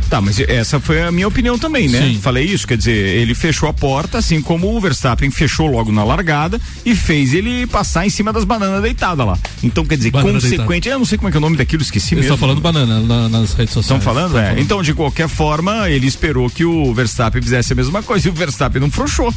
Tá, 0.09 0.19
mas 0.19 0.39
essa 0.39 0.79
foi 0.79 1.03
a 1.03 1.11
minha 1.11 1.27
opinião 1.27 1.59
também, 1.59 1.87
né? 1.87 2.01
Sim. 2.01 2.19
Falei 2.19 2.43
isso, 2.43 2.65
quer 2.67 2.75
dizer, 2.77 2.95
ele 2.97 3.35
fechou 3.35 3.69
a 3.69 3.73
porta, 3.73 4.17
assim 4.17 4.41
como 4.41 4.75
o 4.75 4.81
Verstappen 4.81 5.29
fechou 5.29 5.67
logo 5.67 5.91
na 5.91 6.03
largada 6.03 6.59
e 6.83 6.95
fez 6.95 7.31
ele 7.35 7.67
passar 7.67 8.07
em 8.07 8.09
cima 8.09 8.33
das 8.33 8.43
bananas 8.43 8.81
deitada 8.81 9.23
lá. 9.23 9.37
Então, 9.61 9.85
quer 9.85 9.97
dizer, 9.97 10.09
Banana 10.09 10.33
consequente, 10.41 10.89
eu 10.89 10.97
não 10.97 11.05
sei 11.05 11.15
como 11.19 11.27
é 11.27 11.31
que 11.31 11.37
é 11.37 11.39
o 11.39 11.41
nome 11.41 11.57
daquilo, 11.57 11.83
esqueci 11.83 12.15
Eles 12.15 12.23
mesmo. 12.25 12.33
estão 12.33 12.37
falando 12.39 12.59
banana 12.59 13.01
na- 13.01 13.29
nas 13.29 13.53
redes 13.53 13.71
sociais. 13.71 14.01
Estão 14.01 14.01
falando? 14.01 14.31
Tão 14.31 14.41
É. 14.41 14.59
Então, 14.59 14.81
de 14.81 14.95
qualquer 14.95 15.27
forma, 15.29 15.87
ele 15.91 16.07
esperou 16.07 16.49
que 16.49 16.65
o 16.65 16.91
Verstappen 16.91 17.39
fizesse 17.39 17.73
a 17.73 17.75
mesma 17.75 18.01
coisa 18.01 18.27
e 18.27 18.31
o 18.31 18.33
Verstappen 18.33 18.81
não 18.81 18.89
frouxou. 18.89 19.31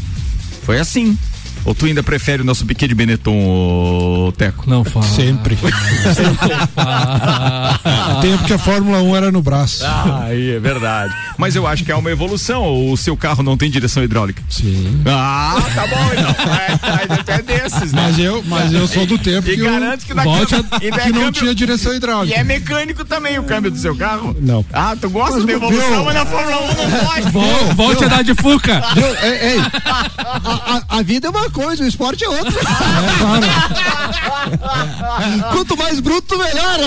Foi 0.65 0.79
assim. 0.79 1.19
Ou 1.65 1.75
tu 1.75 1.87
ainda 1.87 2.03
prefere 2.03 2.43
o 2.43 2.45
nosso 2.45 2.65
de 2.65 2.95
Benetton, 2.95 4.33
Teco? 4.37 4.69
Não 4.69 4.83
fala. 4.85 5.07
Sempre. 5.07 5.57
Tempo 8.21 8.45
que 8.45 8.53
a 8.53 8.59
Fórmula 8.59 9.01
1 9.03 9.17
era 9.17 9.33
no 9.33 9.41
braço. 9.43 9.85
Ah, 9.85 10.25
aí 10.25 10.57
é 10.57 10.59
verdade. 10.59 11.15
Mas 11.39 11.55
eu 11.55 11.67
acho 11.67 11.85
que 11.85 11.93
é 11.93 11.95
uma 11.97 12.11
evolução. 12.11 12.91
O 12.91 12.97
seu 12.97 13.17
carro 13.17 13.43
não 13.43 13.57
tem 13.57 13.71
direção 13.71 14.03
hidráulica. 14.03 14.43
Sim. 14.49 15.03
Ah, 15.07 15.57
tá 15.75 15.87
bom 15.87 16.11
então. 16.13 16.35
É, 16.53 17.33
é, 17.33 17.37
é 17.39 17.43
desses, 17.43 17.93
né? 17.93 18.03
Mas 18.03 18.19
eu, 18.19 18.43
mas 18.47 18.73
eu 18.73 18.87
sou 18.89 19.07
do 19.07 19.17
tempo 19.19 19.49
E 19.49 19.55
que, 19.55 19.61
eu- 19.61 19.71
garanto 19.71 20.05
que, 20.05 20.15
daqui, 20.15 20.29
Volte 20.29 20.55
a- 20.55 20.59
e 20.81 20.91
daí 20.91 21.01
que 21.07 21.13
não 21.13 21.21
câmbio- 21.23 21.33
tinha 21.33 21.55
direção 21.55 21.93
E 21.93 21.97
hidráulica. 21.97 22.39
é 22.39 22.45
mecânico 22.45 23.05
também 23.05 23.39
o 23.39 23.45
câmbio 23.45 23.71
do 23.71 23.79
seu 23.79 23.95
carro? 23.97 24.37
Não. 24.41 24.65
Ah, 24.73 24.97
tu 25.01 25.09
gosta 25.11 25.37
Mas, 25.37 25.47
de 25.47 25.53
evolução, 25.53 25.91
meu- 25.91 26.05
mas 26.05 26.15
na 26.15 26.27
Fórmula 26.27 26.57
1 26.63 26.67
não 26.67 27.07
pode. 27.07 27.31
Vol- 27.31 27.75
Volte 27.75 28.05
a 28.05 28.09
dar 28.09 28.23
de 28.25 28.35
fuca. 28.35 28.83
Viu? 28.95 29.07
Ei, 29.07 29.53
ei, 29.55 29.59
a, 29.85 30.77
a- 30.77 30.99
a 30.99 31.03
vida 31.03 31.27
é 31.29 31.31
uma 31.31 31.51
coisa, 31.53 31.85
o 31.85 31.87
esporte 31.87 32.25
é 32.25 32.29
outra. 32.29 32.53
Quanto 35.53 35.77
mais 35.77 36.01
bruto, 36.01 36.39
melhor. 36.39 36.79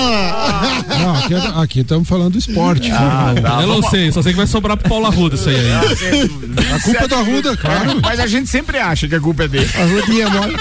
Não, 0.99 1.15
aqui, 1.15 1.33
é- 1.33 1.61
aqui 1.63 1.79
estamos 1.81 2.07
falando 2.07 2.33
do 2.33 2.39
esporte. 2.39 2.91
Ah, 2.91 3.33
tá. 3.41 3.61
eu 3.61 3.67
não 3.67 3.83
sei, 3.89 4.11
só 4.11 4.21
sei 4.21 4.31
que 4.33 4.37
vai 4.37 4.47
sobrar 4.47 4.77
pro 4.77 4.89
Paulo 4.89 5.05
Arruda 5.05 5.35
isso 5.35 5.49
aí. 5.49 5.55
aí. 5.55 6.73
A 6.75 6.79
culpa 6.81 7.03
é 7.03 7.07
do 7.07 7.15
Arruda, 7.15 7.57
claro. 7.57 7.99
Mas 8.01 8.19
a 8.19 8.27
gente 8.27 8.47
sempre 8.49 8.77
acha 8.77 9.07
que 9.07 9.15
a 9.15 9.19
culpa 9.19 9.43
é 9.43 9.47
dele. 9.47 9.69
Arrudinha 9.75 10.29
mole. 10.29 10.55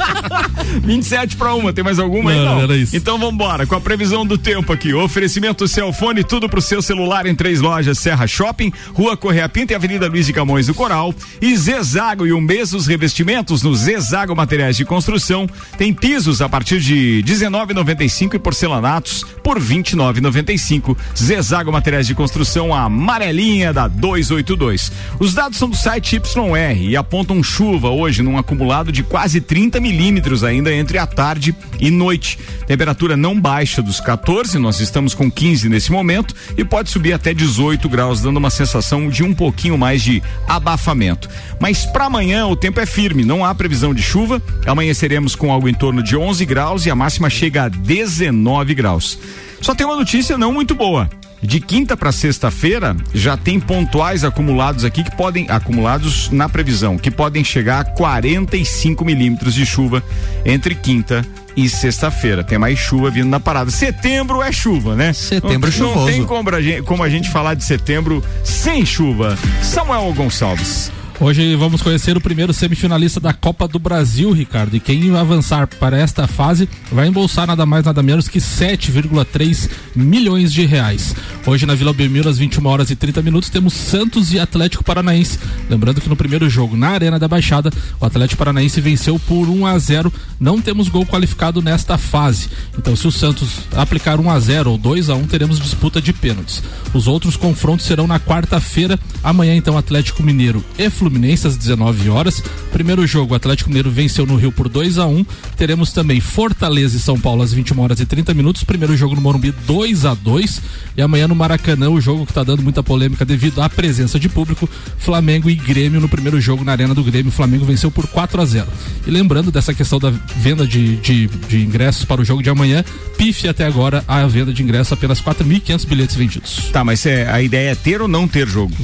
27 0.82 1.36
para 1.36 1.54
uma, 1.54 1.72
tem 1.72 1.84
mais 1.84 1.98
alguma 1.98 2.30
aí? 2.30 2.38
Não, 2.38 2.60
era 2.60 2.76
isso. 2.76 2.96
Então 2.96 3.18
vambora, 3.18 3.66
com 3.66 3.74
a 3.74 3.80
previsão 3.80 4.26
do 4.26 4.36
tempo 4.38 4.72
aqui. 4.72 4.92
Oferecimento 4.94 5.66
Celfone, 5.68 6.24
tudo 6.24 6.48
pro 6.48 6.60
seu 6.60 6.80
celular 6.82 7.26
em 7.26 7.34
três 7.34 7.60
lojas: 7.60 7.98
Serra 7.98 8.26
Shopping, 8.26 8.72
Rua 8.92 9.16
Correia 9.16 9.48
Pinta 9.48 9.72
e 9.72 9.76
Avenida 9.76 10.08
Luiz 10.08 10.26
de 10.26 10.32
Camões 10.32 10.66
do 10.66 10.74
Coral. 10.74 11.14
E 11.40 11.56
Zezago 11.56 12.26
e 12.26 12.32
o 12.32 12.40
mês 12.40 12.70
dos 12.70 12.86
revestimentos 12.86 13.62
no 13.62 13.74
Zezago 13.74 14.34
Materiais 14.34 14.76
de 14.76 14.84
Construção. 14.84 15.48
Tem 15.76 15.92
pisos 15.92 16.40
a 16.40 16.48
partir 16.48 16.63
de 16.64 17.22
19,95 17.26 18.34
e 18.34 18.38
porcelanatos 18.38 19.22
por 19.42 19.60
29,95. 19.60 20.96
Zezago 21.16 21.70
Materiais 21.70 22.06
de 22.06 22.14
Construção, 22.14 22.72
a 22.74 22.84
amarelinha 22.84 23.70
da 23.70 23.86
282. 23.86 24.90
Os 25.20 25.34
dados 25.34 25.58
são 25.58 25.68
do 25.68 25.76
site 25.76 26.16
YR 26.16 26.80
e 26.80 26.96
apontam 26.96 27.42
chuva 27.42 27.90
hoje 27.90 28.22
num 28.22 28.38
acumulado 28.38 28.90
de 28.90 29.02
quase 29.02 29.42
30 29.42 29.78
milímetros 29.78 30.42
ainda 30.42 30.72
entre 30.72 30.96
a 30.96 31.06
tarde 31.06 31.54
e 31.78 31.90
noite. 31.90 32.38
Temperatura 32.66 33.16
não 33.16 33.38
baixa 33.38 33.82
dos 33.82 34.00
14, 34.00 34.58
nós 34.58 34.80
estamos 34.80 35.12
com 35.12 35.30
15 35.30 35.68
nesse 35.68 35.92
momento 35.92 36.34
e 36.56 36.64
pode 36.64 36.88
subir 36.88 37.12
até 37.12 37.34
18 37.34 37.86
graus, 37.90 38.22
dando 38.22 38.38
uma 38.38 38.50
sensação 38.50 39.10
de 39.10 39.22
um 39.22 39.34
pouquinho 39.34 39.76
mais 39.76 40.02
de 40.02 40.22
abafamento. 40.48 41.28
Mas 41.60 41.84
para 41.84 42.06
amanhã 42.06 42.46
o 42.46 42.56
tempo 42.56 42.80
é 42.80 42.86
firme, 42.86 43.22
não 43.22 43.44
há 43.44 43.54
previsão 43.54 43.92
de 43.92 44.02
chuva. 44.02 44.42
Amanheceremos 44.64 45.34
com 45.34 45.52
algo 45.52 45.68
em 45.68 45.74
torno 45.74 46.02
de 46.02 46.16
11 46.16 46.44
graus 46.46 46.53
e 46.86 46.90
a 46.90 46.94
máxima 46.94 47.28
chega 47.28 47.64
a 47.64 47.68
19 47.68 48.74
graus. 48.74 49.18
Só 49.60 49.74
tem 49.74 49.86
uma 49.86 49.96
notícia 49.96 50.38
não 50.38 50.52
muito 50.52 50.74
boa. 50.74 51.08
De 51.42 51.60
quinta 51.60 51.94
para 51.94 52.10
sexta-feira 52.10 52.96
já 53.12 53.36
tem 53.36 53.60
pontuais 53.60 54.24
acumulados 54.24 54.82
aqui 54.82 55.04
que 55.04 55.14
podem 55.14 55.46
acumulados 55.50 56.30
na 56.30 56.48
previsão 56.48 56.96
que 56.96 57.10
podem 57.10 57.44
chegar 57.44 57.80
a 57.80 57.84
45 57.84 59.04
milímetros 59.04 59.52
de 59.52 59.66
chuva 59.66 60.02
entre 60.44 60.74
quinta 60.74 61.22
e 61.54 61.68
sexta-feira. 61.68 62.42
Tem 62.42 62.56
mais 62.56 62.78
chuva 62.78 63.10
vindo 63.10 63.28
na 63.28 63.38
parada. 63.38 63.70
Setembro 63.70 64.42
é 64.42 64.50
chuva, 64.50 64.94
né? 64.94 65.12
Setembro 65.12 65.70
não, 65.70 65.76
chuvoso. 65.76 65.98
Não 65.98 66.06
tem 66.06 66.24
como 66.24 66.48
a, 66.48 66.62
gente, 66.62 66.82
como 66.82 67.02
a 67.02 67.08
gente 67.10 67.30
falar 67.30 67.54
de 67.54 67.64
setembro 67.64 68.24
sem 68.42 68.84
chuva. 68.86 69.38
Samuel 69.62 70.12
Gonçalves. 70.14 70.90
Hoje 71.20 71.54
vamos 71.54 71.80
conhecer 71.80 72.16
o 72.16 72.20
primeiro 72.20 72.52
semifinalista 72.52 73.20
da 73.20 73.32
Copa 73.32 73.68
do 73.68 73.78
Brasil, 73.78 74.32
Ricardo. 74.32 74.74
E 74.74 74.80
quem 74.80 75.16
avançar 75.16 75.68
para 75.68 75.96
esta 75.96 76.26
fase 76.26 76.68
vai 76.90 77.06
embolsar 77.06 77.46
nada 77.46 77.64
mais, 77.64 77.84
nada 77.84 78.02
menos 78.02 78.26
que 78.26 78.40
7,3 78.40 79.70
milhões 79.94 80.52
de 80.52 80.66
reais. 80.66 81.14
Hoje 81.46 81.66
na 81.66 81.74
Vila 81.74 81.92
Belmiro, 81.92 82.28
às 82.28 82.36
21 82.36 82.66
horas 82.66 82.90
e 82.90 82.96
30 82.96 83.22
minutos, 83.22 83.48
temos 83.48 83.74
Santos 83.74 84.32
e 84.32 84.40
Atlético 84.40 84.82
Paranaense. 84.82 85.38
Lembrando 85.70 86.00
que 86.00 86.08
no 86.08 86.16
primeiro 86.16 86.50
jogo, 86.50 86.76
na 86.76 86.88
Arena 86.88 87.18
da 87.18 87.28
Baixada, 87.28 87.70
o 88.00 88.04
Atlético 88.04 88.38
Paranaense 88.38 88.80
venceu 88.80 89.16
por 89.16 89.48
1 89.48 89.66
a 89.66 89.78
0 89.78 90.12
Não 90.40 90.60
temos 90.60 90.88
gol 90.88 91.06
qualificado 91.06 91.62
nesta 91.62 91.96
fase. 91.96 92.48
Então, 92.76 92.96
se 92.96 93.06
o 93.06 93.12
Santos 93.12 93.60
aplicar 93.76 94.18
1 94.18 94.30
a 94.30 94.40
0 94.40 94.72
ou 94.72 94.78
2 94.78 95.10
a 95.10 95.14
1 95.14 95.26
teremos 95.26 95.60
disputa 95.60 96.02
de 96.02 96.12
pênaltis. 96.12 96.60
Os 96.92 97.06
outros 97.06 97.36
confrontos 97.36 97.86
serão 97.86 98.08
na 98.08 98.18
quarta-feira. 98.18 98.98
Amanhã, 99.22 99.54
então, 99.54 99.78
Atlético 99.78 100.20
Mineiro 100.20 100.62
e 100.76 100.90
Fluminense 100.90 101.03
às 101.46 101.56
19 101.56 102.08
horas. 102.10 102.42
Primeiro 102.72 103.06
jogo, 103.06 103.32
o 103.32 103.36
Atlético 103.36 103.70
Mineiro 103.70 103.90
venceu 103.90 104.26
no 104.26 104.36
Rio 104.36 104.52
por 104.52 104.68
2 104.68 104.98
a 104.98 105.06
1 105.06 105.24
Teremos 105.56 105.92
também 105.92 106.20
Fortaleza 106.20 106.96
e 106.96 107.00
São 107.00 107.18
Paulo 107.18 107.42
às 107.42 107.52
21 107.52 107.80
horas 107.80 108.00
e 108.00 108.06
30 108.06 108.34
minutos. 108.34 108.64
Primeiro 108.64 108.96
jogo 108.96 109.14
no 109.14 109.20
Morumbi 109.20 109.52
2 109.66 110.04
a 110.04 110.14
2 110.14 110.62
E 110.96 111.02
amanhã 111.02 111.28
no 111.28 111.34
Maracanã, 111.34 111.90
o 111.90 112.00
jogo 112.00 112.24
que 112.24 112.32
está 112.32 112.42
dando 112.42 112.62
muita 112.62 112.82
polêmica 112.82 113.24
devido 113.24 113.62
à 113.62 113.68
presença 113.68 114.18
de 114.18 114.28
público. 114.28 114.68
Flamengo 114.98 115.48
e 115.48 115.54
Grêmio 115.54 116.00
no 116.00 116.08
primeiro 116.08 116.40
jogo 116.40 116.64
na 116.64 116.72
Arena 116.72 116.94
do 116.94 117.04
Grêmio. 117.04 117.28
O 117.28 117.32
Flamengo 117.32 117.64
venceu 117.64 117.90
por 117.90 118.06
4 118.06 118.40
a 118.40 118.44
0 118.44 118.66
E 119.06 119.10
lembrando 119.10 119.50
dessa 119.50 119.72
questão 119.72 119.98
da 119.98 120.10
venda 120.36 120.66
de, 120.66 120.96
de, 120.96 121.26
de 121.26 121.62
ingressos 121.62 122.04
para 122.04 122.20
o 122.20 122.24
jogo 122.24 122.42
de 122.42 122.50
amanhã, 122.50 122.84
PIF 123.16 123.48
até 123.48 123.64
agora 123.66 124.04
a 124.06 124.26
venda 124.26 124.52
de 124.52 124.62
ingressos 124.62 124.92
apenas 124.92 125.20
4.500 125.20 125.86
bilhetes 125.86 126.16
vendidos. 126.16 126.70
Tá, 126.72 126.84
mas 126.84 127.04
é, 127.06 127.28
a 127.30 127.40
ideia 127.42 127.70
é 127.70 127.74
ter 127.74 128.02
ou 128.02 128.08
não 128.08 128.26
ter 128.26 128.46
jogo? 128.46 128.74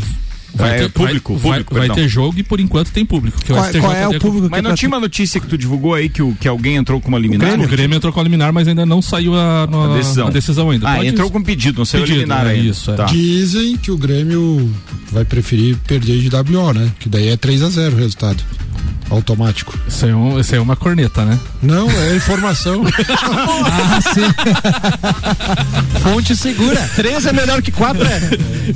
Vai 0.55 0.71
É, 0.75 0.79
ter, 0.83 0.91
público, 0.91 1.35
vai, 1.37 1.43
público, 1.53 1.75
vai, 1.75 1.87
vai 1.89 1.97
ter 1.97 2.09
jogo 2.09 2.39
e 2.39 2.43
por 2.43 2.59
enquanto 2.61 2.91
tem 2.91 3.05
público. 3.07 3.39
que 3.41 3.53
Qual- 3.53 3.71
qual 3.81 3.93
é 3.93 4.09
o 4.09 4.19
público 4.19 4.49
Mas 4.51 4.63
não 4.63 4.75
tinha 4.75 4.89
uma 4.89 5.01
notícia 5.01 5.41
que 5.41 5.47
tu 5.47 5.57
divulgou 5.57 5.95
aí 5.95 6.09
que, 6.09 6.23
o, 6.23 6.35
que 6.35 6.49
alguém 6.49 6.77
entrou 6.77 7.01
com 7.01 7.09
uma 7.09 7.19
liminar? 7.19 7.59
O 7.61 7.69
Grêmio 7.69 7.97
entrou 7.97 8.13
com 8.13 8.21
a 8.21 8.23
liminar, 8.23 8.53
mas 8.53 8.67
ainda 8.69 8.85
não 8.85 9.01
saiu 9.01 9.35
a, 9.35 9.67
no- 9.71 9.93
A 9.93 9.97
decisão. 9.97 10.27
a 10.27 10.31
decisão 10.31 10.71
ainda. 10.71 10.89
Ah, 10.89 10.97
Pode- 10.97 11.09
entrou 11.09 11.31
com 11.31 11.43
pedido, 11.43 11.79
não 11.79 11.85
saiu 11.85 12.03
Pedido, 12.03 12.19
liminar 12.21 12.47
é 12.47 12.51
ainda. 12.51 12.69
isso, 12.69 12.91
é. 12.91 12.95
Tá. 12.95 13.05
Dizem 13.05 13.77
que 13.77 13.91
o 13.91 13.97
Grêmio 13.97 14.71
vai 15.13 15.25
preferir 15.25 15.77
perder 15.87 16.19
de 16.21 16.29
WO, 16.57 16.73
né? 16.73 16.91
Que 16.99 17.09
daí 17.09 17.29
é 17.29 17.37
3 17.37 17.63
a 17.63 17.69
0 17.71 17.95
o 17.95 17.99
resultado. 17.99 18.43
Automático. 19.11 19.77
Isso 19.89 20.05
aí, 20.07 20.13
é 20.13 20.15
um- 20.15 20.39
isso 20.39 20.55
aí 20.55 20.59
é 20.59 20.63
uma 20.63 20.77
corneta, 20.77 21.25
né? 21.25 21.39
Não, 21.63 21.91
é 21.91 22.15
informação. 22.17 22.83
Ah, 23.73 24.01
sim. 24.01 24.21
Fonte 26.03 26.35
segura. 26.37 26.81
Três 26.97 27.27
é 27.27 27.33
melhor 27.33 27.61
que 27.63 27.71
quatro, 27.71 28.03
é. 28.05 28.19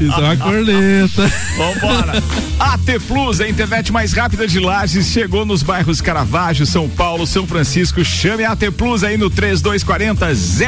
Isso 0.00 0.12
é 0.12 0.20
uma 0.24 0.36
corneta. 0.36 1.32
Vambora. 1.56 2.22
AT 2.58 3.00
Plus, 3.06 3.40
a 3.40 3.48
internet 3.48 3.92
mais 3.92 4.12
rápida 4.12 4.46
de 4.46 4.58
Lages, 4.60 5.06
chegou 5.06 5.44
nos 5.46 5.62
bairros 5.62 6.00
Caravaggio, 6.00 6.66
São 6.66 6.88
Paulo, 6.88 7.26
São 7.26 7.46
Francisco. 7.46 8.04
Chame 8.04 8.44
a 8.44 8.52
AT 8.52 8.70
Plus 8.76 9.02
aí 9.04 9.16
no 9.16 9.30
3240 9.30 10.26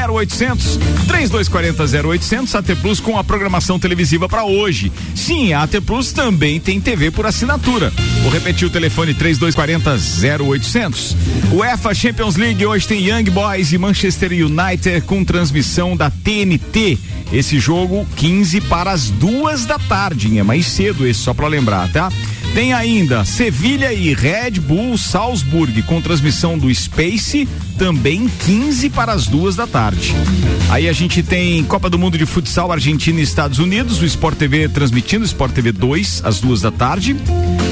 0800. 0.09 0.77
3240 1.07 2.07
0800 2.07 2.55
AT 2.55 2.75
Plus 2.81 2.99
com 2.99 3.17
a 3.17 3.23
programação 3.23 3.77
televisiva 3.79 4.27
para 4.27 4.43
hoje. 4.45 4.91
Sim, 5.15 5.53
a 5.53 5.63
AT 5.63 5.79
Plus 5.85 6.11
também 6.11 6.59
tem 6.59 6.79
TV 6.81 7.11
por 7.11 7.25
assinatura. 7.25 7.91
Vou 8.23 8.31
repetir 8.31 8.67
o 8.67 8.71
telefone 8.71 9.13
3240 9.13 9.56
0800. 9.65 11.15
O 11.51 11.63
EFA 11.63 11.93
Champions 11.93 12.35
League 12.35 12.63
hoje 12.65 12.87
tem 12.87 13.07
Young 13.07 13.23
Boys 13.31 13.71
e 13.73 13.77
Manchester 13.77 14.31
United 14.31 15.01
com 15.01 15.23
transmissão 15.23 15.97
da 15.97 16.11
TNT. 16.11 16.97
Esse 17.31 17.59
jogo 17.59 18.07
15 18.15 18.61
para 18.61 18.91
as 18.91 19.09
duas 19.09 19.65
da 19.65 19.79
tarde, 19.79 20.37
é 20.37 20.43
mais 20.43 20.67
cedo 20.67 21.07
esse 21.07 21.19
só 21.19 21.33
para 21.33 21.47
lembrar, 21.47 21.91
tá? 21.91 22.11
Tem 22.53 22.73
ainda 22.73 23.23
Sevilha 23.23 23.93
e 23.93 24.13
Red 24.13 24.59
Bull 24.59 24.97
Salzburg 24.97 25.81
com 25.83 26.01
transmissão 26.01 26.57
do 26.57 26.73
Space, 26.73 27.47
também 27.77 28.27
15 28.45 28.89
para 28.89 29.11
as 29.11 29.27
duas 29.27 29.55
da 29.55 29.67
tarde. 29.67 30.13
Aí 30.69 30.89
a 30.89 30.93
gente 30.93 31.21
tem 31.21 31.63
Copa 31.63 31.89
do 31.89 31.99
Mundo 31.99 32.17
de 32.17 32.25
Futsal 32.25 32.71
Argentina 32.71 33.19
e 33.19 33.23
Estados 33.23 33.59
Unidos, 33.59 34.01
o 34.01 34.05
Sport 34.05 34.37
TV 34.37 34.67
transmitindo, 34.67 35.23
Sport 35.23 35.53
TV 35.53 35.71
2 35.71 36.21
às 36.25 36.39
duas 36.39 36.61
da 36.61 36.71
tarde. 36.71 37.15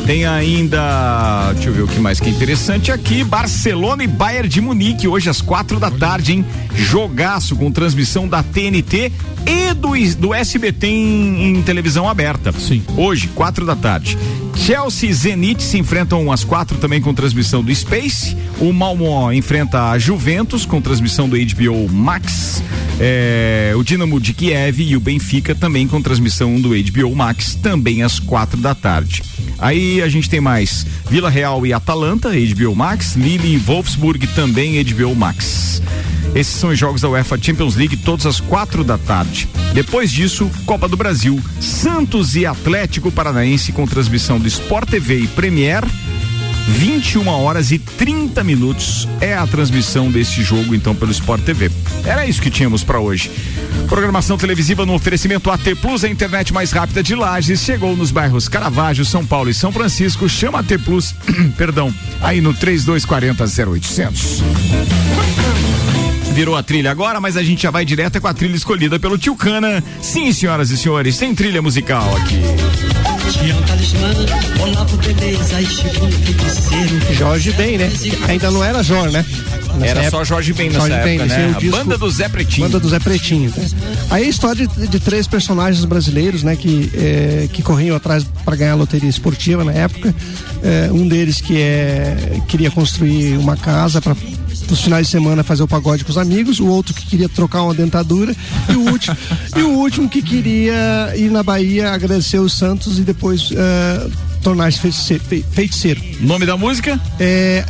Tem 0.05 0.23
ainda, 0.25 1.51
deixa 1.53 1.69
eu 1.69 1.73
ver 1.73 1.81
o 1.81 1.87
que 1.87 1.99
mais 1.99 2.19
que 2.19 2.27
é 2.27 2.31
interessante 2.31 2.91
aqui, 2.91 3.23
Barcelona 3.23 4.03
e 4.03 4.07
Bayern 4.07 4.47
de 4.47 4.61
Munique 4.61 5.07
hoje 5.07 5.29
às 5.31 5.41
quatro 5.41 5.79
da 5.79 5.89
tarde, 5.89 6.33
hein? 6.33 6.45
Jogaço 6.75 7.55
com 7.55 7.71
transmissão 7.71 8.27
da 8.27 8.43
TNT 8.43 9.11
e 9.45 9.73
do, 9.73 9.91
do 10.17 10.33
SBT 10.33 10.87
em, 10.87 11.57
em 11.57 11.61
televisão 11.61 12.07
aberta. 12.07 12.51
Sim. 12.51 12.83
Hoje, 12.97 13.27
quatro 13.29 13.65
da 13.65 13.75
tarde. 13.75 14.17
Chelsea 14.55 15.09
e 15.09 15.13
Zenit 15.13 15.61
se 15.61 15.77
enfrentam 15.77 16.31
às 16.31 16.43
quatro 16.43 16.77
também 16.77 17.01
com 17.01 17.13
transmissão 17.13 17.63
do 17.63 17.73
Space. 17.73 18.35
O 18.59 18.71
Malmö 18.71 19.33
enfrenta 19.33 19.89
a 19.89 19.99
Juventus 19.99 20.65
com 20.65 20.81
transmissão 20.81 21.27
do 21.27 21.35
HBO 21.37 21.91
Max. 21.91 22.63
É, 22.99 23.73
o 23.75 23.83
Dinamo 23.83 24.19
de 24.19 24.33
Kiev 24.33 24.79
e 24.79 24.95
o 24.95 24.99
Benfica 24.99 25.53
também 25.53 25.87
com 25.87 26.01
transmissão 26.01 26.59
do 26.59 26.69
HBO 26.69 27.13
Max, 27.13 27.55
também 27.55 28.01
às 28.01 28.19
quatro 28.19 28.59
da 28.59 28.73
tarde. 28.73 29.21
Aí 29.59 30.01
a 30.01 30.07
gente 30.07 30.29
tem 30.29 30.39
mais 30.39 30.85
Vila 31.09 31.29
Real 31.29 31.65
e 31.65 31.73
Atalanta, 31.73 32.29
HBO 32.29 32.75
Max, 32.75 33.15
Lille 33.15 33.55
e 33.55 33.57
Wolfsburg 33.57 34.25
também 34.27 34.81
HBO 34.83 35.13
Max. 35.13 35.81
Esses 36.35 36.53
são 36.53 36.69
os 36.69 36.77
jogos 36.77 37.01
da 37.01 37.09
UEFA 37.09 37.39
Champions 37.41 37.77
League, 37.77 37.95
todas 37.95 38.25
às 38.25 38.41
quatro 38.41 38.83
da 38.83 38.97
tarde. 38.97 39.47
Depois 39.73 40.11
disso, 40.11 40.51
Copa 40.65 40.85
do 40.85 40.97
Brasil, 40.97 41.41
Santos 41.61 42.35
e 42.35 42.45
Atlético 42.45 43.09
Paranaense 43.09 43.71
com 43.71 43.87
transmissão 43.87 44.37
do 44.37 44.47
Sport 44.47 44.89
TV 44.89 45.19
e 45.19 45.27
Premier. 45.27 45.81
21 46.67 47.27
horas 47.27 47.71
e 47.71 47.77
30 47.77 48.43
minutos 48.43 49.07
é 49.21 49.35
a 49.35 49.45
transmissão 49.45 50.11
desse 50.11 50.41
jogo, 50.43 50.75
então, 50.75 50.95
pelo 50.95 51.11
Sport 51.11 51.43
TV. 51.43 51.71
Era 52.03 52.25
isso 52.25 52.41
que 52.41 52.49
tínhamos 52.49 52.83
para 52.83 52.99
hoje. 52.99 53.31
Programação 53.87 54.37
televisiva 54.37 54.85
no 54.85 54.93
oferecimento 54.93 55.51
AT 55.51 55.75
Plus, 55.79 56.03
a 56.03 56.09
internet 56.09 56.51
mais 56.51 56.71
rápida 56.71 57.03
de 57.03 57.15
Lages, 57.15 57.61
chegou 57.61 57.95
nos 57.95 58.11
bairros 58.11 58.49
Caravaggio, 58.49 59.05
São 59.05 59.25
Paulo 59.25 59.49
e 59.49 59.53
São 59.53 59.71
Francisco. 59.71 60.27
Chama 60.27 60.59
AT 60.59 60.77
Plus, 60.83 61.13
perdão, 61.55 61.93
aí 62.19 62.41
no 62.41 62.53
3240 62.53 63.71
0800 63.71 64.43
virou 66.35 66.57
a 66.57 66.61
trilha 66.61 66.91
agora, 66.91 67.21
mas 67.21 67.37
a 67.37 67.43
gente 67.43 67.63
já 67.63 67.71
vai 67.71 67.85
direto 67.85 68.19
com 68.19 68.27
a 68.27 68.33
trilha 68.33 68.57
escolhida 68.57 68.99
pelo 68.99 69.17
Tio 69.17 69.37
Cana. 69.37 69.81
Sim, 70.01 70.33
senhoras 70.33 70.69
e 70.69 70.77
senhores, 70.77 71.17
tem 71.17 71.33
trilha 71.33 71.61
musical 71.61 72.13
aqui. 72.17 72.35
Jorge 77.13 77.51
Ben, 77.53 77.77
né? 77.77 77.89
Ainda 78.27 78.51
não 78.51 78.61
era 78.61 78.83
Jorge, 78.83 79.13
né? 79.13 79.25
Nessa 79.75 79.85
era 79.85 79.99
época, 80.01 80.17
só 80.17 80.23
Jorge 80.25 80.51
Ben 80.51 80.69
nessa 80.69 80.79
Jorge 80.79 80.93
época, 80.93 81.09
ben, 81.09 81.25
né? 81.25 81.53
A 81.55 81.59
disco, 81.59 81.77
banda 81.77 81.97
do 81.97 82.09
Zé 82.09 82.27
Pretinho. 82.27 82.67
Banda 82.67 82.79
do 82.81 82.89
Zé 82.89 82.99
Pretinho. 82.99 83.53
Né? 83.55 83.67
Aí 84.09 84.25
a 84.25 84.27
história 84.27 84.67
de, 84.67 84.87
de, 84.87 84.99
três 84.99 85.27
personagens 85.27 85.85
brasileiros, 85.85 86.43
né? 86.43 86.57
Que, 86.57 86.91
é, 86.93 87.49
que 87.51 87.61
corriam 87.61 87.95
atrás 87.95 88.25
para 88.43 88.57
ganhar 88.57 88.73
a 88.73 88.75
loteria 88.75 89.09
esportiva 89.09 89.63
na 89.63 89.71
época. 89.71 90.13
É, 90.61 90.91
um 90.91 91.07
deles 91.07 91.39
que 91.39 91.57
é, 91.57 92.41
queria 92.47 92.69
construir 92.71 93.37
uma 93.37 93.55
casa 93.55 94.01
para 94.01 94.15
nos 94.69 94.81
finais 94.81 95.07
de 95.07 95.11
semana 95.11 95.43
fazer 95.43 95.63
o 95.63 95.67
pagode 95.67 96.03
com 96.03 96.11
os 96.11 96.17
amigos, 96.17 96.59
o 96.59 96.67
outro 96.67 96.93
que 96.93 97.05
queria 97.05 97.29
trocar 97.29 97.63
uma 97.63 97.73
dentadura 97.73 98.35
e 98.69 98.73
o 98.73 98.89
último, 98.91 99.17
e 99.55 99.61
o 99.61 99.69
último 99.69 100.09
que 100.09 100.21
queria 100.21 101.13
ir 101.15 101.29
na 101.29 101.43
Bahia 101.43 101.91
agradecer 101.91 102.39
os 102.39 102.53
Santos 102.53 102.99
e 102.99 103.01
depois 103.01 103.51
uh, 103.51 104.11
tornar-se 104.41 104.79
feiticeiro. 105.51 106.01
Nome 106.21 106.45
da 106.45 106.57
música? 106.57 106.99
É 107.19 107.65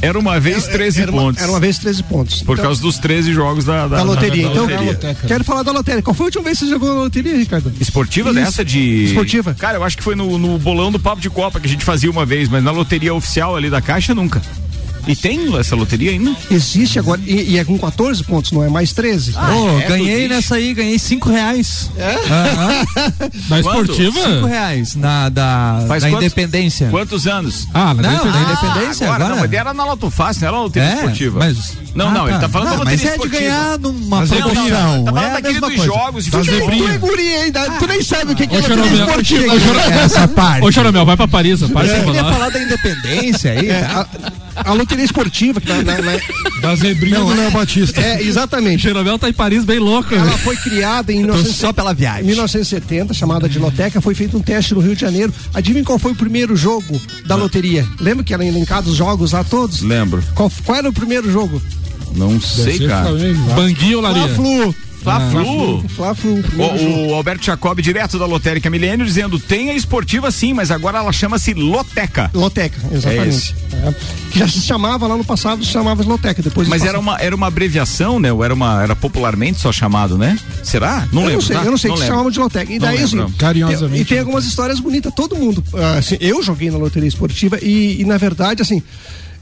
era 0.00 0.18
uma 0.18 0.38
vez 0.38 0.66
13 0.66 1.02
era, 1.02 1.12
pontos. 1.12 1.42
Era 1.42 1.50
uma 1.50 1.58
vez 1.58 1.78
13 1.78 2.02
pontos. 2.04 2.42
Por 2.42 2.52
então, 2.52 2.66
causa 2.66 2.80
dos 2.80 2.98
13 2.98 3.32
jogos 3.32 3.64
da, 3.64 3.88
da, 3.88 3.96
da 3.96 4.02
loteria. 4.02 4.44
Da, 4.44 4.50
então, 4.50 4.66
loteria. 4.66 5.16
quero 5.26 5.44
falar 5.44 5.62
da 5.64 5.72
loteria. 5.72 6.02
Qual 6.02 6.14
foi 6.14 6.24
a 6.24 6.26
última 6.26 6.44
vez 6.44 6.58
que 6.58 6.64
você 6.64 6.70
jogou 6.70 6.88
na 6.94 7.00
loteria, 7.02 7.36
Ricardo? 7.36 7.72
Esportiva 7.80 8.30
Isso. 8.30 8.38
dessa 8.38 8.64
de. 8.64 9.06
Esportiva? 9.06 9.54
Cara, 9.54 9.78
eu 9.78 9.84
acho 9.84 9.96
que 9.96 10.02
foi 10.02 10.14
no, 10.14 10.38
no 10.38 10.58
bolão 10.58 10.92
do 10.92 11.00
Papo 11.00 11.20
de 11.20 11.28
Copa 11.28 11.58
que 11.58 11.66
a 11.66 11.70
gente 11.70 11.84
fazia 11.84 12.10
uma 12.10 12.24
vez, 12.24 12.48
mas 12.48 12.62
na 12.62 12.70
loteria 12.70 13.12
oficial 13.12 13.56
ali 13.56 13.68
da 13.68 13.80
Caixa 13.80 14.14
nunca. 14.14 14.40
E 15.08 15.16
tem 15.16 15.56
essa 15.56 15.74
loteria 15.74 16.10
ainda? 16.10 16.36
Existe 16.50 16.98
agora, 16.98 17.18
e, 17.24 17.52
e 17.52 17.58
é 17.58 17.64
com 17.64 17.78
14 17.78 18.22
pontos, 18.24 18.52
não 18.52 18.62
é 18.62 18.68
mais 18.68 18.92
13. 18.92 19.32
Ah, 19.36 19.50
oh, 19.56 19.80
é, 19.80 19.86
ganhei 19.86 20.28
nessa 20.28 20.56
aí, 20.56 20.74
ganhei 20.74 20.98
5 20.98 21.30
reais. 21.30 21.90
É? 21.96 22.14
Uhum. 22.14 23.30
Na 23.48 23.60
esportiva? 23.60 24.20
5 24.20 24.46
reais 24.46 24.94
na 24.94 25.30
da, 25.30 25.84
Faz 25.88 26.02
da 26.02 26.10
quantos, 26.10 26.26
Independência. 26.26 26.88
Quantos 26.90 27.26
anos? 27.26 27.66
Ah, 27.72 27.94
na 27.94 28.02
não, 28.02 28.30
da 28.30 28.40
Independência 28.40 29.06
agora. 29.06 29.24
agora. 29.24 29.34
Não, 29.36 29.42
mas 29.42 29.52
era 29.52 29.72
na 29.72 29.84
Loto 29.86 30.10
Fácil, 30.10 30.42
não 30.42 30.48
era 30.48 30.56
na 30.56 30.62
loteria 30.62 30.88
é, 30.88 30.94
esportiva. 30.94 31.38
Mas, 31.38 31.76
não, 31.94 32.08
ah, 32.08 32.10
não, 32.10 32.24
tá. 32.24 32.30
ele 32.30 32.38
tá 32.40 32.48
falando 32.50 32.68
não, 32.68 32.76
da 32.76 32.84
loteria 32.84 33.04
mas 33.04 33.14
esportiva. 33.14 33.40
Mas 33.40 33.48
é 33.48 33.48
de 33.48 33.54
ganhar 33.54 33.78
numa 33.78 34.20
mas 34.20 34.28
promoção. 34.30 35.04
Tá 35.04 35.12
falando 35.12 35.24
é 35.24 35.32
daquele 35.32 35.60
dos 35.60 35.68
coisa. 35.68 35.84
jogos. 35.84 36.24
Tu, 36.26 36.30
tu 36.30 36.88
é 36.88 36.98
guri 36.98 37.34
ainda, 37.34 37.70
tu 37.78 37.86
nem 37.86 38.02
sabe 38.02 38.32
o 38.32 38.36
que, 38.36 38.42
é 38.42 38.46
loteria 38.46 39.04
esportiva. 39.04 39.54
Essa 40.04 40.28
parte. 40.28 40.66
Ô, 40.66 40.70
Choromel, 40.70 41.06
vai 41.06 41.16
pra 41.16 41.26
Paris, 41.26 41.62
a 41.62 41.68
parte 41.68 41.90
Eu 41.90 42.04
queria 42.04 42.24
falar 42.24 42.50
da 42.50 42.62
Independência 42.62 43.52
aí, 43.52 43.68
a 44.64 44.72
loteria 44.72 45.04
esportiva, 45.04 45.60
que 45.60 45.68
na, 45.68 45.82
na, 45.82 45.98
na... 46.00 46.12
da 46.60 46.74
Zebrinha 46.74 47.20
do 47.20 47.28
Léo 47.28 47.50
Batista. 47.50 48.00
É, 48.00 48.22
exatamente. 48.22 48.82
Chernobyl 48.82 49.18
tá 49.18 49.28
em 49.28 49.32
Paris 49.32 49.64
bem 49.64 49.78
louco. 49.78 50.14
Ela 50.14 50.38
foi 50.38 50.56
criada 50.56 51.12
em 51.12 51.22
19... 51.22 51.52
só 51.52 51.72
pela 51.72 51.92
viagem. 51.92 52.24
1970, 52.24 53.14
chamada 53.14 53.48
de 53.48 53.58
Loteca, 53.58 54.00
foi 54.00 54.14
feito 54.14 54.36
um 54.36 54.40
teste 54.40 54.74
no 54.74 54.80
Rio 54.80 54.94
de 54.94 55.00
Janeiro. 55.00 55.32
Adivinha 55.54 55.84
qual 55.84 55.98
foi 55.98 56.12
o 56.12 56.16
primeiro 56.16 56.56
jogo 56.56 57.00
da 57.26 57.36
loteria? 57.36 57.86
Lembra 58.00 58.24
que 58.24 58.34
eram 58.34 58.44
elencados 58.44 58.92
os 58.92 58.96
jogos 58.96 59.32
lá 59.32 59.44
todos? 59.44 59.82
Lembro. 59.82 60.22
Qual, 60.34 60.50
qual 60.64 60.78
era 60.78 60.88
o 60.88 60.92
primeiro 60.92 61.30
jogo? 61.30 61.60
Não 62.14 62.40
sei, 62.40 62.86
cara. 62.86 63.10
Bangui 63.54 63.94
ou 63.94 64.02
Laria? 64.02 64.28
Fla-Flu. 64.28 64.74
Fla-Flu. 65.02 65.84
Fla-Flu. 65.88 66.44
O, 66.56 67.10
o, 67.10 67.14
Alberto 67.14 67.44
Jacob, 67.44 67.80
direto 67.80 68.18
da 68.18 68.26
Lotérica 68.26 68.68
Milênio, 68.68 69.06
dizendo: 69.06 69.38
tem 69.38 69.70
a 69.70 69.74
esportiva 69.74 70.30
sim, 70.30 70.52
mas 70.52 70.70
agora 70.70 70.98
ela 70.98 71.12
chama-se 71.12 71.54
Loteca. 71.54 72.30
Loteca, 72.34 72.78
exatamente. 72.92 73.54
É 73.72 73.88
é. 73.88 73.94
Que 74.30 74.38
já 74.38 74.48
se 74.48 74.60
chamava 74.60 75.06
lá 75.06 75.16
no 75.16 75.24
passado, 75.24 75.64
se 75.64 75.70
chamava 75.70 76.02
Loteca. 76.02 76.42
Depois 76.42 76.68
mas 76.68 76.84
era 76.84 76.98
uma, 76.98 77.16
era 77.18 77.34
uma 77.34 77.46
abreviação, 77.46 78.18
né? 78.18 78.32
Ou 78.32 78.44
era, 78.44 78.52
uma, 78.52 78.82
era 78.82 78.96
popularmente 78.96 79.60
só 79.60 79.72
chamado, 79.72 80.18
né? 80.18 80.38
Será? 80.62 81.08
Não 81.12 81.22
eu 81.22 81.28
lembro. 81.28 81.32
Não 81.34 81.40
sei, 81.40 81.56
tá? 81.56 81.64
eu 81.64 81.70
não 81.70 81.78
sei 81.78 81.88
não 81.88 81.94
que 81.96 82.00
lembro. 82.00 82.14
chamavam 82.14 82.30
de 82.30 82.38
Loteca. 82.38 82.72
E 82.72 82.78
daí, 82.78 83.02
assim, 83.02 83.32
Carinhosamente. 83.38 83.92
Tem, 83.92 84.00
e 84.00 84.04
tem 84.04 84.18
algumas 84.18 84.44
histórias 84.44 84.80
bonitas. 84.80 85.12
Todo 85.14 85.36
mundo. 85.36 85.62
Assim, 85.96 86.16
eu 86.20 86.42
joguei 86.42 86.70
na 86.70 86.78
loteria 86.78 87.08
esportiva 87.08 87.58
e, 87.62 88.00
e 88.00 88.04
na 88.04 88.16
verdade, 88.16 88.62
assim, 88.62 88.82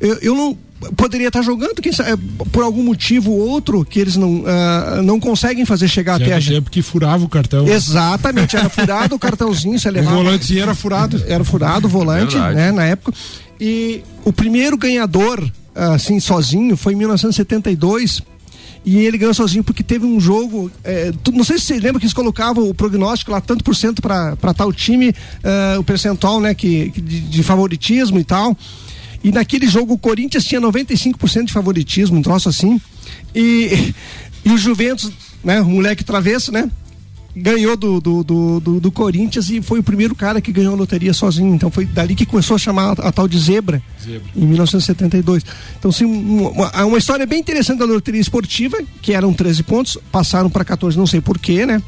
eu, 0.00 0.18
eu 0.20 0.34
não 0.34 0.56
poderia 0.96 1.28
estar 1.28 1.42
jogando, 1.42 1.80
quem 1.80 1.92
sabe, 1.92 2.22
por 2.52 2.62
algum 2.62 2.82
motivo 2.82 3.32
ou 3.32 3.48
outro 3.48 3.84
que 3.84 3.98
eles 3.98 4.16
não, 4.16 4.40
uh, 4.40 5.02
não 5.02 5.18
conseguem 5.18 5.64
fazer 5.64 5.88
chegar 5.88 6.18
Já 6.18 6.24
até 6.24 6.34
a 6.34 6.40
gente. 6.40 6.54
tempo 6.54 6.70
que 6.70 6.82
furava 6.82 7.24
o 7.24 7.28
cartão. 7.28 7.66
Exatamente, 7.66 8.56
era 8.56 8.68
furado 8.68 9.14
o 9.14 9.18
cartãozinho, 9.18 9.78
você 9.78 9.90
levava. 9.90 10.16
O 10.16 10.22
volante 10.22 10.58
era 10.58 10.74
furado. 10.74 11.22
Era 11.26 11.44
furado 11.44 11.86
o 11.86 11.90
volante, 11.90 12.34
Verdade. 12.34 12.56
né, 12.56 12.72
na 12.72 12.84
época. 12.84 13.16
E 13.60 14.02
o 14.24 14.32
primeiro 14.32 14.76
ganhador, 14.76 15.50
assim, 15.74 16.20
sozinho, 16.20 16.76
foi 16.76 16.92
em 16.92 16.96
1972. 16.96 18.22
E 18.84 18.98
ele 18.98 19.18
ganhou 19.18 19.34
sozinho 19.34 19.64
porque 19.64 19.82
teve 19.82 20.06
um 20.06 20.20
jogo. 20.20 20.70
É, 20.84 21.12
tu, 21.24 21.32
não 21.32 21.42
sei 21.42 21.58
se 21.58 21.64
você 21.64 21.74
lembra 21.74 21.98
que 21.98 22.04
eles 22.04 22.14
colocavam 22.14 22.68
o 22.68 22.72
prognóstico 22.72 23.32
lá, 23.32 23.40
tanto 23.40 23.64
por 23.64 23.74
cento 23.74 24.00
para 24.00 24.54
tal 24.54 24.72
time, 24.72 25.08
uh, 25.08 25.80
o 25.80 25.82
percentual, 25.82 26.40
né, 26.40 26.54
que, 26.54 26.90
de, 26.90 27.20
de 27.20 27.42
favoritismo 27.42 28.18
e 28.20 28.24
tal. 28.24 28.56
E 29.26 29.32
naquele 29.32 29.66
jogo 29.66 29.94
o 29.94 29.98
Corinthians 29.98 30.44
tinha 30.44 30.60
95% 30.60 31.46
de 31.46 31.52
favoritismo, 31.52 32.16
um 32.16 32.22
troço 32.22 32.48
assim. 32.48 32.80
E, 33.34 33.92
e 34.44 34.50
o 34.52 34.56
Juventus, 34.56 35.10
né, 35.42 35.60
o 35.60 35.64
moleque 35.64 36.04
travesso, 36.04 36.52
né? 36.52 36.70
Ganhou 37.34 37.76
do, 37.76 38.00
do, 38.00 38.22
do, 38.22 38.60
do, 38.60 38.80
do 38.80 38.92
Corinthians 38.92 39.50
e 39.50 39.60
foi 39.60 39.80
o 39.80 39.82
primeiro 39.82 40.14
cara 40.14 40.40
que 40.40 40.52
ganhou 40.52 40.74
a 40.74 40.76
loteria 40.76 41.12
sozinho. 41.12 41.52
Então 41.52 41.72
foi 41.72 41.84
dali 41.86 42.14
que 42.14 42.24
começou 42.24 42.54
a 42.54 42.58
chamar 42.58 43.00
a, 43.00 43.08
a 43.08 43.12
tal 43.12 43.26
de 43.26 43.36
zebra, 43.36 43.82
zebra, 44.00 44.30
em 44.36 44.46
1972. 44.46 45.44
Então, 45.76 45.90
sim, 45.90 46.04
uma, 46.04 46.84
uma 46.84 46.96
história 46.96 47.26
bem 47.26 47.40
interessante 47.40 47.80
da 47.80 47.84
loteria 47.84 48.20
esportiva, 48.20 48.78
que 49.02 49.12
eram 49.12 49.34
13 49.34 49.64
pontos, 49.64 49.98
passaram 50.12 50.48
para 50.48 50.64
14, 50.64 50.96
não 50.96 51.04
sei 51.04 51.20
porquê, 51.20 51.66
né? 51.66 51.82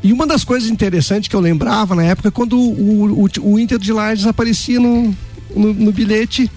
E 0.00 0.12
uma 0.12 0.28
das 0.28 0.44
coisas 0.44 0.70
interessantes 0.70 1.28
que 1.28 1.34
eu 1.34 1.40
lembrava 1.40 1.96
na 1.96 2.04
época 2.04 2.28
é 2.28 2.30
quando 2.30 2.56
o, 2.56 3.24
o, 3.24 3.28
o 3.40 3.58
Inter 3.58 3.80
de 3.80 3.92
Lages 3.92 4.26
aparecia 4.26 4.78
no, 4.78 5.12
no, 5.56 5.72
no 5.72 5.92
bilhete 5.92 6.48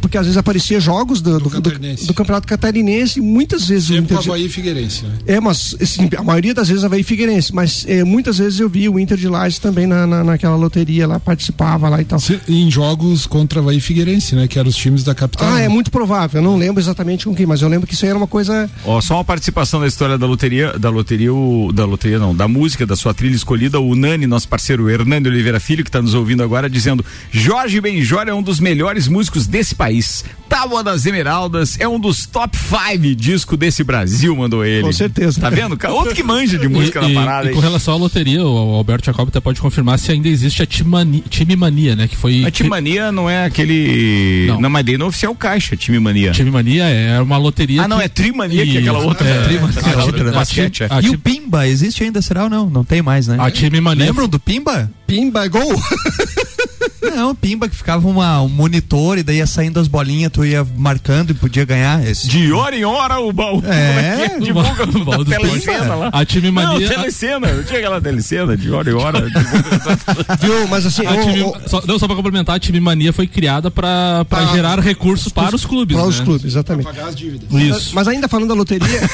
porque 0.00 0.18
às 0.18 0.26
vezes 0.26 0.36
aparecia 0.36 0.80
jogos 0.80 1.20
do, 1.20 1.38
do, 1.38 1.48
do, 1.48 1.60
do 1.60 2.14
Campeonato 2.14 2.46
Catarinense 2.46 3.18
e 3.18 3.22
muitas 3.22 3.66
vezes 3.66 3.88
Sempre 3.88 4.14
o 4.14 4.18
Inter 4.18 4.18
Havaí 4.18 4.48
Figueirense, 4.48 5.04
né? 5.04 5.12
É, 5.26 5.40
mas 5.40 5.76
assim, 5.80 6.08
a 6.16 6.22
maioria 6.22 6.54
das 6.54 6.68
vezes 6.68 6.84
Havaí 6.84 7.02
Figueirense, 7.02 7.54
mas 7.54 7.84
é, 7.88 8.04
muitas 8.04 8.38
vezes 8.38 8.60
eu 8.60 8.68
vi 8.68 8.88
o 8.88 8.98
Inter 8.98 9.16
de 9.16 9.28
Lages 9.28 9.58
também 9.58 9.86
na, 9.86 10.06
na, 10.06 10.24
naquela 10.24 10.56
loteria 10.56 11.06
lá, 11.06 11.20
participava 11.20 11.88
lá 11.88 12.00
e 12.00 12.04
tal. 12.04 12.18
Se, 12.18 12.40
em 12.48 12.70
jogos 12.70 13.26
contra 13.26 13.60
Havaí 13.60 13.80
Figueirense, 13.80 14.34
né? 14.34 14.48
Que 14.48 14.58
eram 14.58 14.68
os 14.68 14.76
times 14.76 15.04
da 15.04 15.14
capital. 15.14 15.48
Ah, 15.48 15.60
é 15.60 15.68
muito 15.68 15.90
provável, 15.90 16.40
eu 16.40 16.44
não 16.44 16.56
lembro 16.56 16.80
exatamente 16.80 17.24
com 17.24 17.34
quem, 17.34 17.46
mas 17.46 17.62
eu 17.62 17.68
lembro 17.68 17.86
que 17.86 17.94
isso 17.94 18.04
aí 18.04 18.10
era 18.10 18.18
uma 18.18 18.26
coisa... 18.26 18.70
Ó, 18.84 19.00
só 19.00 19.14
uma 19.14 19.24
participação 19.24 19.80
da 19.80 19.86
história 19.86 20.18
da 20.18 20.26
loteria, 20.26 20.78
da 20.78 20.90
loteria, 20.90 21.32
o, 21.32 21.72
da 21.72 21.84
loteria 21.84 22.18
não, 22.18 22.34
da 22.34 22.48
música, 22.48 22.86
da 22.86 22.96
sua 22.96 23.14
trilha 23.14 23.34
escolhida, 23.34 23.80
o 23.80 23.94
Nani, 23.94 24.26
nosso 24.26 24.48
parceiro 24.48 24.88
Hernando 24.88 25.26
Oliveira 25.26 25.60
Filho, 25.60 25.84
que 25.84 25.88
está 25.88 26.02
nos 26.02 26.14
ouvindo 26.14 26.42
agora, 26.42 26.68
dizendo 26.68 27.04
Jorge 27.30 27.80
Benjor 27.80 28.24
é 28.26 28.34
um 28.34 28.42
dos 28.42 28.60
melhores 28.60 29.08
músicos 29.08 29.46
desse 29.60 29.74
país. 29.74 30.24
Tábua 30.48 30.82
das 30.82 31.06
Esmeraldas 31.06 31.78
é 31.78 31.86
um 31.86 32.00
dos 32.00 32.26
top 32.26 32.56
5 32.56 33.14
disco 33.14 33.56
desse 33.56 33.84
Brasil, 33.84 34.34
mandou 34.34 34.64
ele. 34.64 34.82
Com 34.82 34.92
certeza. 34.92 35.40
Tá 35.40 35.50
vendo? 35.50 35.78
Outro 35.90 36.14
que 36.14 36.22
manja 36.22 36.58
de 36.58 36.66
música 36.66 37.00
e, 37.02 37.12
na 37.12 37.20
parada. 37.20 37.50
E, 37.50 37.54
com 37.54 37.60
relação 37.60 37.94
à 37.94 37.96
loteria, 37.96 38.44
o 38.44 38.74
Alberto 38.74 39.06
Jacob 39.06 39.28
até 39.28 39.38
pode 39.38 39.60
confirmar 39.60 39.98
se 39.98 40.10
ainda 40.10 40.28
existe 40.28 40.62
a 40.62 40.66
Timani, 40.66 41.20
Time 41.28 41.54
Mania, 41.54 41.94
né? 41.94 42.08
Que 42.08 42.16
foi. 42.16 42.44
A 42.44 42.50
Time 42.50 42.68
Mania 42.68 43.12
não 43.12 43.30
é 43.30 43.44
aquele. 43.44 44.46
Não, 44.48 44.60
não 44.62 44.70
mas 44.70 44.84
daí 44.84 44.98
não 44.98 45.06
é 45.06 45.08
oficial 45.10 45.34
caixa, 45.34 45.76
Time 45.76 46.00
Mania. 46.00 46.32
Time 46.32 46.50
Mania 46.50 46.84
é 46.84 47.20
uma 47.20 47.36
loteria. 47.36 47.82
Ah, 47.82 47.88
não, 47.88 47.98
que... 47.98 48.04
é 48.04 48.08
Trimania, 48.08 48.66
que 48.66 48.78
é 48.78 48.80
aquela 48.80 48.98
outra. 48.98 49.28
É, 49.28 49.42
Trimania, 49.42 49.78
aquela 49.78 50.04
outra. 50.04 50.32
Basquete. 50.32 50.82
É. 50.84 50.88
E 51.02 51.10
o 51.10 51.18
Pimba, 51.18 51.68
existe 51.68 52.02
ainda, 52.02 52.20
será 52.22 52.44
ou 52.44 52.50
não? 52.50 52.68
Não 52.68 52.82
tem 52.82 53.02
mais, 53.02 53.28
né? 53.28 53.36
A 53.38 53.50
Time 53.50 53.80
Mania. 53.80 54.06
Lembram 54.06 54.26
do 54.26 54.40
Pimba? 54.40 54.90
Pimba 55.06 55.46
Gol? 55.46 55.74
Não, 57.02 57.34
pimba 57.34 57.68
que 57.68 57.74
ficava 57.74 58.06
uma, 58.06 58.42
um 58.42 58.48
monitor 58.48 59.18
e 59.18 59.22
daí 59.22 59.36
ia 59.36 59.46
saindo 59.46 59.80
as 59.80 59.88
bolinhas, 59.88 60.30
tu 60.30 60.44
ia 60.44 60.66
marcando 60.76 61.30
e 61.30 61.34
podia 61.34 61.64
ganhar. 61.64 62.06
Esse. 62.06 62.28
De 62.28 62.52
hora 62.52 62.76
em 62.76 62.84
hora 62.84 63.18
o 63.18 63.32
baú. 63.32 63.62
É, 63.64 64.26
é 64.26 64.38
divulga 64.38 64.84
o 64.84 65.04
baú 65.04 65.24
do 65.24 65.30
telecena 65.30 65.94
lá. 65.94 66.10
A 66.12 66.24
time 66.24 66.50
mania. 66.50 66.88
Não, 66.88 66.96
telecena, 66.96 67.52
não 67.52 67.62
tinha 67.62 67.78
aquela 67.78 68.00
telecena 68.00 68.56
de 68.56 68.70
hora 68.70 68.90
em 68.90 68.94
hora. 68.94 69.20
Viu, 70.40 70.68
mas 70.68 70.84
assim. 70.84 71.06
A 71.06 71.16
time, 71.22 71.52
só, 71.66 71.82
não, 71.86 71.98
só 71.98 72.06
pra 72.06 72.16
complementar, 72.16 72.56
a 72.56 72.58
time 72.58 72.80
mania 72.80 73.12
foi 73.12 73.26
criada 73.26 73.70
pra, 73.70 74.24
pra 74.28 74.40
ah, 74.40 74.46
gerar 74.46 74.78
recursos 74.78 75.32
para 75.32 75.54
os 75.56 75.64
clubes. 75.64 75.96
Para 75.96 76.04
né? 76.04 76.10
os 76.10 76.20
clubes, 76.20 76.44
exatamente. 76.44 76.84
Pra 76.84 76.92
pagar 76.92 77.08
as 77.08 77.16
dívidas. 77.16 77.48
Isso. 77.50 77.70
Mas, 77.70 77.92
mas 77.92 78.08
ainda 78.08 78.28
falando 78.28 78.48
da 78.48 78.54
loteria. 78.54 79.00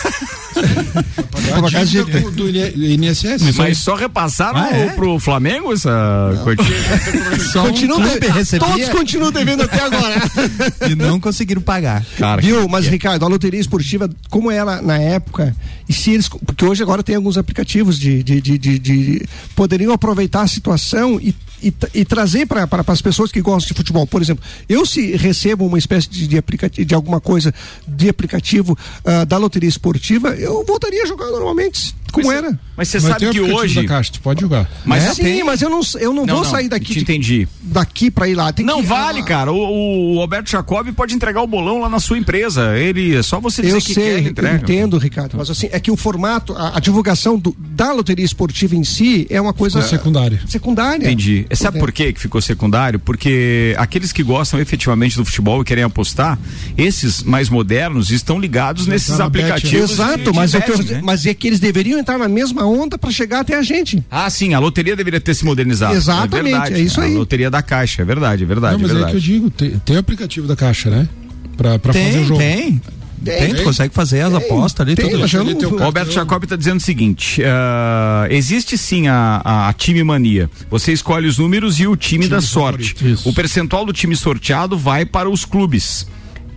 pra 1.53 1.63
pagar 1.63 1.83
as 1.83 1.91
dívidas 1.91 2.23
do, 2.23 2.31
do 2.31 2.51
INSS. 2.51 3.55
Mas 3.57 3.79
só 3.79 3.95
repassaram 3.95 4.59
ah, 4.59 4.71
é? 4.71 4.89
pro 4.91 5.19
Flamengo 5.19 5.73
essa 5.73 6.41
quantia? 6.43 6.77
só 7.53 7.71
continuam 7.81 8.01
um 8.01 8.59
Todos 8.59 8.89
continuam 8.89 9.33
devendo 9.33 9.63
até 9.63 9.81
agora. 9.81 10.17
e 10.91 10.95
não 10.95 11.21
conseguiram 11.21 11.61
pagar. 11.61 12.05
Cara, 12.17 12.41
Viu? 12.41 12.69
Mas, 12.69 12.87
Ricardo, 12.87 13.25
a 13.25 13.29
loteria 13.29 13.61
esportiva, 13.61 14.09
como 14.31 14.51
ela 14.51 14.81
na 14.83 14.99
época, 14.99 15.55
e 15.89 15.93
se 15.93 16.13
eles. 16.13 16.29
Porque 16.29 16.65
hoje 16.65 16.83
agora 16.83 17.03
tem 17.03 17.17
alguns 17.17 17.39
aplicativos 17.39 17.99
de. 17.99 18.23
de, 18.23 18.41
de, 18.41 18.59
de, 18.59 18.79
de 18.79 19.29
poderiam 19.55 19.93
aproveitar 19.93 20.43
a 20.43 20.49
situação 20.49 21.21
e 21.21 21.35
e, 21.63 21.73
e, 21.95 22.05
trazer 22.05 22.47
para 22.47 22.69
as 22.87 23.03
pessoas 23.03 23.33
que 23.33 23.41
gostam 23.41 23.69
de 23.69 23.75
futebol. 23.75 24.07
Por 24.07 24.21
exemplo, 24.21 24.45
eu 24.69 24.85
se 24.85 25.17
recebo 25.17 25.67
uma 25.67 25.79
espécie 25.79 26.09
de, 26.09 26.27
de 26.27 26.37
aplicativo, 26.37 26.87
de 26.87 26.95
alguma 26.95 27.21
coisa 27.21 27.53
de 27.87 28.09
aplicativo 28.09 28.77
uh, 29.05 29.25
da 29.27 29.39
loteria 29.39 29.69
esportiva, 29.69 30.35
eu 30.35 30.65
voltaria 30.65 31.03
a 31.03 31.07
jogar 31.07 31.31
normalmente 31.31 31.95
como 32.17 32.29
mas, 32.29 32.37
era. 32.37 32.61
Mas 32.77 32.89
você 32.89 33.01
sabe 33.01 33.31
que 33.31 33.41
hoje. 33.41 33.83
Da 33.83 33.89
caixa, 33.89 34.13
tu 34.13 34.21
pode 34.21 34.41
jogar. 34.41 34.69
Mas 34.85 35.05
é? 35.05 35.15
sim, 35.15 35.23
tem... 35.23 35.45
mas 35.45 35.61
eu 35.61 35.69
não, 35.69 35.81
eu 36.01 36.13
não, 36.13 36.27
não 36.27 36.35
vou 36.37 36.45
não, 36.45 36.51
sair 36.51 36.69
daqui. 36.69 36.95
Te 36.95 37.01
entendi. 37.01 37.47
Daqui 37.63 38.11
para 38.11 38.29
ir 38.29 38.35
lá. 38.35 38.53
Tem 38.53 38.65
não 38.65 38.81
que... 38.81 38.87
vale, 38.87 39.23
cara. 39.23 39.53
O, 39.53 40.15
o 40.15 40.21
Alberto 40.21 40.51
Jacob 40.51 40.91
pode 40.93 41.15
entregar 41.15 41.43
o 41.43 41.47
bolão 41.47 41.81
lá 41.81 41.89
na 41.89 42.01
sua 42.01 42.17
empresa. 42.17 42.77
Ele 42.77 43.17
é 43.17 43.23
só 43.23 43.39
você 43.39 43.61
dizer 43.61 43.77
eu 43.77 43.81
que 43.81 43.95
sei, 43.95 44.05
quer, 44.05 44.19
ele 44.19 44.29
entrega. 44.31 44.55
Eu 44.55 44.63
entendo, 44.63 44.99
Ricardo. 44.99 45.37
Mas 45.37 45.51
assim, 45.51 45.69
é 45.71 45.79
que 45.79 45.91
o 45.91 45.97
formato, 45.97 46.55
a, 46.55 46.77
a 46.77 46.81
divulgação 46.81 47.39
do, 47.39 47.55
da 47.59 47.93
loteria 47.93 48.25
esportiva 48.25 48.75
em 48.75 48.85
si 48.85 49.27
é 49.29 49.41
uma 49.41 49.53
coisa. 49.53 49.83
Ficou 49.83 49.99
secundária. 49.99 50.41
Secundária. 50.47 51.05
Entendi. 51.05 51.47
Sabe 51.53 51.79
por 51.79 51.93
que 51.93 52.15
ficou 52.17 52.41
secundário? 52.41 52.99
Porque 52.99 53.75
aqueles 53.79 54.13
que 54.13 54.23
gostam 54.23 54.59
efetivamente 54.59 55.17
do 55.17 55.25
futebol 55.25 55.61
e 55.61 55.65
querem 55.65 55.85
apostar, 55.85 56.39
esses 56.77 57.23
mais 57.23 57.51
modernos 57.51 58.11
estão 58.11 58.39
ligados 58.39 58.87
nesses 58.87 59.21
aplicativos. 59.21 59.93
Exato, 59.93 60.35
mas, 60.35 60.53
bet, 60.53 60.71
é 60.71 60.95
né? 60.95 61.01
mas 61.03 61.27
é 61.27 61.35
que 61.35 61.47
eles 61.47 61.61
deveriam 61.61 61.99
entrar 62.07 62.19
na 62.19 62.29
mesma 62.29 62.65
onda 62.65 62.97
para 62.97 63.11
chegar 63.11 63.41
até 63.41 63.57
a 63.57 63.63
gente. 63.63 64.03
Ah, 64.09 64.31
sim, 64.31 64.55
a 64.55 64.61
loteria 64.61 64.95
deveria 64.95 65.21
ter 65.21 65.35
se 65.35 65.45
modernizado. 65.45 65.95
Exatamente, 65.95 66.37
é, 66.37 66.43
verdade, 66.43 66.75
é 66.75 66.79
isso 66.79 67.01
aí. 67.01 67.15
A 67.15 67.19
loteria 67.19 67.51
da 67.51 67.63
Caixa, 67.63 68.03
é 68.03 68.05
verdade, 68.05 68.45
é 68.45 68.47
verdade. 68.47 68.75
Não, 68.75 68.83
mas 68.83 68.91
é, 68.91 68.95
verdade. 68.95 69.17
é 69.17 69.21
que 69.21 69.27
eu 69.27 69.35
digo, 69.35 69.51
tem, 69.51 69.71
tem 69.85 69.97
aplicativo 69.97 70.47
da 70.47 70.55
Caixa, 70.55 70.89
né? 70.89 71.09
Pra, 71.57 71.79
pra 71.79 71.93
tem, 71.93 72.07
fazer 72.07 72.19
o 72.21 72.25
jogo. 72.25 72.41
Tem, 72.41 72.81
tem. 73.25 73.39
Tem, 73.39 73.55
tu 73.55 73.65
consegue 73.65 73.93
fazer 73.93 74.21
as 74.21 74.35
apostas 74.35 74.87
ali, 74.87 74.95
tem, 74.95 75.11
tudo. 75.11 75.75
O 75.75 75.79
Roberto 75.83 76.13
Jacob 76.13 76.45
está 76.45 76.55
dizendo 76.55 76.79
o 76.79 76.83
seguinte: 76.83 77.43
uh, 77.43 78.31
existe 78.31 78.79
sim 78.79 79.09
a, 79.09 79.41
a, 79.45 79.69
a, 79.69 79.73
time 79.73 80.05
mania. 80.05 80.49
Você 80.71 80.93
escolhe 80.93 81.27
os 81.27 81.39
números 81.39 81.81
e 81.81 81.89
o 81.89 81.97
time, 81.97 82.25
time 82.25 82.31
da 82.31 82.41
sorte. 82.41 82.95
O 83.25 83.33
percentual 83.33 83.85
do 83.85 83.93
time 83.93 84.15
sorteado 84.15 84.79
vai 84.79 85.05
para 85.05 85.29
os 85.29 85.45
clubes. 85.45 86.07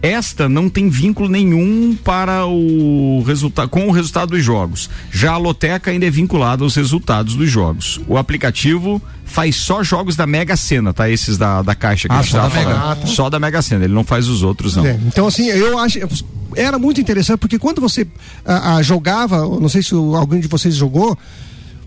Esta 0.01 0.47
não 0.47 0.69
tem 0.69 0.89
vínculo 0.89 1.27
nenhum 1.27 1.95
para 2.03 2.45
o 2.45 3.21
resultado 3.25 3.67
com 3.67 3.87
o 3.87 3.91
resultado 3.91 4.29
dos 4.29 4.43
jogos. 4.43 4.89
Já 5.11 5.33
a 5.33 5.37
loteca 5.37 5.91
ainda 5.91 6.05
é 6.05 6.09
vinculada 6.09 6.63
aos 6.63 6.75
resultados 6.75 7.35
dos 7.35 7.49
jogos. 7.49 7.99
O 8.07 8.17
aplicativo 8.17 9.01
faz 9.25 9.57
só 9.57 9.83
jogos 9.83 10.15
da 10.15 10.25
Mega 10.25 10.55
Sena, 10.55 10.93
tá? 10.93 11.09
Esses 11.09 11.37
da, 11.37 11.61
da 11.61 11.75
caixa 11.75 12.07
que 12.07 12.13
ah, 12.13 12.19
a 12.19 12.21
gente 12.21 12.31
só 12.31 12.41
da 12.41 12.49
Mega. 12.49 12.73
falando. 12.73 13.07
Só 13.07 13.29
da 13.29 13.39
Mega 13.39 13.61
Sena, 13.61 13.83
ele 13.83 13.93
não 13.93 14.03
faz 14.03 14.27
os 14.27 14.41
outros 14.41 14.75
não. 14.75 14.85
É, 14.85 14.97
então 15.05 15.27
assim, 15.27 15.47
eu 15.47 15.77
acho 15.77 15.99
era 16.55 16.79
muito 16.79 16.99
interessante 16.99 17.37
porque 17.37 17.59
quando 17.59 17.81
você 17.81 18.07
ah, 18.45 18.75
ah, 18.75 18.81
jogava, 18.81 19.37
não 19.59 19.69
sei 19.69 19.83
se 19.83 19.93
alguém 19.93 20.39
de 20.39 20.47
vocês 20.47 20.75
jogou, 20.75 21.17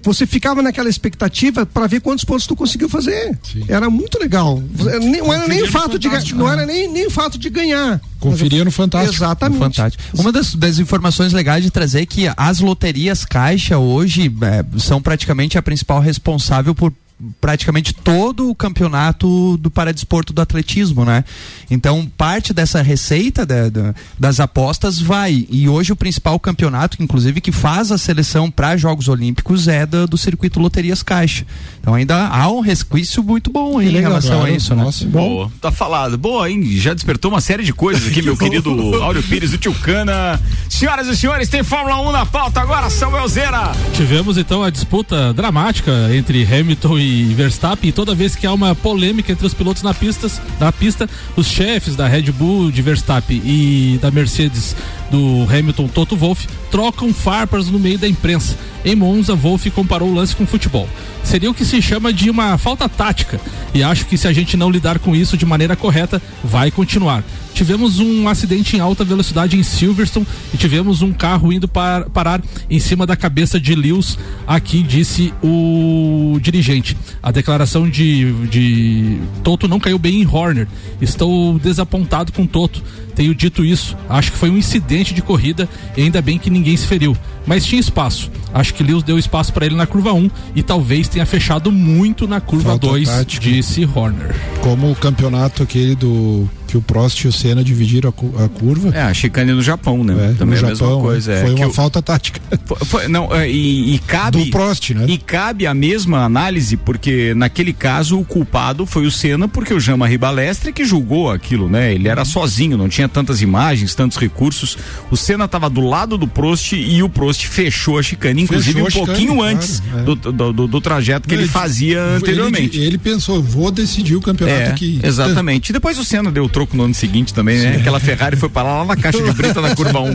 você 0.03 0.27
ficava 0.27 0.63
naquela 0.63 0.89
expectativa 0.89 1.65
para 1.65 1.87
ver 1.87 2.01
quantos 2.01 2.25
pontos 2.25 2.47
tu 2.47 2.57
conseguiu 2.57 2.89
fazer. 2.89 3.39
Sim. 3.43 3.65
Era 3.69 3.89
muito 3.89 4.19
legal. 4.19 4.63
Não 4.79 5.33
era 5.33 5.47
nem 5.47 5.63
o 5.63 5.71
fato 5.71 5.99
de 5.99 6.09
não 6.35 6.51
era 6.51 6.67
nem, 6.67 6.89
nem 6.89 7.07
o 7.07 7.11
fato 7.11 7.39
de 7.39 7.49
ganhar. 7.49 8.01
Conferia 8.19 8.65
no 8.65 8.71
Fantástico. 8.71 9.17
Exatamente. 9.17 9.59
No 9.59 9.65
Fantástico. 9.65 10.05
Uma 10.19 10.31
das, 10.31 10.55
das, 10.55 10.79
informações 10.79 11.33
legais 11.33 11.65
de 11.65 11.71
trazer 11.71 12.03
é 12.03 12.07
que 12.07 12.31
as 12.37 12.61
loterias 12.61 13.25
Caixa 13.25 13.79
hoje 13.79 14.33
é, 14.43 14.79
são 14.79 15.03
praticamente 15.03 15.59
a 15.59 15.63
principal 15.63 16.01
responsável 16.01 16.75
por 16.75 16.93
praticamente 17.41 17.95
todo 17.95 18.51
o 18.51 18.55
campeonato 18.55 19.57
do 19.59 19.71
paradesporto 19.71 20.33
do 20.33 20.41
atletismo, 20.41 21.05
né? 21.05 21.25
Então, 21.71 22.11
parte 22.17 22.53
dessa 22.53 22.83
receita 22.83 23.47
da, 23.47 23.69
da, 23.69 23.95
das 24.19 24.41
apostas 24.41 25.01
vai. 25.01 25.47
E 25.51 25.69
hoje 25.69 25.93
o 25.93 25.97
principal 25.97 26.39
campeonato, 26.39 27.03
inclusive, 27.03 27.41
que 27.41 27.53
faz 27.53 27.93
a 27.93 27.99
seleção 27.99 28.51
para 28.51 28.77
Jogos 28.77 29.09
Olímpicos 29.09 29.69
é 29.69 29.87
da, 29.87 30.07
do 30.07 30.19
circuito 30.19 30.61
Loterias 30.61 31.03
Caixa. 31.03 31.47
Então 31.81 31.95
ainda 31.95 32.29
há 32.29 32.51
um 32.51 32.61
resquício 32.61 33.23
muito 33.23 33.51
bom 33.51 33.79
aí 33.79 33.89
em 33.89 34.01
relação 34.01 34.39
claro, 34.39 34.53
a 34.53 34.57
isso, 34.57 34.75
né? 34.75 34.83
Nossa, 34.83 35.05
Boa, 35.07 35.51
tá 35.61 35.71
falado. 35.71 36.17
Boa, 36.19 36.51
hein? 36.51 36.65
Já 36.77 36.95
despertou 36.95 37.31
uma 37.31 37.41
série 37.41 37.63
de 37.63 37.73
coisas 37.73 38.07
aqui, 38.09 38.23
meu 38.23 38.37
querido 38.39 38.71
Áureo 39.03 39.23
Pires 39.23 39.51
do 39.51 39.59
Tilcana. 39.59 40.41
Senhoras 40.69 41.07
e 41.09 41.17
senhores, 41.17 41.49
tem 41.49 41.63
Fórmula 41.63 42.01
1 42.09 42.13
na 42.13 42.27
pauta 42.27 42.61
agora, 42.61 42.91
Samuel 42.91 43.29
Zera. 43.29 43.73
Tivemos 43.95 44.39
então 44.39 44.63
a 44.63 44.71
disputa 44.71 45.33
dramática 45.33 45.93
entre 46.15 46.45
Hamilton 46.45 46.99
e 46.99 47.12
Verstappen, 47.35 47.91
e 47.91 47.93
toda 47.93 48.15
vez 48.15 48.35
que 48.35 48.47
há 48.47 48.53
uma 48.53 48.75
polêmica 48.75 49.33
entre 49.33 49.47
os 49.47 49.55
pilotos 49.55 49.83
na 49.83 49.93
pista, 49.95 50.31
na 50.59 50.73
pista, 50.73 51.09
os 51.37 51.47
chefes 51.47 51.97
da 51.97 52.07
Red 52.07 52.33
Bull 52.33 52.71
de 52.71 52.83
Verstappen 52.83 53.41
e 53.45 53.99
da 54.01 54.11
Mercedes 54.11 54.75
do 55.11 55.47
Hamilton 55.51 55.89
Toto 55.89 56.17
Wolff 56.17 56.49
trocam 56.71 57.13
farpas 57.13 57.69
no 57.69 57.79
meio 57.79 57.99
da 57.99 58.09
imprensa. 58.09 58.57
Em 58.85 58.97
Monza, 58.97 59.35
Wolff 59.35 59.71
comparou 59.71 60.11
o 60.11 60.15
lance 60.15 60.35
com 60.35 60.47
futebol. 60.47 60.89
Seria 61.23 61.51
o 61.51 61.55
que 61.55 61.65
se 61.65 61.81
chama 61.81 62.13
de 62.13 62.29
uma 62.29 62.59
falta 62.59 62.89
tática. 62.89 63.41
E 63.73 63.83
acho 63.83 64.07
que 64.07 64.19
se 64.19 64.27
a 64.27 64.33
gente 64.33 64.57
não 64.57 64.71
lidar 64.71 64.99
com 64.99 65.15
isso 65.15 65.37
de 65.37 65.47
maneira 65.47 65.77
correta, 65.77 66.21
vai 66.43 66.71
continuar. 66.71 67.23
Tivemos 67.55 68.01
um 68.01 68.29
acidente 68.29 68.77
em 68.77 68.81
alta 68.81 69.05
velocidade 69.05 69.57
em 69.57 69.63
Silverstone 69.63 70.27
e 70.53 70.57
tivemos 70.57 71.03
um 71.03 71.13
carro 71.13 71.53
indo 71.53 71.69
par, 71.69 72.09
parar 72.11 72.43
em 72.69 72.79
cima 72.79 73.07
da 73.07 73.15
cabeça 73.15 73.61
de 73.61 73.75
Lewis. 73.75 74.19
Aqui 74.47 74.83
disse 74.83 75.33
o 75.43 76.39
dirigente. 76.41 76.97
A 77.23 77.31
declaração 77.31 77.89
de, 77.89 78.33
de 78.47 79.19
Toto 79.45 79.69
não 79.69 79.79
caiu 79.79 79.99
bem 79.99 80.23
em 80.23 80.27
Horner. 80.27 80.67
Estou 81.01 81.59
desapontado 81.59 82.33
com 82.33 82.47
Toto 82.47 82.83
tenho 83.15 83.35
dito 83.35 83.65
isso. 83.65 83.97
Acho 84.09 84.33
que 84.33 84.39
foi 84.39 84.51
um 84.51 84.57
incidente 84.57 85.15
de 85.15 85.23
corrida 85.23 85.69
e 85.97 86.03
ainda 86.03 86.21
bem 86.21 86.39
que 86.39 86.51
ninguém 86.51 86.77
se 86.77 86.87
feriu. 86.87 87.17
Mas 87.47 87.65
tinha 87.65 87.81
espaço. 87.81 88.31
Acho 88.55 88.75
que 88.75 88.83
Lewis 88.83 89.03
deu 89.03 89.19
espaço 89.19 89.53
para 89.53 89.67
ele 89.67 89.75
na 89.75 89.87
curva 89.87 90.13
1 90.13 90.31
e 90.55 90.63
talvez 90.63 91.09
tenha 91.09 91.27
fechado 91.27 91.73
muito 91.73 92.29
na 92.29 92.41
curva 92.41 92.79
2, 92.79 93.27
disse 93.27 93.85
Horner. 93.85 94.35
Como 94.61 94.91
o 94.91 94.95
campeonato 94.95 95.63
aquele 95.63 95.95
do 95.95 96.49
que 96.73 96.79
o 96.79 96.81
Prost 96.81 97.23
e 97.23 97.29
o 97.29 97.33
Senna 97.33 97.63
dividiram 97.63 98.09
a, 98.39 98.45
a 98.45 98.49
curva. 98.49 98.89
É, 98.97 99.03
a 99.03 99.13
chicane 99.13 99.53
no 99.53 99.61
Japão, 99.61 100.03
né? 100.03 100.31
É, 100.31 100.33
Também 100.39 100.59
no 100.59 100.67
é 100.67 100.71
a 100.71 100.75
Japão, 100.75 100.89
mesma 100.89 101.03
coisa. 101.03 101.37
Foi 101.43 101.51
é, 101.51 101.55
uma 101.55 101.67
o, 101.67 101.73
falta 101.73 102.01
tática. 102.01 102.41
foi, 102.65 102.77
foi, 102.87 103.09
não, 103.09 103.35
é, 103.35 103.47
e, 103.51 103.95
e 103.95 103.99
cabe. 103.99 104.43
Do 104.47 104.51
Prost, 104.51 104.91
né? 104.95 105.05
E 105.07 105.19
cabe 105.19 105.67
a 105.67 105.75
mesma 105.75 106.25
análise, 106.25 106.79
porque 106.79 107.35
naquele 107.35 107.75
caso 107.75 108.19
o 108.19 108.25
culpado 108.25 108.87
foi 108.87 109.05
o 109.05 109.11
Senna, 109.11 109.47
porque 109.47 109.75
o 109.75 109.79
Jean-Marie 109.79 110.17
Balestre 110.17 110.73
que 110.73 110.83
julgou 110.83 111.31
aquilo, 111.31 111.69
né? 111.69 111.93
Ele 111.95 112.09
era 112.09 112.25
sozinho, 112.25 112.79
não 112.79 112.89
tinha 112.89 113.07
tantas 113.07 113.43
imagens, 113.43 113.95
tantos 113.95 114.17
recursos. 114.17 114.79
O 115.11 115.17
Senna 115.17 115.45
estava 115.45 115.69
do 115.69 115.83
lado 115.83 116.17
do 116.17 116.27
Prost 116.27 116.73
e 116.73 117.03
o 117.03 117.09
Prost 117.11 117.45
fechou 117.49 117.99
a 117.99 118.03
chicane, 118.03 118.45
inclusive 118.45 118.83
Fechou 118.83 118.87
um 118.87 118.91
chicane, 118.91 119.07
pouquinho 119.07 119.35
claro, 119.41 119.57
antes 119.57 119.83
é. 119.95 120.03
do, 120.05 120.15
do, 120.15 120.53
do- 120.55 120.67
do 120.69 120.81
trajeto 120.81 121.29
que 121.29 121.35
ele, 121.35 121.47
fazia 121.47 122.01
anteriormente. 122.03 122.79
Ele, 122.79 122.87
ele 122.87 122.99
pensou, 122.99 123.43
vou 123.43 123.71
decidir 123.71 124.17
o 124.17 124.23
campeonato 124.23 124.59
É, 124.59 124.69
aqui. 124.69 124.99
exatamente. 125.03 125.69
E 125.69 125.73
depois 125.75 125.99
o 125.99 126.05
Senna 126.05 126.31
deu 126.33 126.45
o 126.45 126.49
troco 126.63 126.77
no 126.77 126.85
ano 126.85 126.95
seguinte 126.95 127.35
também, 127.35 127.59
né? 127.59 127.77
Aquela 127.77 127.99
Ferrari 128.01 128.37
foi 128.37 128.49
parar 128.49 128.79
lá 128.79 128.85
na 128.85 128.97
caixa 128.97 129.23
de 129.23 129.33
brita 129.33 129.61
na 129.61 129.75
curva 129.75 130.01
1. 130.01 130.07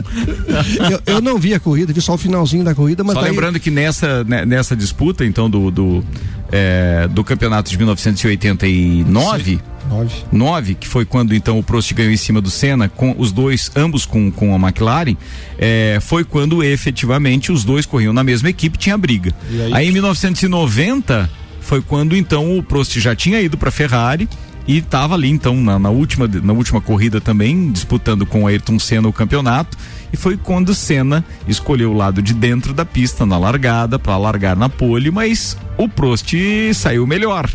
eu, 0.90 1.14
eu 1.14 1.20
não 1.20 1.38
vi 1.38 1.54
a 1.54 1.60
corrida, 1.60 1.92
vi 1.92 2.00
só 2.00 2.14
o 2.14 2.18
finalzinho 2.18 2.64
da 2.64 2.74
corrida, 2.74 3.04
mas 3.04 3.14
Só 3.14 3.20
daí- 3.20 3.30
lembrando 3.30 3.60
que 3.60 3.70
nessa, 3.70 4.24
né, 4.24 4.44
nessa 4.44 4.74
disputa, 4.74 5.24
então, 5.24 5.48
do, 5.48 5.70
do, 5.70 6.04
é, 6.50 7.06
do 7.10 7.22
campeonato 7.22 7.70
de 7.70 7.76
1989. 7.76 9.60
Nove. 9.88 10.12
9, 10.30 10.74
que 10.74 10.86
foi 10.86 11.06
quando 11.06 11.34
então 11.34 11.58
o 11.58 11.62
Prost 11.62 11.94
ganhou 11.94 12.12
em 12.12 12.16
cima 12.16 12.42
do 12.42 12.50
Senna, 12.50 12.90
com 12.90 13.14
os 13.16 13.32
dois, 13.32 13.70
ambos 13.74 14.04
com, 14.04 14.30
com 14.30 14.54
a 14.54 14.58
McLaren, 14.58 15.16
é, 15.58 15.98
foi 16.00 16.24
quando 16.24 16.62
efetivamente 16.62 17.50
os 17.50 17.64
dois 17.64 17.86
corriam 17.86 18.12
na 18.12 18.22
mesma 18.22 18.50
equipe, 18.50 18.76
tinha 18.76 18.98
briga. 18.98 19.32
Aí? 19.50 19.72
Aí 19.74 19.88
em 19.88 19.92
1990 19.92 21.30
foi 21.60 21.80
quando 21.80 22.14
então 22.14 22.58
o 22.58 22.62
Prost 22.62 22.98
já 22.98 23.14
tinha 23.16 23.40
ido 23.40 23.56
para 23.56 23.70
Ferrari 23.70 24.28
e 24.68 24.78
estava 24.78 25.14
ali 25.14 25.28
então 25.28 25.56
na, 25.56 25.78
na 25.78 25.90
última 25.90 26.28
na 26.28 26.52
última 26.52 26.80
corrida 26.80 27.20
também 27.20 27.72
disputando 27.72 28.26
com 28.26 28.46
Ayrton 28.46 28.78
Senna 28.78 29.08
o 29.08 29.12
campeonato 29.12 29.76
e 30.12 30.16
foi 30.16 30.36
quando 30.36 30.74
Senna 30.74 31.24
escolheu 31.46 31.90
o 31.90 31.96
lado 31.96 32.22
de 32.22 32.34
dentro 32.34 32.72
da 32.72 32.84
pista 32.84 33.26
na 33.26 33.38
largada 33.38 33.98
para 33.98 34.16
largar 34.16 34.56
na 34.56 34.68
pole, 34.68 35.10
mas 35.10 35.56
o 35.76 35.88
Prost 35.88 36.32
saiu 36.74 37.06
melhor. 37.06 37.48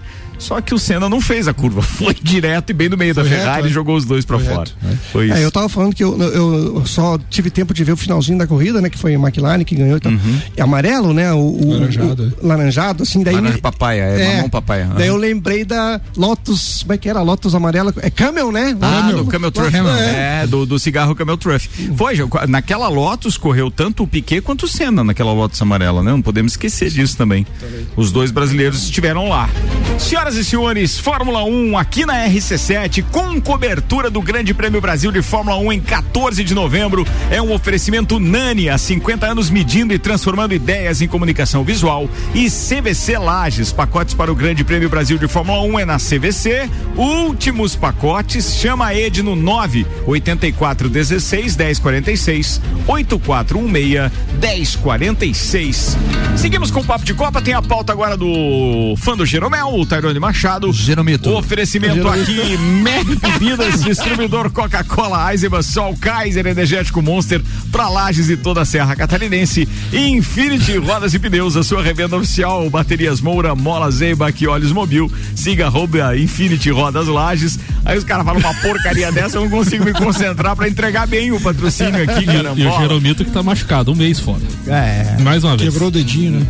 Só 0.44 0.60
que 0.62 0.74
o 0.74 0.80
Senna 0.80 1.08
não 1.10 1.22
fez 1.22 1.48
a 1.48 1.54
curva, 1.54 1.82
foi 1.84 2.14
direto 2.22 2.70
e 2.70 2.74
bem 2.74 2.90
no 2.90 2.98
meio 2.98 3.14
da 3.14 3.22
Foi 3.22 3.30
reto, 3.30 3.42
Ferrari 3.44 3.64
né? 3.64 3.70
e 3.70 3.72
jogou 3.72 3.96
os 3.96 4.06
dois 4.06 4.26
para 4.26 4.38
fora. 4.40 4.60
reto, 4.60 4.76
Foi 5.12 5.26
isso. 5.28 5.38
É, 5.38 5.44
eu 5.46 5.52
tava 5.52 5.70
falando 5.70 5.96
que 5.96 6.04
eu, 6.04 6.20
eu 6.22 6.84
só 6.86 7.18
tive 7.30 7.50
tempo 7.50 7.74
de 7.74 7.84
ver 7.84 7.94
o 7.94 7.98
finalzinho 7.98 8.38
da 8.38 8.46
corrida, 8.46 8.82
né? 8.82 8.90
Que 8.90 8.98
foi 8.98 9.16
a 9.16 9.20
McLaren 9.20 9.64
que 9.64 9.76
ganhou. 9.76 9.98
Então, 9.98 10.18
é 10.58 10.62
amarelo, 10.62 11.14
né? 11.14 11.32
O, 11.34 11.38
o- 11.40 11.72
Laranjado, 11.74 12.34
o- 12.42 12.48
laranjado, 12.48 13.04
assim, 13.04 13.24
daí. 13.24 13.36
Laranja 13.36 13.56
me- 13.56 13.62
papaya, 13.62 14.02
é, 14.04 14.36
mamão 14.36 14.50
papaya. 14.50 14.90
Daí 14.98 15.08
eu 15.08 15.16
lembrei 15.18 15.64
da 15.64 16.00
Lotus, 16.18 16.82
como 16.84 16.94
é 16.94 16.98
que 16.98 17.10
era? 17.10 17.22
Lotus 17.22 17.56
amarela. 17.56 17.94
É 18.02 18.10
Camel, 18.10 18.52
né? 18.52 18.76
Ah, 18.82 19.02
Camel. 19.08 19.24
do 19.24 19.30
Camel 19.30 19.52
Truff. 19.52 19.76
É. 19.78 20.42
É, 20.44 20.48
do, 20.48 20.66
do 20.66 20.78
cigarro 20.80 21.16
Camel 21.16 21.38
Truff. 21.38 21.70
Foi, 21.96 22.16
naquela 22.48 22.88
Lotus 22.88 23.38
correu 23.38 23.72
tanto 23.72 24.04
o 24.04 24.08
Piquet 24.08 24.42
quanto 24.42 24.64
o 24.64 24.68
Senna 24.68 25.04
naquela 25.04 25.32
Lotus 25.34 25.62
amarela, 25.62 26.02
né? 26.04 26.12
Não 26.12 26.22
podemos 26.22 26.54
esquecer 26.54 26.90
disso 26.90 27.16
também. 27.18 27.46
Os 27.96 28.12
dois 28.12 28.32
brasileiros 28.32 28.84
estiveram 28.84 29.28
lá. 29.30 29.50
Senhoras 30.00 30.33
e 30.38 30.44
senhores, 30.44 30.98
Fórmula 31.00 31.44
1 31.44 31.78
aqui 31.78 32.06
na 32.06 32.28
RC7 32.28 33.04
com 33.12 33.40
cobertura 33.42 34.10
do 34.10 34.22
Grande 34.22 34.54
Prêmio 34.54 34.80
Brasil 34.80 35.12
de 35.12 35.22
Fórmula 35.22 35.58
1 35.58 35.74
em 35.74 35.82
14 35.82 36.44
de 36.44 36.54
novembro. 36.54 37.06
É 37.30 37.42
um 37.42 37.52
oferecimento 37.52 38.20
Nani, 38.20 38.70
há 38.70 38.78
50 38.78 39.26
anos 39.26 39.50
medindo 39.50 39.94
e 39.94 40.00
transformando 40.00 40.54
ideias 40.54 41.02
em 41.02 41.08
comunicação 41.08 41.64
visual 41.64 42.10
e 42.34 42.50
CVC 42.50 43.18
Lages, 43.18 43.72
pacotes 43.72 44.14
para 44.14 44.32
o 44.32 44.36
Grande 44.36 44.64
Prêmio 44.64 44.90
Brasil 44.90 45.18
de 45.18 45.28
Fórmula 45.28 45.62
1 45.62 45.80
é 45.80 45.86
na 45.86 45.98
CVC. 45.98 46.70
Últimos 46.96 47.76
pacotes, 47.76 48.56
chama 48.56 48.88
a 48.88 48.96
Ed 48.96 49.22
no 49.22 49.36
9 49.36 49.86
84 50.06 50.90
16 50.90 51.56
10 51.56 51.80
46 51.80 52.62
8416 52.88 54.12
1046. 54.40 55.98
Seguimos 56.36 56.72
com 56.72 56.80
o 56.80 56.84
Papo 56.84 57.06
de 57.06 57.14
Copa, 57.14 57.42
tem 57.42 57.54
a 57.54 57.62
pauta 57.62 57.94
agora 57.94 58.18
do 58.18 58.96
fã 58.98 59.16
do 59.16 59.26
Jeromel, 59.26 59.68
o 59.68 59.86
Machado. 60.20 60.72
Jeromito. 60.72 61.30
Oferecimento 61.32 62.08
aqui, 62.08 62.58
Mac 62.58 63.06
Bebidas, 63.20 63.82
distribuidor 63.84 64.52
Coca-Cola, 64.52 65.32
Eisenbahn, 65.32 65.62
Sol, 65.62 65.96
Kaiser, 66.00 66.46
Energético 66.46 67.02
Monster, 67.02 67.42
pra 67.72 67.90
Lages 67.90 68.30
e 68.30 68.38
toda 68.38 68.62
a 68.62 68.66
Serra 68.66 68.96
Catarinense. 68.96 69.68
Infinity 69.92 70.78
Rodas 70.78 71.14
e 71.14 71.20
Pneus, 71.20 71.56
a 71.56 71.64
sua 71.64 71.82
revenda 71.82 72.18
oficial, 72.18 72.70
baterias 72.70 73.22
Moura, 73.22 73.56
Mola, 73.56 73.90
Zeibach 73.92 74.44
e 74.44 74.48
Olhos 74.48 74.72
Mobil. 74.72 75.12
Siga 75.36 75.68
arroba 75.68 76.18
Infinity 76.18 76.70
Rodas 76.70 77.08
Lages. 77.08 77.60
Aí 77.86 77.98
os 77.98 78.04
caras 78.04 78.26
falam 78.26 78.40
uma 78.40 78.54
porcaria 78.56 79.12
dessa, 79.14 79.38
eu 79.38 79.44
não 79.44 79.50
consigo 79.50 79.86
me 79.86 79.94
concentrar 79.94 80.56
pra 80.56 80.68
entregar 80.68 81.08
bem 81.08 81.32
o 81.32 81.40
patrocínio 81.40 82.04
aqui, 82.04 82.26
E, 82.26 82.62
e 82.62 82.68
o. 82.68 82.80
Jeromito 82.80 83.24
que 83.24 83.32
tá 83.32 83.44
machucado, 83.44 83.92
um 83.92 83.96
mês 83.96 84.20
fora. 84.20 84.42
É. 84.68 85.18
Mais 85.22 85.44
uma 85.44 85.56
vez. 85.56 85.70
Quebrou 85.70 85.90
o 85.90 85.92
dedinho, 85.92 86.40
né? 86.40 86.48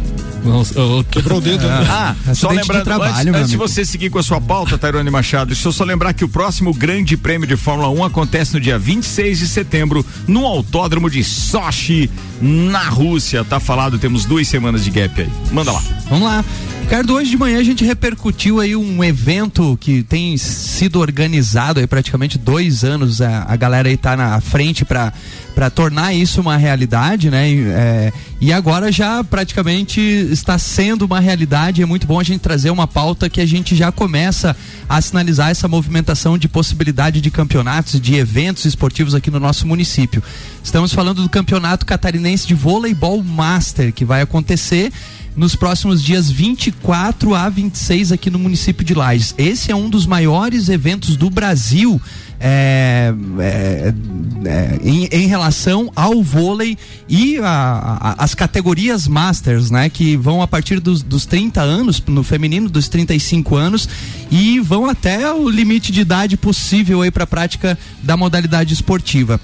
Quebrou 1.09 1.37
o 1.37 1.41
dedo. 1.41 1.65
Ah, 1.67 2.15
só 2.25 2.31
Acidente 2.31 2.49
de 2.49 2.57
lembrando, 2.57 2.83
trabalho, 2.83 3.35
antes 3.35 3.52
de 3.53 3.57
você 3.57 3.85
seguir 3.85 4.09
com 4.09 4.17
a 4.17 4.23
sua 4.23 4.41
pauta, 4.41 4.79
Tairone 4.79 5.11
Machado, 5.11 5.49
deixa 5.49 5.67
eu 5.67 5.71
só 5.71 5.83
lembrar 5.83 6.11
que 6.11 6.25
o 6.25 6.27
próximo 6.27 6.73
grande 6.73 7.15
prêmio 7.15 7.47
de 7.47 7.55
Fórmula 7.55 7.87
1 7.87 8.05
acontece 8.05 8.51
no 8.55 8.59
dia 8.59 8.79
26 8.79 9.37
de 9.37 9.47
setembro, 9.47 10.03
no 10.27 10.43
Autódromo 10.47 11.07
de 11.07 11.23
Sochi, 11.23 12.09
na 12.41 12.89
Rússia. 12.89 13.43
Tá 13.43 13.59
falado, 13.59 13.99
temos 13.99 14.25
duas 14.25 14.47
semanas 14.47 14.83
de 14.83 14.89
gap 14.89 15.21
aí. 15.21 15.29
Manda 15.51 15.71
lá. 15.71 15.83
Vamos 16.09 16.27
lá. 16.27 16.43
Ricardo, 16.83 17.13
hoje 17.13 17.29
de 17.29 17.37
manhã 17.37 17.59
a 17.59 17.63
gente 17.63 17.83
repercutiu 17.83 18.59
aí 18.59 18.75
um 18.75 19.03
evento 19.03 19.77
que 19.79 20.03
tem 20.03 20.37
sido 20.37 20.99
organizado 20.99 21.79
aí 21.79 21.87
praticamente 21.87 22.37
dois 22.37 22.83
anos. 22.83 23.21
A, 23.21 23.45
a 23.47 23.55
galera 23.55 23.87
aí 23.87 23.95
tá 23.95 24.17
na 24.17 24.39
frente 24.41 24.83
para 24.83 25.69
tornar 25.73 26.13
isso 26.13 26.41
uma 26.41 26.57
realidade, 26.57 27.31
né? 27.31 27.49
É, 27.49 28.13
e 28.39 28.51
agora 28.51 28.91
já 28.91 29.23
praticamente 29.23 30.01
está 30.01 30.57
sendo 30.57 31.05
uma 31.05 31.21
realidade. 31.21 31.81
É 31.81 31.85
muito 31.85 32.05
bom 32.05 32.19
a 32.19 32.23
gente 32.23 32.41
trazer 32.41 32.69
uma 32.69 32.85
pauta 32.85 33.29
que 33.29 33.39
a 33.43 33.47
gente 33.47 33.75
já 33.75 33.91
começa 33.91 34.55
a 34.89 35.01
sinalizar 35.01 35.49
essa 35.49 35.67
movimentação 35.67 36.37
de 36.37 36.47
possibilidade 36.47 37.21
de 37.21 37.29
campeonatos, 37.29 37.99
de 37.99 38.15
eventos 38.15 38.65
esportivos 38.65 39.13
aqui 39.13 39.29
no 39.29 39.39
nosso 39.39 39.67
município. 39.67 40.23
Estamos 40.63 40.93
falando 40.93 41.21
do 41.21 41.29
Campeonato 41.29 41.85
Catarinense 41.85 42.47
de 42.47 42.55
Voleibol 42.55 43.23
Master, 43.23 43.93
que 43.93 44.05
vai 44.05 44.21
acontecer 44.21 44.91
nos 45.35 45.55
próximos 45.55 46.01
dias 46.01 46.29
24 46.29 47.33
a 47.35 47.49
26 47.49 48.11
aqui 48.11 48.29
no 48.29 48.39
município 48.39 48.85
de 48.85 48.93
Lages. 48.93 49.33
Esse 49.37 49.71
é 49.71 49.75
um 49.75 49.89
dos 49.89 50.05
maiores 50.05 50.69
eventos 50.69 51.15
do 51.15 51.29
Brasil. 51.29 52.01
É, 52.45 53.13
é, 53.39 53.93
é, 54.45 54.79
em, 54.83 55.05
em 55.09 55.27
relação 55.27 55.89
ao 55.95 56.21
vôlei 56.21 56.77
e 57.07 57.37
a- 57.37 57.45
a- 58.01 58.15
as 58.23 58.35
categorias 58.35 59.07
masters, 59.07 59.71
né, 59.71 59.87
que 59.87 60.17
vão 60.17 60.41
a 60.41 60.47
partir 60.47 60.81
dos, 60.81 61.01
dos 61.01 61.25
30 61.25 61.61
anos, 61.61 62.03
no 62.05 62.21
feminino 62.21 62.67
dos 62.69 62.89
35 62.89 63.55
anos 63.55 63.87
e 64.29 64.59
vão 64.59 64.85
até 64.89 65.31
o 65.31 65.47
limite 65.49 65.89
de 65.91 66.01
idade 66.01 66.35
possível 66.35 67.01
aí 67.01 67.09
para 67.09 67.23
a 67.23 67.27
prática 67.27 67.79
da 68.03 68.17
modalidade 68.17 68.73
esportiva. 68.73 69.39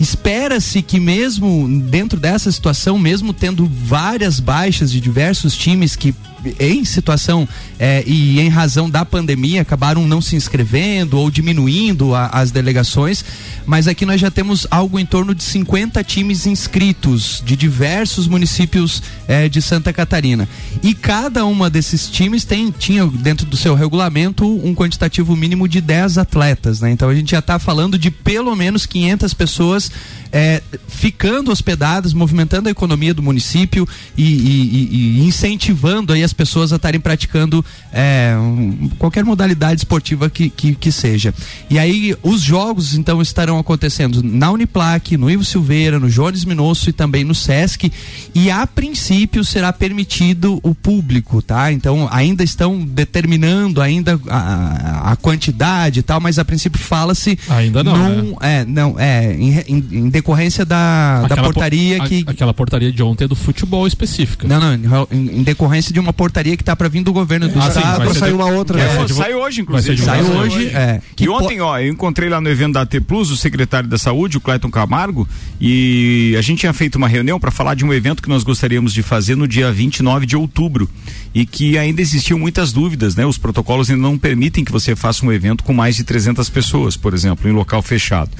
Espera-se 0.00 0.80
que 0.82 1.00
mesmo 1.00 1.68
dentro 1.88 2.18
dessa 2.20 2.50
situação, 2.52 2.98
mesmo 2.98 3.32
tendo 3.32 3.66
várias 3.66 4.38
baixas 4.38 4.90
de 4.92 5.00
diversos 5.00 5.56
times 5.56 5.96
que 5.96 6.14
em 6.58 6.84
situação 6.84 7.48
eh, 7.78 8.04
e 8.06 8.40
em 8.40 8.48
razão 8.48 8.88
da 8.90 9.04
pandemia 9.04 9.62
acabaram 9.62 10.06
não 10.06 10.20
se 10.20 10.36
inscrevendo 10.36 11.18
ou 11.18 11.30
diminuindo 11.30 12.14
a- 12.14 12.26
as 12.28 12.50
delegações, 12.50 13.24
mas 13.66 13.88
aqui 13.88 14.04
nós 14.04 14.20
já 14.20 14.30
temos 14.30 14.66
algo 14.70 14.98
em 14.98 15.06
torno 15.06 15.34
de 15.34 15.42
50 15.42 16.02
times 16.04 16.46
inscritos 16.46 17.42
de 17.44 17.56
diversos 17.56 18.26
municípios 18.28 19.02
eh, 19.26 19.48
de 19.48 19.62
Santa 19.62 19.92
Catarina. 19.92 20.48
E 20.82 20.94
cada 20.94 21.44
uma 21.46 21.70
desses 21.70 22.08
times 22.08 22.44
tem 22.44 22.70
tinha 22.70 23.06
dentro 23.06 23.46
do 23.46 23.56
seu 23.56 23.74
regulamento 23.74 24.44
um 24.46 24.74
quantitativo 24.74 25.34
mínimo 25.34 25.66
de 25.66 25.80
10 25.80 26.18
atletas, 26.18 26.80
né? 26.80 26.90
Então 26.90 27.08
a 27.08 27.14
gente 27.14 27.30
já 27.30 27.38
está 27.38 27.58
falando 27.58 27.98
de 27.98 28.10
pelo 28.10 28.54
menos 28.54 28.84
500 28.86 29.32
pessoas 29.32 29.90
eh, 30.32 30.60
ficando 30.88 31.50
hospedadas, 31.52 32.12
movimentando 32.12 32.68
a 32.68 32.72
economia 32.72 33.14
do 33.14 33.22
município 33.22 33.88
e, 34.16 34.22
e- 34.24 34.36
e- 34.74 35.20
e 35.20 35.26
incentivando 35.26 36.12
aí 36.12 36.22
as 36.22 36.32
pessoas 36.34 36.72
a 36.72 36.76
estarem 36.76 37.00
praticando 37.00 37.64
eh, 37.92 38.34
um- 38.38 38.90
qualquer 38.98 39.24
modalidade 39.24 39.80
esportiva 39.80 40.28
que, 40.28 40.50
que, 40.50 40.74
que 40.74 40.92
seja. 40.92 41.32
E 41.70 41.78
aí 41.78 42.14
os 42.22 42.42
jogos 42.42 42.94
então 42.94 43.22
estarão 43.22 43.58
acontecendo 43.58 44.22
na 44.22 44.50
Uniplac, 44.50 45.16
no 45.16 45.30
Ivo 45.30 45.44
Silveira, 45.44 45.98
no 45.98 46.10
Jones 46.10 46.44
Minosso 46.44 46.90
e 46.90 46.92
também 46.92 47.24
no 47.24 47.34
Sesc. 47.34 47.90
E 48.34 48.50
a 48.50 48.66
princípio 48.66 49.44
será 49.44 49.72
permitido 49.72 50.58
o 50.62 50.74
público, 50.74 51.40
tá? 51.40 51.72
Então 51.72 52.08
ainda 52.10 52.42
estão 52.42 52.84
determinando 52.84 53.80
ainda 53.80 54.20
a, 54.28 55.12
a- 55.12 55.16
quantidade 55.16 56.00
e 56.00 56.02
tal, 56.02 56.20
mas 56.20 56.38
a 56.38 56.44
princípio 56.44 56.78
fala-se 56.80 57.38
Ainda 57.48 57.82
não, 57.84 57.96
num- 58.22 58.36
é, 58.40 58.64
não, 58.64 58.98
é, 58.98 59.32
em, 59.34 59.58
em, 59.68 59.76
em 59.92 60.08
decorrência 60.08 60.64
da, 60.64 61.22
da 61.22 61.36
portaria 61.44 61.98
por, 61.98 62.08
que. 62.08 62.24
A, 62.26 62.30
aquela 62.32 62.52
portaria 62.52 62.90
de 62.92 63.02
ontem 63.02 63.24
é 63.24 63.28
do 63.28 63.36
futebol 63.36 63.86
específica. 63.86 64.46
Não, 64.48 64.76
não, 64.76 65.08
em, 65.10 65.38
em 65.38 65.42
decorrência 65.42 65.92
de 65.92 66.00
uma 66.00 66.12
portaria 66.12 66.23
que 66.30 66.62
está 66.62 66.74
para 66.76 66.88
vir 66.88 67.02
do 67.02 67.12
governo 67.12 67.48
do 67.48 67.60
ah, 67.60 67.68
estado. 67.68 68.12
Sim, 68.12 68.18
sair 68.18 68.32
uma 68.32 68.46
outra. 68.46 68.80
É, 68.80 69.08
saiu 69.08 69.40
hoje, 69.40 69.60
inclusive. 69.60 70.02
Saiu 70.02 70.26
hoje, 70.26 70.66
é. 70.68 71.00
e 71.18 71.28
ontem, 71.28 71.60
ó, 71.60 71.78
eu 71.78 71.88
encontrei 71.88 72.28
lá 72.28 72.40
no 72.40 72.48
evento 72.48 72.74
da 72.74 72.82
AT 72.82 73.00
Plus 73.06 73.30
o 73.30 73.36
secretário 73.36 73.88
da 73.88 73.98
Saúde, 73.98 74.36
o 74.36 74.40
Clayton 74.40 74.70
Camargo, 74.70 75.28
e 75.60 76.34
a 76.38 76.42
gente 76.42 76.60
tinha 76.60 76.72
feito 76.72 76.96
uma 76.96 77.08
reunião 77.08 77.38
para 77.38 77.50
falar 77.50 77.74
de 77.74 77.84
um 77.84 77.92
evento 77.92 78.22
que 78.22 78.28
nós 78.28 78.42
gostaríamos 78.42 78.92
de 78.92 79.02
fazer 79.02 79.36
no 79.36 79.46
dia 79.48 79.70
29 79.72 80.26
de 80.26 80.36
outubro 80.36 80.88
e 81.34 81.44
que 81.44 81.76
ainda 81.76 82.00
existiam 82.00 82.38
muitas 82.38 82.72
dúvidas, 82.72 83.16
né? 83.16 83.26
Os 83.26 83.38
protocolos 83.38 83.90
ainda 83.90 84.02
não 84.02 84.16
permitem 84.16 84.64
que 84.64 84.72
você 84.72 84.94
faça 84.94 85.24
um 85.26 85.32
evento 85.32 85.64
com 85.64 85.72
mais 85.72 85.96
de 85.96 86.04
300 86.04 86.48
pessoas, 86.48 86.96
por 86.96 87.12
exemplo, 87.14 87.48
em 87.48 87.52
local 87.52 87.82
fechado. 87.82 88.30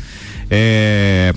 É... 0.51 1.35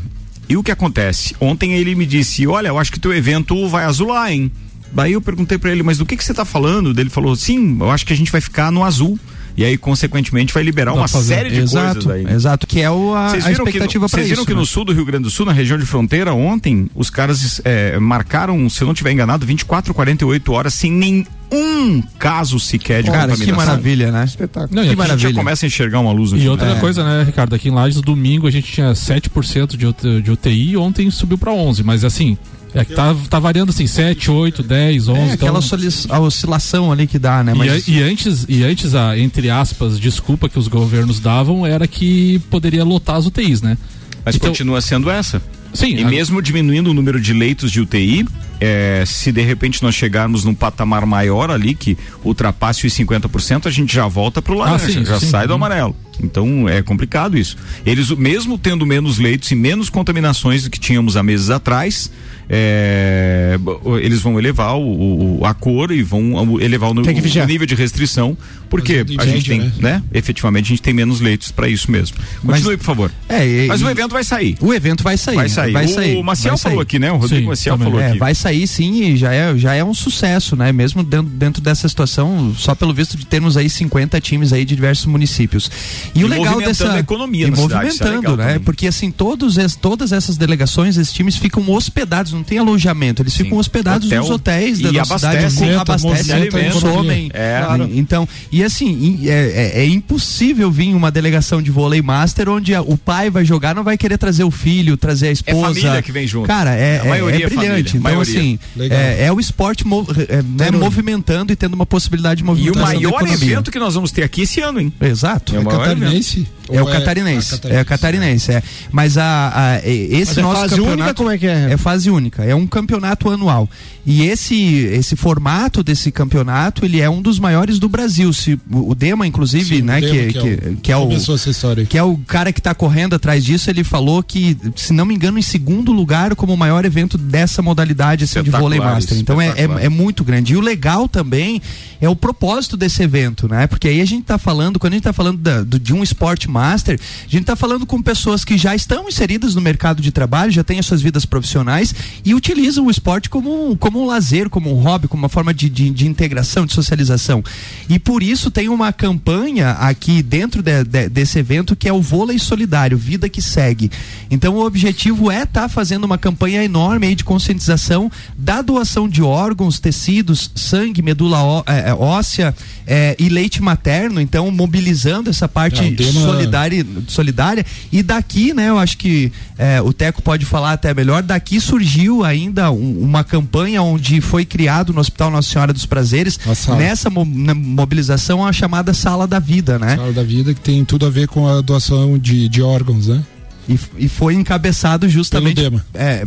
E 0.49 0.55
o 0.55 0.63
que 0.63 0.71
acontece? 0.71 1.35
Ontem 1.41 1.73
ele 1.73 1.93
me 1.93 2.05
disse: 2.05 2.47
Olha, 2.47 2.69
eu 2.69 2.77
acho 2.77 2.91
que 2.91 2.99
teu 2.99 3.13
evento 3.13 3.67
vai 3.67 3.83
azular, 3.83 4.31
hein? 4.31 4.51
Daí 4.91 5.13
eu 5.13 5.21
perguntei 5.21 5.57
para 5.57 5.71
ele: 5.71 5.83
Mas 5.83 5.97
do 5.97 6.05
que, 6.05 6.15
que 6.17 6.23
você 6.23 6.31
está 6.31 6.45
falando? 6.45 6.97
Ele 6.99 7.09
falou: 7.09 7.35
Sim, 7.35 7.77
eu 7.79 7.91
acho 7.91 8.05
que 8.05 8.13
a 8.13 8.15
gente 8.15 8.31
vai 8.31 8.41
ficar 8.41 8.71
no 8.71 8.83
azul 8.83 9.19
e 9.57 9.65
aí 9.65 9.75
consequentemente 9.75 10.53
vai 10.53 10.61
liberar 10.61 10.93
uma 10.93 11.07
fazer. 11.07 11.33
série 11.33 11.49
de 11.49 11.61
exato, 11.61 12.05
coisas 12.05 12.27
aí. 12.27 12.35
Exato, 12.35 12.67
que 12.67 12.79
é 12.79 12.91
o, 12.91 13.15
a, 13.15 13.31
a 13.31 13.37
expectativa 13.37 14.07
para 14.07 14.21
isso. 14.21 14.27
Vocês 14.27 14.29
viram 14.29 14.45
que 14.45 14.53
né? 14.53 14.59
no 14.59 14.65
sul 14.67 14.85
do 14.85 14.93
Rio 14.93 15.03
Grande 15.03 15.23
do 15.23 15.31
Sul, 15.31 15.47
na 15.47 15.51
região 15.51 15.79
de 15.79 15.85
fronteira, 15.85 16.31
ontem 16.31 16.87
os 16.93 17.09
caras 17.09 17.59
é, 17.65 17.97
marcaram, 17.97 18.69
se 18.69 18.83
eu 18.83 18.85
não 18.85 18.93
estiver 18.93 19.11
enganado, 19.11 19.47
24, 19.47 19.95
48 19.95 20.53
horas 20.53 20.75
sem 20.75 20.91
nenhum 20.91 22.03
caso 22.19 22.59
sequer 22.59 23.01
de 23.01 23.09
Cara, 23.09 23.35
que 23.35 23.51
maravilha, 23.51 24.11
né? 24.11 24.25
Espetáculo. 24.25 24.75
Não, 24.75 24.87
que 24.87 24.95
maravilha. 24.95 25.15
A 25.15 25.17
gente 25.17 25.33
já 25.33 25.41
começa 25.41 25.65
a 25.65 25.67
enxergar 25.67 26.01
uma 26.01 26.11
luz 26.11 26.31
no 26.31 26.37
E 26.37 26.41
final. 26.41 26.51
outra 26.53 26.69
é. 26.69 26.79
coisa, 26.79 27.03
né, 27.03 27.23
Ricardo? 27.23 27.55
Aqui 27.55 27.69
em 27.69 27.71
Lages, 27.71 27.99
domingo 27.99 28.45
a 28.45 28.51
gente 28.51 28.71
tinha 28.71 28.91
7% 28.91 29.75
de, 29.75 30.21
de 30.21 30.31
UTI 30.31 30.71
e 30.71 30.77
ontem 30.77 31.09
subiu 31.09 31.37
para 31.37 31.51
11, 31.51 31.81
mas 31.83 32.03
assim, 32.03 32.37
é 32.81 32.85
que 32.85 32.93
tá, 32.93 33.15
tá 33.29 33.39
variando 33.39 33.69
assim, 33.69 33.87
7, 33.87 34.29
8, 34.31 34.63
10, 34.63 35.07
11. 35.07 35.19
É, 35.19 35.33
aquela 35.33 35.59
então... 35.59 36.23
oscilação 36.23 36.91
ali 36.91 37.07
que 37.07 37.19
dá, 37.19 37.43
né? 37.43 37.53
Mas... 37.53 37.87
E, 37.87 37.93
e, 37.93 38.03
antes, 38.03 38.45
e 38.47 38.63
antes 38.63 38.95
a, 38.95 39.17
entre 39.17 39.49
aspas, 39.49 39.99
desculpa 39.99 40.47
que 40.49 40.57
os 40.57 40.67
governos 40.67 41.19
davam 41.19 41.65
era 41.65 41.87
que 41.87 42.39
poderia 42.49 42.83
lotar 42.83 43.15
as 43.15 43.25
UTIs, 43.25 43.61
né? 43.61 43.77
Mas 44.23 44.35
então... 44.35 44.49
continua 44.49 44.81
sendo 44.81 45.09
essa. 45.09 45.41
Sim. 45.73 45.95
E 45.95 46.03
a... 46.03 46.07
mesmo 46.07 46.41
diminuindo 46.41 46.89
o 46.89 46.93
número 46.93 47.19
de 47.19 47.33
leitos 47.33 47.71
de 47.71 47.81
UTI, 47.81 48.25
é, 48.59 49.03
se 49.05 49.31
de 49.31 49.41
repente 49.41 49.83
nós 49.83 49.95
chegarmos 49.95 50.43
num 50.43 50.53
patamar 50.53 51.05
maior 51.05 51.51
ali, 51.51 51.75
que 51.75 51.97
ultrapasse 52.23 52.85
os 52.85 52.93
50%, 52.93 53.65
a 53.65 53.71
gente 53.71 53.93
já 53.93 54.07
volta 54.07 54.41
pro 54.41 54.55
laranja, 54.55 54.85
ah, 54.85 54.89
sim, 54.89 55.05
já 55.05 55.19
sim, 55.19 55.27
sai 55.27 55.41
sim. 55.43 55.47
do 55.47 55.53
amarelo. 55.53 55.95
Então 56.21 56.67
é 56.67 56.81
complicado 56.81 57.37
isso. 57.37 57.57
Eles, 57.85 58.09
mesmo 58.11 58.57
tendo 58.57 58.85
menos 58.85 59.19
leitos 59.19 59.51
e 59.51 59.55
menos 59.55 59.89
contaminações 59.89 60.63
do 60.63 60.69
que 60.69 60.79
tínhamos 60.79 61.15
há 61.15 61.23
meses 61.23 61.49
atrás, 61.49 62.11
é, 62.49 63.59
eles 64.01 64.21
vão 64.21 64.39
elevar 64.39 64.77
o, 64.77 65.39
o, 65.39 65.45
a 65.45 65.53
cor 65.53 65.91
e 65.91 66.01
vão 66.01 66.59
elevar 66.61 66.89
o, 66.89 66.93
o 66.93 67.45
nível 67.45 67.67
de 67.67 67.75
restrição, 67.75 68.37
porque 68.69 69.05
a 69.17 69.25
gente 69.25 69.49
tem, 69.49 69.59
né? 69.59 69.71
né? 69.79 70.03
Efetivamente 70.13 70.65
a 70.65 70.69
gente 70.69 70.81
tem 70.81 70.93
menos 70.93 71.19
leitos 71.19 71.51
para 71.51 71.67
isso 71.67 71.91
mesmo. 71.91 72.17
Continue, 72.41 72.63
Mas, 72.63 72.77
por 72.77 72.85
favor. 72.85 73.11
É, 73.27 73.45
e, 73.45 73.67
Mas 73.67 73.81
o 73.81 73.89
evento 73.89 74.11
vai 74.11 74.23
sair. 74.23 74.57
O 74.61 74.73
evento 74.73 75.03
vai 75.03 75.17
sair. 75.17 75.35
Vai 75.35 75.49
sair. 75.49 75.73
Vai 75.73 75.87
sair. 75.87 76.17
O 76.17 76.23
Maciel 76.23 76.53
vai 76.53 76.57
falou 76.57 76.77
sair. 76.77 76.83
aqui, 76.83 76.99
né? 76.99 77.11
O 77.11 77.17
Rodrigo 77.17 77.41
sim, 77.41 77.47
Maciel 77.47 77.77
falou 77.77 77.99
é, 77.99 78.09
aqui. 78.09 78.17
Vai 78.17 78.33
sair 78.33 78.46
sim 78.67 79.03
e 79.03 79.17
já 79.17 79.33
é, 79.33 79.57
já 79.57 79.73
é 79.73 79.83
um 79.83 79.93
sucesso, 79.93 80.55
né? 80.55 80.71
Mesmo 80.71 81.03
dentro, 81.03 81.29
dentro 81.29 81.61
dessa 81.61 81.87
situação, 81.87 82.53
só 82.55 82.75
pelo 82.75 82.93
visto 82.93 83.17
de 83.17 83.25
termos 83.25 83.57
aí 83.57 83.69
50 83.69 84.19
times 84.21 84.53
aí 84.53 84.63
de 84.63 84.75
diversos 84.75 85.05
municípios. 85.05 85.69
E, 86.13 86.19
e 86.19 86.23
o 86.23 86.27
legal 86.27 86.59
dessa 86.59 86.93
a 86.93 86.99
economia 86.99 87.47
e 87.47 87.51
na 87.51 87.57
movimentando, 87.57 87.93
cidade, 87.93 88.15
é 88.15 88.21
né? 88.21 88.53
Também. 88.53 88.59
Porque 88.59 88.87
assim, 88.87 89.11
todos 89.11 89.57
es, 89.57 89.75
todas 89.75 90.11
essas 90.11 90.37
delegações, 90.37 90.97
esses 90.97 91.13
times 91.13 91.35
ficam 91.35 91.69
hospedados, 91.69 92.33
não 92.33 92.43
tem 92.43 92.57
alojamento, 92.57 93.21
eles 93.21 93.33
Sim. 93.33 93.45
ficam 93.45 93.57
hospedados 93.57 94.07
Hotel, 94.07 94.21
nos 94.21 94.31
hotéis 94.31 94.79
da 94.79 94.89
cidade, 95.05 95.55
com 95.55 95.79
abastecem, 95.79 96.49
consomem. 96.49 97.29
É. 97.33 97.61
Claro. 97.65 97.89
Então, 97.93 98.27
e 98.51 98.63
assim, 98.63 99.27
é, 99.27 99.31
é, 99.31 99.83
é, 99.83 99.85
impossível 99.87 100.71
vir 100.71 100.93
uma 100.93 101.11
delegação 101.11 101.61
de 101.61 101.71
vôlei 101.71 102.01
master 102.01 102.49
onde 102.49 102.73
a, 102.73 102.81
o 102.81 102.97
pai 102.97 103.29
vai 103.29 103.43
jogar, 103.43 103.75
não 103.75 103.83
vai 103.83 103.97
querer 103.97 104.17
trazer 104.17 104.43
o 104.43 104.51
filho, 104.51 104.97
trazer 104.97 105.29
a 105.29 105.31
esposa. 105.31 105.57
É 105.57 105.73
família 105.73 106.01
que 106.01 106.11
vem 106.11 106.27
junto. 106.27 106.47
Cara, 106.47 106.75
é, 106.75 107.01
é, 107.03 107.41
é 107.41 107.49
brilhante. 107.49 107.97
Então, 107.97 108.21
assim, 108.39 108.59
é, 108.89 109.31
o 109.31 109.39
esporte 109.39 109.85
né, 109.85 110.71
movimentando 110.71 111.51
e 111.51 111.55
tendo 111.55 111.73
uma 111.73 111.85
possibilidade 111.85 112.39
de 112.39 112.43
movimentação. 112.43 112.93
E 112.93 113.05
o 113.05 113.11
maior 113.11 113.27
evento 113.27 113.71
que 113.71 113.79
nós 113.79 113.95
vamos 113.95 114.11
ter 114.11 114.23
aqui 114.23 114.41
esse 114.41 114.61
ano, 114.61 114.79
hein? 114.79 114.93
Exato. 115.01 115.55
É 115.55 115.59
o 115.59 115.65
catarinense. 115.65 116.47
É 116.69 116.81
o 116.81 116.85
catarinense. 116.85 117.61
É 117.65 117.81
o 117.81 117.85
catarinense, 117.85 118.51
é. 118.51 118.63
Mas 118.91 119.17
a, 119.17 119.51
a 119.55 119.87
esse 119.87 120.35
Mas 120.35 120.37
nosso 120.37 120.57
é 120.57 120.69
fase 120.69 120.75
campeonato 120.75 121.01
única, 121.01 121.13
como 121.13 121.31
é 121.31 121.37
que 121.37 121.47
é? 121.47 121.71
É 121.71 121.77
fase 121.77 122.09
única, 122.09 122.43
é 122.43 122.53
um 122.53 122.67
campeonato 122.67 123.29
anual. 123.29 123.69
E 124.05 124.23
esse 124.23 124.55
esse 124.55 125.15
formato 125.15 125.83
desse 125.83 126.11
campeonato, 126.11 126.85
ele 126.85 126.99
é 126.99 127.09
um 127.09 127.21
dos 127.21 127.39
maiores 127.39 127.79
do 127.79 127.87
Brasil. 127.87 128.31
Se 128.33 128.59
o 128.71 128.93
Dema 128.93 129.25
inclusive, 129.25 129.77
Sim, 129.77 129.81
né, 129.81 130.01
Dema, 130.01 130.13
que, 130.13 130.33
que, 130.33 130.37
é 130.37 130.41
o, 130.41 130.77
que, 130.77 130.91
é 130.91 130.97
o 130.97 131.85
que 131.87 131.97
é 131.97 132.03
o 132.03 132.17
cara 132.17 132.51
que 132.51 132.59
está 132.59 132.73
correndo 132.73 133.15
atrás 133.15 133.43
disso, 133.43 133.69
ele 133.69 133.83
falou 133.83 134.21
que, 134.21 134.57
se 134.75 134.93
não 134.93 135.05
me 135.05 135.15
engano, 135.15 135.39
em 135.39 135.41
segundo 135.41 135.91
lugar 135.91 136.35
como 136.35 136.53
o 136.53 136.57
maior 136.57 136.85
evento 136.85 137.17
dessa 137.17 137.61
modalidade 137.61 138.26
de 138.43 138.49
vôlei 138.49 138.79
master. 138.79 139.17
Então 139.17 139.41
é, 139.41 139.49
é, 139.49 139.85
é 139.85 139.89
muito 139.89 140.23
grande. 140.23 140.53
E 140.53 140.57
o 140.57 140.61
legal 140.61 141.07
também 141.07 141.61
é 141.99 142.07
o 142.07 142.15
propósito 142.15 142.77
desse 142.77 143.01
evento, 143.01 143.47
né? 143.47 143.67
Porque 143.67 143.87
aí 143.87 144.01
a 144.01 144.05
gente 144.05 144.21
está 144.21 144.37
falando, 144.37 144.79
quando 144.79 144.93
a 144.93 144.95
gente 144.95 145.01
está 145.01 145.13
falando 145.13 145.37
da, 145.37 145.63
do, 145.63 145.79
de 145.79 145.93
um 145.93 146.03
esporte 146.03 146.49
master, 146.49 146.99
a 146.99 147.29
gente 147.29 147.41
está 147.41 147.55
falando 147.55 147.85
com 147.85 148.01
pessoas 148.01 148.45
que 148.45 148.57
já 148.57 148.75
estão 148.75 149.07
inseridas 149.07 149.55
no 149.55 149.61
mercado 149.61 150.01
de 150.01 150.11
trabalho, 150.11 150.51
já 150.51 150.63
têm 150.63 150.79
as 150.79 150.85
suas 150.85 151.01
vidas 151.01 151.25
profissionais 151.25 151.93
e 152.23 152.33
utilizam 152.33 152.85
o 152.85 152.91
esporte 152.91 153.29
como, 153.29 153.75
como 153.77 154.01
um 154.01 154.05
lazer, 154.05 154.49
como 154.49 154.71
um 154.71 154.81
hobby, 154.81 155.07
como 155.07 155.23
uma 155.23 155.29
forma 155.29 155.53
de, 155.53 155.69
de, 155.69 155.89
de 155.89 156.07
integração, 156.07 156.65
de 156.65 156.73
socialização. 156.73 157.43
E 157.89 157.97
por 157.97 158.21
isso 158.21 158.51
tem 158.51 158.69
uma 158.69 158.93
campanha 158.93 159.71
aqui 159.71 160.21
dentro 160.21 160.61
de, 160.61 160.83
de, 160.83 161.09
desse 161.09 161.39
evento 161.39 161.75
que 161.75 161.87
é 161.87 161.93
o 161.93 162.01
vôlei 162.01 162.37
solidário, 162.37 162.97
vida 162.97 163.27
que 163.27 163.41
segue. 163.41 163.91
Então 164.29 164.55
o 164.55 164.65
objetivo 164.65 165.31
é 165.31 165.43
estar 165.43 165.63
tá 165.63 165.69
fazendo 165.69 166.03
uma 166.03 166.17
campanha 166.17 166.63
enorme 166.63 167.07
de 167.15 167.23
conscientização 167.23 168.11
da 168.37 168.61
doação 168.61 169.07
de 169.07 169.21
órgãos, 169.21 169.79
tecidos, 169.79 170.51
sangue, 170.55 171.01
medula 171.01 171.41
ó, 171.41 171.63
é, 171.65 171.93
óssea 171.93 172.55
é, 172.85 173.15
e 173.19 173.29
leite 173.29 173.61
materno. 173.61 174.21
Então 174.21 174.49
mobilizando 174.51 175.29
essa 175.29 175.47
parte 175.47 175.83
é, 175.83 175.91
tema... 175.91 176.21
solidária, 176.21 176.85
solidária. 177.07 177.65
E 177.91 178.01
daqui, 178.01 178.53
né? 178.53 178.69
Eu 178.69 178.77
acho 178.77 178.97
que 178.97 179.31
é, 179.57 179.81
o 179.81 179.91
Teco 179.93 180.21
pode 180.21 180.45
falar 180.45 180.73
até 180.73 180.93
melhor. 180.93 181.23
Daqui 181.23 181.59
surgiu 181.59 182.23
ainda 182.23 182.71
um, 182.71 182.99
uma 183.01 183.23
campanha 183.23 183.81
onde 183.81 184.21
foi 184.21 184.45
criado 184.45 184.93
no 184.93 184.99
Hospital 184.99 185.31
Nossa 185.31 185.49
Senhora 185.49 185.73
dos 185.73 185.85
Prazeres 185.85 186.39
nessa 186.77 187.09
mo 187.09 187.25
mobilização 187.25 188.45
a 188.45 188.53
chamada 188.53 188.93
Sala 188.93 189.27
da 189.27 189.39
Vida, 189.39 189.77
né? 189.77 189.95
Sala 189.95 190.13
da 190.13 190.23
Vida 190.23 190.53
que 190.53 190.61
tem 190.61 190.83
tudo 190.85 191.05
a 191.05 191.09
ver 191.09 191.27
com 191.27 191.47
a 191.47 191.61
doação 191.61 192.17
de, 192.17 192.47
de 192.47 192.61
órgãos, 192.61 193.07
né? 193.07 193.23
E, 193.67 193.79
e 193.97 194.09
foi 194.09 194.33
encabeçado 194.33 195.09
justamente 195.09 195.61
pelo 195.61 195.69
Dema, 195.69 195.85
é, 195.93 196.25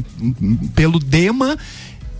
pelo 0.74 0.98
Dema 0.98 1.56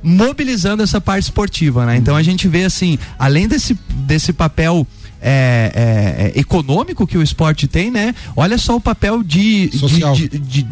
mobilizando 0.02 0.82
essa 0.82 1.00
parte 1.00 1.24
esportiva, 1.24 1.84
né? 1.84 1.96
Então 1.96 2.16
a 2.16 2.22
gente 2.22 2.48
vê 2.48 2.64
assim, 2.64 2.98
além 3.18 3.46
desse, 3.46 3.78
desse 4.06 4.32
papel 4.32 4.86
é, 5.20 5.72
é, 5.74 6.26
é, 6.36 6.40
econômico 6.40 7.06
que 7.06 7.18
o 7.18 7.22
esporte 7.22 7.68
tem, 7.68 7.90
né? 7.90 8.14
Olha 8.34 8.56
só 8.56 8.76
o 8.76 8.80
papel 8.80 9.22
de, 9.22 9.68
de, 9.68 10.28
de, 10.28 10.38
de, 10.38 10.62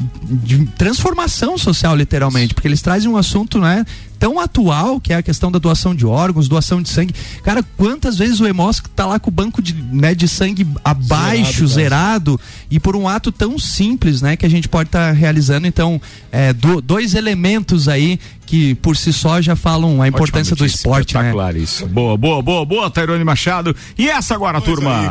de 0.43 0.67
transformação 0.79 1.59
social, 1.59 1.95
literalmente, 1.95 2.55
porque 2.55 2.67
eles 2.67 2.81
trazem 2.81 3.11
um 3.11 3.17
assunto, 3.17 3.59
né? 3.61 3.85
Tão 4.19 4.41
atual, 4.41 5.01
que 5.01 5.13
é 5.13 5.17
a 5.17 5.23
questão 5.23 5.51
da 5.51 5.59
doação 5.59 5.95
de 5.95 6.05
órgãos, 6.07 6.49
doação 6.49 6.83
de 6.83 6.89
sangue. 6.89 7.15
Cara, 7.43 7.63
quantas 7.77 8.19
vezes 8.19 8.41
o 8.41 8.47
Hemosc 8.47 8.87
tá 8.95 9.07
lá 9.07 9.19
com 9.19 9.31
o 9.31 9.33
banco 9.33 9.63
de, 9.63 9.75
né, 9.75 10.15
de 10.15 10.27
sangue 10.27 10.67
abaixo, 10.85 11.67
zerado, 11.67 12.33
zerado 12.33 12.41
e 12.71 12.81
por 12.81 12.97
um 12.97 13.09
ato 13.09 13.31
tão 13.31 13.59
simples, 13.59 14.21
né, 14.21 14.37
que 14.37 14.45
a 14.45 14.51
gente 14.51 14.69
pode 14.69 14.89
estar 14.89 15.09
tá 15.09 15.13
realizando. 15.13 15.67
Então, 15.67 16.01
é, 16.33 16.53
do, 16.53 16.81
dois 16.81 17.15
elementos 17.15 17.89
aí 17.89 18.19
que 18.47 18.75
por 18.77 18.97
si 18.97 19.13
só 19.13 19.43
já 19.43 19.55
falam 19.55 20.01
a 20.01 20.09
importância 20.09 20.57
do 20.57 20.65
esporte, 20.65 21.15
né? 21.15 21.33
Claro 21.33 21.59
isso. 21.59 21.87
Boa, 21.87 22.17
boa, 22.17 22.41
boa, 22.41 22.65
boa, 22.65 22.91
Tairone 22.91 23.23
Machado. 23.23 23.77
E 23.97 24.09
essa 24.09 24.35
agora, 24.35 24.59
pois 24.59 24.75
turma? 24.75 25.01
Aí, 25.01 25.09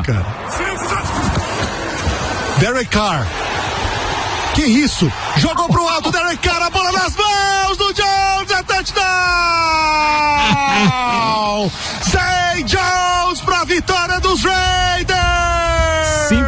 Derek 2.59 2.89
Carr. 2.89 3.46
Que 4.57 4.65
isso? 4.65 5.09
Jogou 5.35 5.69
pro 5.69 5.87
alto, 5.87 6.11
Derek 6.11 6.37
Carr, 6.37 6.63
a 6.63 6.71
bola 6.71 6.91
nas 6.91 7.15
mãos 7.15 7.77
do 7.77 7.93
Jones, 7.93 8.49
é 8.49 8.63
touchdown! 8.63 9.03
Zay 12.09 12.63
Jones 12.63 13.39
pra 13.41 13.63
vitória 13.65 14.19
dos 14.19 14.43
Raiders! 14.43 15.16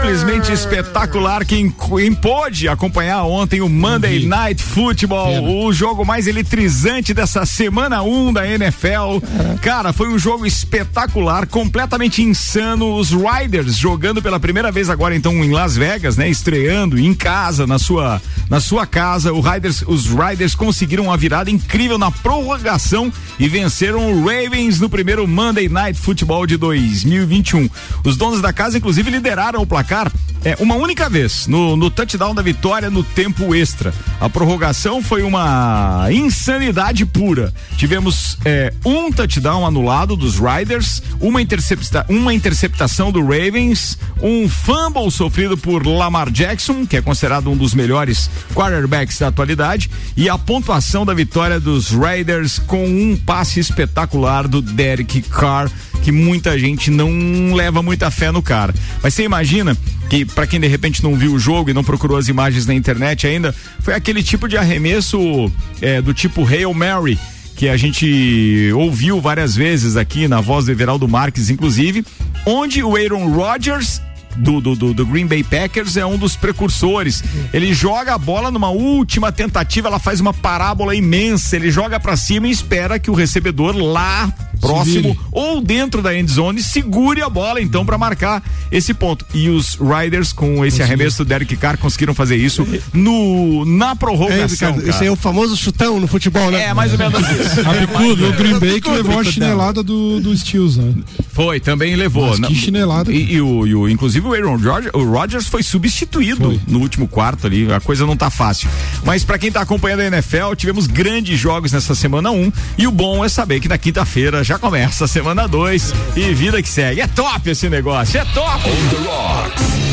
Simplesmente 0.09 0.51
espetacular. 0.51 1.45
Quem, 1.45 1.69
quem 1.69 2.11
pôde 2.11 2.67
acompanhar 2.67 3.25
ontem 3.25 3.61
o 3.61 3.69
Monday 3.69 4.25
Night 4.25 4.63
Football, 4.63 5.67
o 5.67 5.71
jogo 5.71 6.03
mais 6.03 6.25
eletrizante 6.25 7.13
dessa 7.13 7.45
semana 7.45 8.01
1 8.01 8.27
um 8.27 8.33
da 8.33 8.47
NFL. 8.47 9.19
Cara, 9.61 9.93
foi 9.93 10.09
um 10.09 10.17
jogo 10.17 10.47
espetacular, 10.47 11.45
completamente 11.45 12.23
insano. 12.23 12.95
Os 12.95 13.11
Riders 13.11 13.75
jogando 13.75 14.19
pela 14.19 14.39
primeira 14.39 14.71
vez 14.71 14.89
agora, 14.89 15.15
então, 15.15 15.31
em 15.43 15.51
Las 15.51 15.77
Vegas, 15.77 16.17
né? 16.17 16.27
Estreando 16.27 16.97
em 16.97 17.13
casa, 17.13 17.67
na 17.67 17.77
sua, 17.77 18.19
na 18.49 18.59
sua 18.59 18.87
casa. 18.87 19.31
Riders, 19.31 19.83
os 19.85 20.07
Riders 20.07 20.55
conseguiram 20.55 21.03
uma 21.03 21.17
virada 21.17 21.51
incrível 21.51 21.99
na 21.99 22.09
prorrogação 22.09 23.13
e 23.37 23.47
venceram 23.47 24.11
o 24.11 24.25
Ravens 24.25 24.79
no 24.79 24.89
primeiro 24.89 25.27
Monday 25.27 25.69
Night 25.69 25.99
Football 25.99 26.47
de 26.47 26.57
2021. 26.57 27.69
Os 28.03 28.17
donos 28.17 28.41
da 28.41 28.51
casa, 28.51 28.79
inclusive, 28.79 29.11
lideraram 29.11 29.61
o 29.61 29.67
placar 29.67 29.98
é, 30.43 30.55
uma 30.59 30.75
única 30.75 31.09
vez 31.09 31.47
no, 31.47 31.75
no 31.75 31.89
touchdown 31.89 32.33
da 32.33 32.41
vitória 32.41 32.89
no 32.89 33.03
tempo 33.03 33.53
extra. 33.53 33.93
A 34.19 34.29
prorrogação 34.29 35.01
foi 35.01 35.21
uma 35.23 36.07
insanidade 36.11 37.05
pura. 37.05 37.53
Tivemos 37.75 38.37
é, 38.45 38.73
um 38.85 39.11
touchdown 39.11 39.65
anulado 39.65 40.15
dos 40.15 40.39
Riders, 40.39 41.01
uma, 41.19 41.41
intercepta, 41.41 42.05
uma 42.07 42.33
interceptação 42.33 43.11
do 43.11 43.21
Ravens, 43.21 43.97
um 44.21 44.47
fumble 44.47 45.11
sofrido 45.11 45.57
por 45.57 45.85
Lamar 45.85 46.29
Jackson, 46.29 46.85
que 46.85 46.97
é 46.97 47.01
considerado 47.01 47.49
um 47.49 47.57
dos 47.57 47.73
melhores 47.73 48.29
quarterbacks 48.53 49.19
da 49.19 49.27
atualidade, 49.27 49.89
e 50.15 50.29
a 50.29 50.37
pontuação 50.37 51.05
da 51.05 51.13
vitória 51.13 51.59
dos 51.59 51.89
Raiders 51.91 52.59
com 52.59 52.85
um 52.85 53.17
passe 53.17 53.59
espetacular 53.59 54.47
do 54.47 54.61
Derek 54.61 55.21
Carr, 55.23 55.69
que 56.01 56.11
muita 56.11 56.57
gente 56.57 56.89
não 56.89 57.53
leva 57.53 57.81
muita 57.81 58.09
fé 58.09 58.31
no 58.31 58.41
cara. 58.41 58.73
Mas 59.03 59.13
você 59.13 59.23
imagina 59.23 59.77
que 60.09 60.25
para 60.25 60.47
quem 60.47 60.59
de 60.59 60.67
repente 60.67 61.03
não 61.03 61.15
viu 61.15 61.33
o 61.33 61.39
jogo 61.39 61.69
e 61.69 61.73
não 61.73 61.83
procurou 61.83 62.17
as 62.17 62.27
imagens 62.27 62.65
na 62.65 62.73
internet 62.73 63.27
ainda, 63.27 63.53
foi 63.79 63.93
aquele 63.93 64.23
tipo 64.23 64.47
de 64.47 64.57
arremesso 64.57 65.51
é, 65.81 66.01
do 66.01 66.13
tipo 66.13 66.45
Hail 66.45 66.73
Mary 66.73 67.17
que 67.55 67.67
a 67.67 67.75
gente 67.75 68.71
ouviu 68.73 69.19
várias 69.19 69.53
vezes 69.53 69.97
aqui 69.97 70.29
na 70.29 70.39
voz 70.39 70.65
do 70.65 70.71
Everaldo 70.71 71.09
Marques, 71.09 71.49
inclusive, 71.49 72.05
onde 72.45 72.81
o 72.81 72.95
Aaron 72.95 73.29
Rodgers 73.33 74.01
do, 74.37 74.61
do, 74.61 74.93
do, 74.93 75.05
Green 75.05 75.27
Bay 75.27 75.43
Packers 75.43 75.97
é 75.97 76.05
um 76.05 76.17
dos 76.17 76.37
precursores. 76.37 77.21
Ele 77.53 77.73
joga 77.73 78.13
a 78.13 78.17
bola 78.17 78.49
numa 78.49 78.69
última 78.69 79.31
tentativa, 79.31 79.89
ela 79.89 79.99
faz 79.99 80.21
uma 80.21 80.33
parábola 80.33 80.95
imensa. 80.95 81.57
Ele 81.57 81.69
joga 81.69 81.99
para 81.99 82.15
cima 82.15 82.47
e 82.47 82.51
espera 82.51 82.97
que 82.97 83.11
o 83.11 83.13
recebedor 83.13 83.75
lá 83.75 84.33
próximo 84.59 85.17
ou 85.31 85.61
dentro 85.61 86.01
da 86.01 86.15
end 86.15 86.31
zone 86.31 86.61
segure 86.61 87.21
a 87.21 87.29
bola 87.29 87.61
então 87.61 87.85
para 87.85 87.97
marcar 87.97 88.43
esse 88.71 88.93
ponto. 88.93 89.25
E 89.33 89.49
os 89.49 89.75
Riders 89.75 90.33
com 90.33 90.65
esse 90.65 90.81
arremesso 90.81 91.23
do 91.23 91.25
Derek 91.25 91.55
Carr 91.57 91.77
conseguiram 91.77 92.13
fazer 92.13 92.35
isso 92.35 92.67
no 92.93 93.65
na 93.65 93.95
prorrogação. 93.95 94.79
É, 94.83 94.89
esse 94.89 95.05
é 95.05 95.11
o 95.11 95.15
famoso 95.15 95.55
chutão 95.55 95.99
no 95.99 96.07
futebol, 96.07 96.51
né? 96.51 96.65
É, 96.65 96.73
mais 96.73 96.91
ou 96.91 96.97
menos 96.97 97.19
isso. 97.19 97.61
A 97.69 97.73
bicudo, 97.73 98.29
o 98.29 98.33
Green 98.33 98.59
Bay 98.59 98.81
que 98.81 98.89
levou 98.89 99.19
a 99.19 99.23
chinelada 99.23 99.83
do, 99.83 100.19
do 100.19 100.35
Steels, 100.35 100.77
né? 100.77 100.93
Foi, 101.31 101.59
também 101.59 101.95
levou. 101.95 102.37
Mas 102.37 102.47
que 102.47 102.55
chinelada. 102.55 103.11
E, 103.11 103.33
e, 103.33 103.41
o, 103.41 103.67
e 103.67 103.75
o, 103.75 103.89
inclusive 103.89 104.27
o 104.27 104.33
Aaron 104.33 104.57
Rodgers, 104.57 104.93
o 104.93 105.03
Rodgers 105.03 105.47
foi 105.47 105.63
substituído 105.63 106.43
foi. 106.43 106.59
no 106.67 106.79
último 106.79 107.07
quarto 107.07 107.47
ali. 107.47 107.71
A 107.71 107.79
coisa 107.79 108.05
não 108.05 108.17
tá 108.17 108.29
fácil. 108.29 108.69
Mas 109.03 109.23
para 109.23 109.37
quem 109.37 109.51
tá 109.51 109.61
acompanhando 109.61 110.01
a 110.01 110.05
NFL, 110.05 110.53
tivemos 110.55 110.87
grandes 110.87 111.39
jogos 111.39 111.71
nessa 111.71 111.95
semana 111.95 112.31
1 112.31 112.35
um, 112.35 112.51
e 112.77 112.87
o 112.87 112.91
bom 112.91 113.23
é 113.23 113.29
saber 113.29 113.59
que 113.59 113.67
na 113.67 113.77
quinta-feira 113.77 114.43
já 114.49 114.57
começa 114.57 115.05
a 115.05 115.07
semana 115.07 115.47
2 115.47 115.93
e 116.15 116.33
vida 116.33 116.59
que 116.59 116.67
segue. 116.67 117.01
É 117.01 117.05
top 117.05 117.51
esse 117.51 117.69
negócio, 117.69 118.19
é 118.19 118.25
top! 118.33 119.88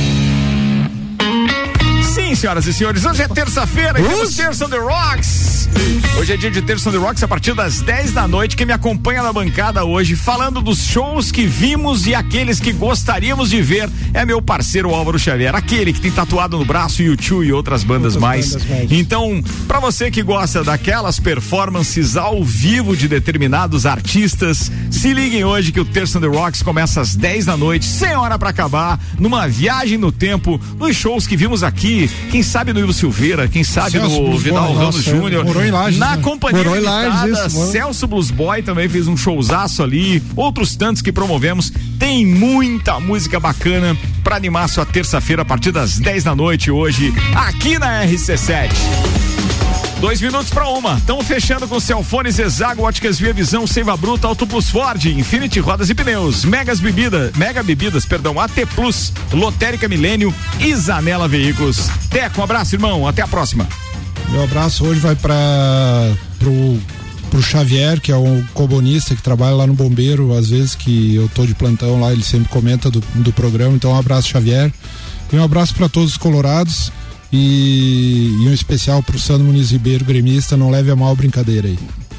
Sim, 2.16 2.34
senhoras 2.34 2.66
e 2.66 2.72
senhores, 2.72 3.04
hoje 3.04 3.20
é 3.20 3.28
terça-feira, 3.28 3.92
temos 3.92 4.34
Terça 4.34 4.64
on 4.64 4.70
the 4.70 4.78
Rocks. 4.78 5.68
Hoje 6.18 6.32
é 6.32 6.36
dia 6.38 6.50
de 6.50 6.62
Terça 6.62 6.88
on 6.88 6.92
the 6.92 6.98
Rocks 6.98 7.22
a 7.22 7.28
partir 7.28 7.52
das 7.52 7.82
10 7.82 8.12
da 8.12 8.26
noite. 8.26 8.56
Quem 8.56 8.66
me 8.66 8.72
acompanha 8.72 9.22
na 9.22 9.30
bancada 9.34 9.84
hoje, 9.84 10.16
falando 10.16 10.62
dos 10.62 10.78
shows 10.78 11.30
que 11.30 11.44
vimos 11.44 12.06
e 12.06 12.14
aqueles 12.14 12.58
que 12.58 12.72
gostaríamos 12.72 13.50
de 13.50 13.60
ver, 13.60 13.90
é 14.14 14.24
meu 14.24 14.40
parceiro 14.40 14.94
Álvaro 14.94 15.18
Xavier, 15.18 15.54
aquele 15.54 15.92
que 15.92 16.00
tem 16.00 16.10
tatuado 16.10 16.56
no 16.56 16.64
braço 16.64 17.02
YouTube 17.02 17.46
e 17.46 17.52
outras 17.52 17.84
bandas, 17.84 18.14
outras 18.14 18.16
mais. 18.16 18.52
bandas 18.52 18.68
mais. 18.70 18.92
Então, 18.92 19.44
para 19.68 19.78
você 19.78 20.10
que 20.10 20.22
gosta 20.22 20.64
daquelas 20.64 21.20
performances 21.20 22.16
ao 22.16 22.42
vivo 22.42 22.96
de 22.96 23.08
determinados 23.08 23.84
artistas, 23.84 24.72
se 24.90 25.12
liguem 25.12 25.44
hoje 25.44 25.70
que 25.70 25.80
o 25.80 25.84
Terça 25.84 26.16
on 26.16 26.22
the 26.22 26.28
Rocks 26.28 26.62
começa 26.62 27.02
às 27.02 27.14
10 27.14 27.44
da 27.44 27.58
noite, 27.58 27.84
sem 27.84 28.16
hora 28.16 28.38
para 28.38 28.48
acabar, 28.48 28.98
numa 29.18 29.46
viagem 29.46 29.98
no 29.98 30.10
tempo, 30.10 30.58
nos 30.78 30.96
shows 30.96 31.26
que 31.26 31.36
vimos 31.36 31.62
aqui 31.62 32.05
quem 32.30 32.42
sabe 32.42 32.72
no 32.72 32.80
Ivo 32.80 32.92
Silveira, 32.92 33.48
quem 33.48 33.64
sabe 33.64 33.92
Celso 33.92 34.20
no 34.20 34.38
Vidal 34.38 34.72
Ramos 34.74 35.02
Júnior. 35.02 35.44
Na 35.96 36.16
né? 36.16 36.22
companhia 36.22 36.64
morou 36.64 36.74
limitada, 36.74 37.46
isso, 37.48 37.66
Celso 37.70 38.06
Blues 38.06 38.30
Boy 38.30 38.62
também 38.62 38.88
fez 38.88 39.08
um 39.08 39.16
showzaço 39.16 39.82
ali. 39.82 40.22
Outros 40.34 40.76
tantos 40.76 41.02
que 41.02 41.12
promovemos. 41.12 41.72
Tem 41.98 42.26
muita 42.26 43.00
música 43.00 43.40
bacana 43.40 43.96
para 44.22 44.36
animar 44.36 44.68
sua 44.68 44.84
terça-feira 44.84 45.42
a 45.42 45.44
partir 45.44 45.72
das 45.72 45.98
10 45.98 46.24
da 46.24 46.34
noite 46.34 46.70
hoje, 46.70 47.12
aqui 47.34 47.78
na 47.78 48.04
RC7. 48.04 49.25
Dois 50.06 50.20
minutos 50.20 50.50
para 50.50 50.68
uma. 50.68 50.98
Estamos 50.98 51.26
fechando 51.26 51.66
com 51.66 51.80
Celfones, 51.80 52.38
Exago, 52.38 52.82
Óticas 52.82 53.18
Via 53.18 53.32
Visão, 53.32 53.66
Seiva 53.66 53.96
Bruta, 53.96 54.28
Auto 54.28 54.46
Plus 54.46 54.70
Ford, 54.70 55.04
Infinity 55.04 55.58
Rodas 55.58 55.90
e 55.90 55.96
Pneus, 55.96 56.44
Megas 56.44 56.78
Bebidas, 56.78 57.36
Mega 57.36 57.60
Bebidas, 57.60 58.06
perdão, 58.06 58.38
AT 58.38 58.52
Plus, 58.72 59.12
Lotérica 59.32 59.88
Milênio 59.88 60.32
e 60.60 60.72
Zanela 60.76 61.26
Veículos. 61.26 61.88
Teco, 62.08 62.40
um 62.40 62.44
abraço, 62.44 62.76
irmão. 62.76 63.08
Até 63.08 63.20
a 63.20 63.26
próxima. 63.26 63.66
Meu 64.28 64.44
abraço 64.44 64.86
hoje 64.86 65.00
vai 65.00 65.16
para 65.16 65.36
pro 66.38 66.78
pro 67.28 67.42
Xavier, 67.42 68.00
que 68.00 68.12
é 68.12 68.16
um 68.16 68.44
cobonista 68.54 69.12
que 69.12 69.20
trabalha 69.20 69.56
lá 69.56 69.66
no 69.66 69.74
Bombeiro, 69.74 70.38
às 70.38 70.50
vezes 70.50 70.76
que 70.76 71.16
eu 71.16 71.28
tô 71.34 71.44
de 71.44 71.56
plantão 71.56 72.00
lá, 72.00 72.12
ele 72.12 72.22
sempre 72.22 72.48
comenta 72.48 72.88
do, 72.92 73.02
do 73.12 73.32
programa. 73.32 73.74
Então, 73.74 73.90
um 73.90 73.98
abraço, 73.98 74.28
Xavier. 74.28 74.72
E 75.32 75.36
um 75.36 75.42
abraço 75.42 75.74
para 75.74 75.88
todos 75.88 76.12
os 76.12 76.16
colorados. 76.16 76.92
E, 77.32 78.42
e 78.42 78.48
um 78.48 78.52
especial 78.52 79.02
pro 79.02 79.18
Sandro 79.18 79.46
Muniz 79.46 79.70
Ribeiro, 79.70 80.04
gremista, 80.04 80.56
não 80.56 80.70
leve 80.70 80.90
a 80.90 80.96
mal 80.96 81.14
brincadeira 81.16 81.68
aí. 81.68 81.78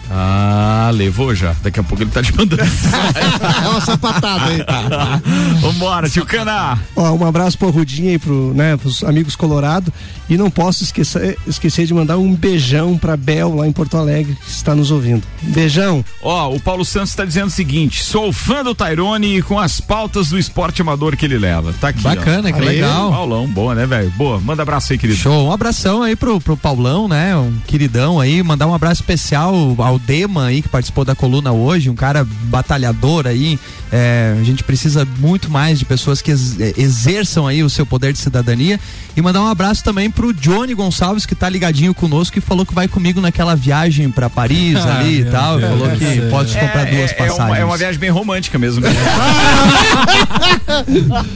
Ah, 0.10 0.90
levou 0.94 1.36
já. 1.36 1.56
Daqui 1.62 1.80
a 1.80 1.84
pouco 1.84 2.04
ele 2.04 2.12
tá 2.12 2.24
te 2.24 2.36
mandando. 2.36 2.64
é 2.64 3.68
uma 3.68 3.82
sapatada 3.82 4.46
aí. 4.46 4.66
Vambora, 5.60 6.10
tio 6.10 6.26
Cana. 6.26 6.80
Ó, 6.96 7.12
um 7.14 7.26
abraço 7.26 7.58
pro 7.58 7.70
Rudinha 7.70 8.14
e 8.14 8.20
pro, 8.20 8.54
né, 8.54 8.78
pros 8.78 9.04
amigos 9.04 9.36
Colorado. 9.36 9.92
E 10.30 10.38
não 10.38 10.50
posso 10.50 10.84
esquecer, 10.84 11.38
esquecer 11.48 11.86
de 11.86 11.94
mandar 11.94 12.18
um 12.18 12.34
beijão 12.34 12.98
pra 12.98 13.16
Bel 13.16 13.56
lá 13.56 13.68
em 13.68 13.72
Porto 13.72 13.98
Alegre, 13.98 14.36
que 14.36 14.50
está 14.50 14.76
nos 14.76 14.92
ouvindo. 14.92 15.24
Beijão. 15.42 16.04
Ó, 16.22 16.54
o 16.54 16.60
Paulo 16.60 16.84
Santos 16.84 17.12
está 17.12 17.24
dizendo 17.24 17.48
o 17.48 17.52
seguinte: 17.52 18.04
sou 18.04 18.34
fã 18.34 18.64
do 18.64 18.76
Tairone 18.76 19.42
com 19.42 19.58
as 19.58 19.80
pautas 19.80 20.30
do 20.30 20.38
esporte 20.38 20.82
amador 20.82 21.16
que 21.16 21.26
ele 21.26 21.38
leva. 21.38 21.74
Tá 21.80 21.90
aqui. 21.90 22.02
Bacana, 22.02 22.50
ó. 22.50 22.54
que 22.54 22.60
aí, 22.60 22.66
legal. 22.66 23.12
Paulão, 23.12 23.48
boa, 23.48 23.74
né, 23.74 23.86
velho? 23.86 24.10
Boa, 24.12 24.40
manda 24.40 24.64
abraço 24.64 24.92
aí, 24.92 25.00
querido. 25.00 25.18
Show, 25.18 25.48
um 25.48 25.52
abração 25.52 26.02
aí 26.04 26.16
pro, 26.16 26.42
pro 26.42 26.58
Paulão, 26.58 27.08
né? 27.08 27.36
Um 27.36 27.58
queridão 27.66 28.20
aí, 28.20 28.44
mandar 28.44 28.68
um 28.68 28.74
abraço 28.74 29.02
especial 29.02 29.76
ao 29.78 29.97
Dema 30.00 30.46
aí, 30.46 30.62
que 30.62 30.70
participou 30.70 31.06
da 31.06 31.16
coluna 31.16 31.52
hoje, 31.52 31.90
um 31.90 31.96
cara 31.96 32.26
batalhador 32.44 33.28
aí. 33.28 33.60
É, 33.92 34.36
a 34.40 34.44
gente 34.44 34.64
precisa 34.64 35.08
muito 35.20 35.50
mais 35.50 35.80
de 35.80 35.86
pessoas 35.86 36.22
que 36.22 36.32
ex 36.32 36.58
exerçam 36.78 37.48
aí 37.48 37.64
o 37.64 37.70
seu 37.70 37.86
poder 37.86 38.12
de 38.14 38.20
cidadania. 38.20 38.80
E 39.16 39.22
mandar 39.22 39.42
um 39.42 39.48
abraço 39.48 39.84
também 39.84 40.12
pro 40.12 40.32
Johnny 40.34 40.74
Gonçalves, 40.76 41.26
que 41.26 41.34
tá 41.34 41.50
ligadinho 41.50 41.94
conosco 41.94 42.38
e 42.38 42.42
falou 42.42 42.66
que 42.66 42.74
vai 42.74 42.88
comigo 42.88 43.20
naquela 43.20 43.56
viagem 43.56 44.12
para 44.12 44.30
Paris 44.30 44.78
ah, 44.86 45.00
ali 45.00 45.22
e 45.22 45.26
tal. 45.26 45.58
Deus 45.58 45.72
falou 45.72 45.90
que 45.98 46.06
é, 46.06 46.30
pode 46.30 46.56
é, 46.56 46.60
comprar 46.60 46.86
duas 46.86 47.12
passagens. 47.14 47.40
É 47.40 47.44
uma, 47.44 47.58
é 47.58 47.66
uma, 47.66 47.78
viagem 47.78 48.00
bem 48.00 48.10
romântica 48.12 48.60
mesmo. 48.60 48.86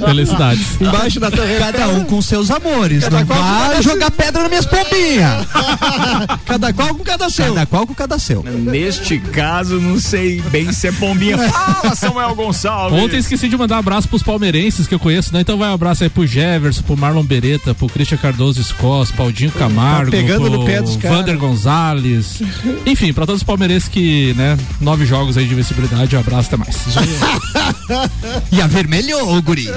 Felicidades. 0.05 0.79
Embaixo 0.79 1.19
da 1.19 1.31
torre. 1.31 1.57
Cada 1.57 1.87
um 1.89 2.03
com 2.03 2.21
seus 2.21 2.51
amores. 2.51 3.03
Cada 3.03 3.19
não 3.19 3.25
vai 3.25 3.81
jogar 3.81 4.11
pedra 4.11 4.41
nas 4.43 4.49
minhas 4.49 4.65
pombinhas. 4.65 5.47
cada 6.45 6.73
qual 6.73 6.89
com 6.89 7.03
cada 7.03 7.29
seu. 7.29 7.45
Cada 7.45 7.65
qual 7.65 7.87
com 7.87 7.95
cada 7.95 8.19
seu. 8.19 8.43
Neste 8.43 9.17
caso, 9.19 9.79
não 9.79 9.99
sei 9.99 10.41
bem 10.51 10.71
se 10.71 10.87
é 10.87 10.91
pombinha. 10.91 11.37
Fala, 11.37 11.95
Samuel 11.95 12.35
Gonçalves. 12.41 12.99
Ontem 12.99 13.17
esqueci 13.17 13.47
de 13.47 13.55
mandar 13.55 13.75
um 13.75 13.79
abraço 13.79 14.07
pros 14.07 14.23
palmeirenses 14.23 14.87
que 14.87 14.95
eu 14.95 14.99
conheço, 14.99 15.33
né? 15.33 15.41
Então 15.41 15.57
vai 15.57 15.69
um 15.69 15.73
abraço 15.73 16.03
aí 16.03 16.09
pro 16.09 16.25
Jefferson, 16.25 16.81
pro 16.81 16.97
Marlon 16.97 17.23
Beretta, 17.23 17.75
pro 17.75 17.87
Christian 17.87 18.17
Cardoso 18.17 18.63
Scott, 18.63 19.13
Paudinho 19.13 19.51
Camargo, 19.51 20.11
tá 20.11 20.17
pegando 20.17 20.49
no 20.49 20.65
pé 20.65 20.81
dos. 20.81 20.95
Vander 20.95 21.37
Gonzalez. 21.37 22.41
Enfim, 22.85 23.13
pra 23.13 23.25
todos 23.25 23.41
os 23.41 23.45
palmeirenses 23.45 23.87
que, 23.87 24.33
né, 24.35 24.57
nove 24.79 25.05
jogos 25.05 25.37
aí 25.37 25.45
de 25.45 25.53
invencibilidade, 25.53 26.15
um 26.15 26.19
abraço, 26.19 26.47
até 26.53 26.57
mais. 26.57 26.77
e 28.51 28.61
avermelhou, 28.61 29.41
guri. 29.41 29.67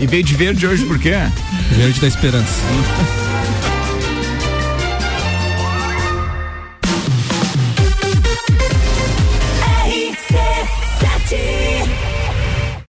E 0.00 0.06
veio 0.06 0.24
de 0.24 0.34
verde 0.34 0.66
hoje 0.66 0.84
por 0.84 0.98
quê? 0.98 1.14
Verde 1.76 2.00
da 2.00 2.08
esperança. 2.08 2.60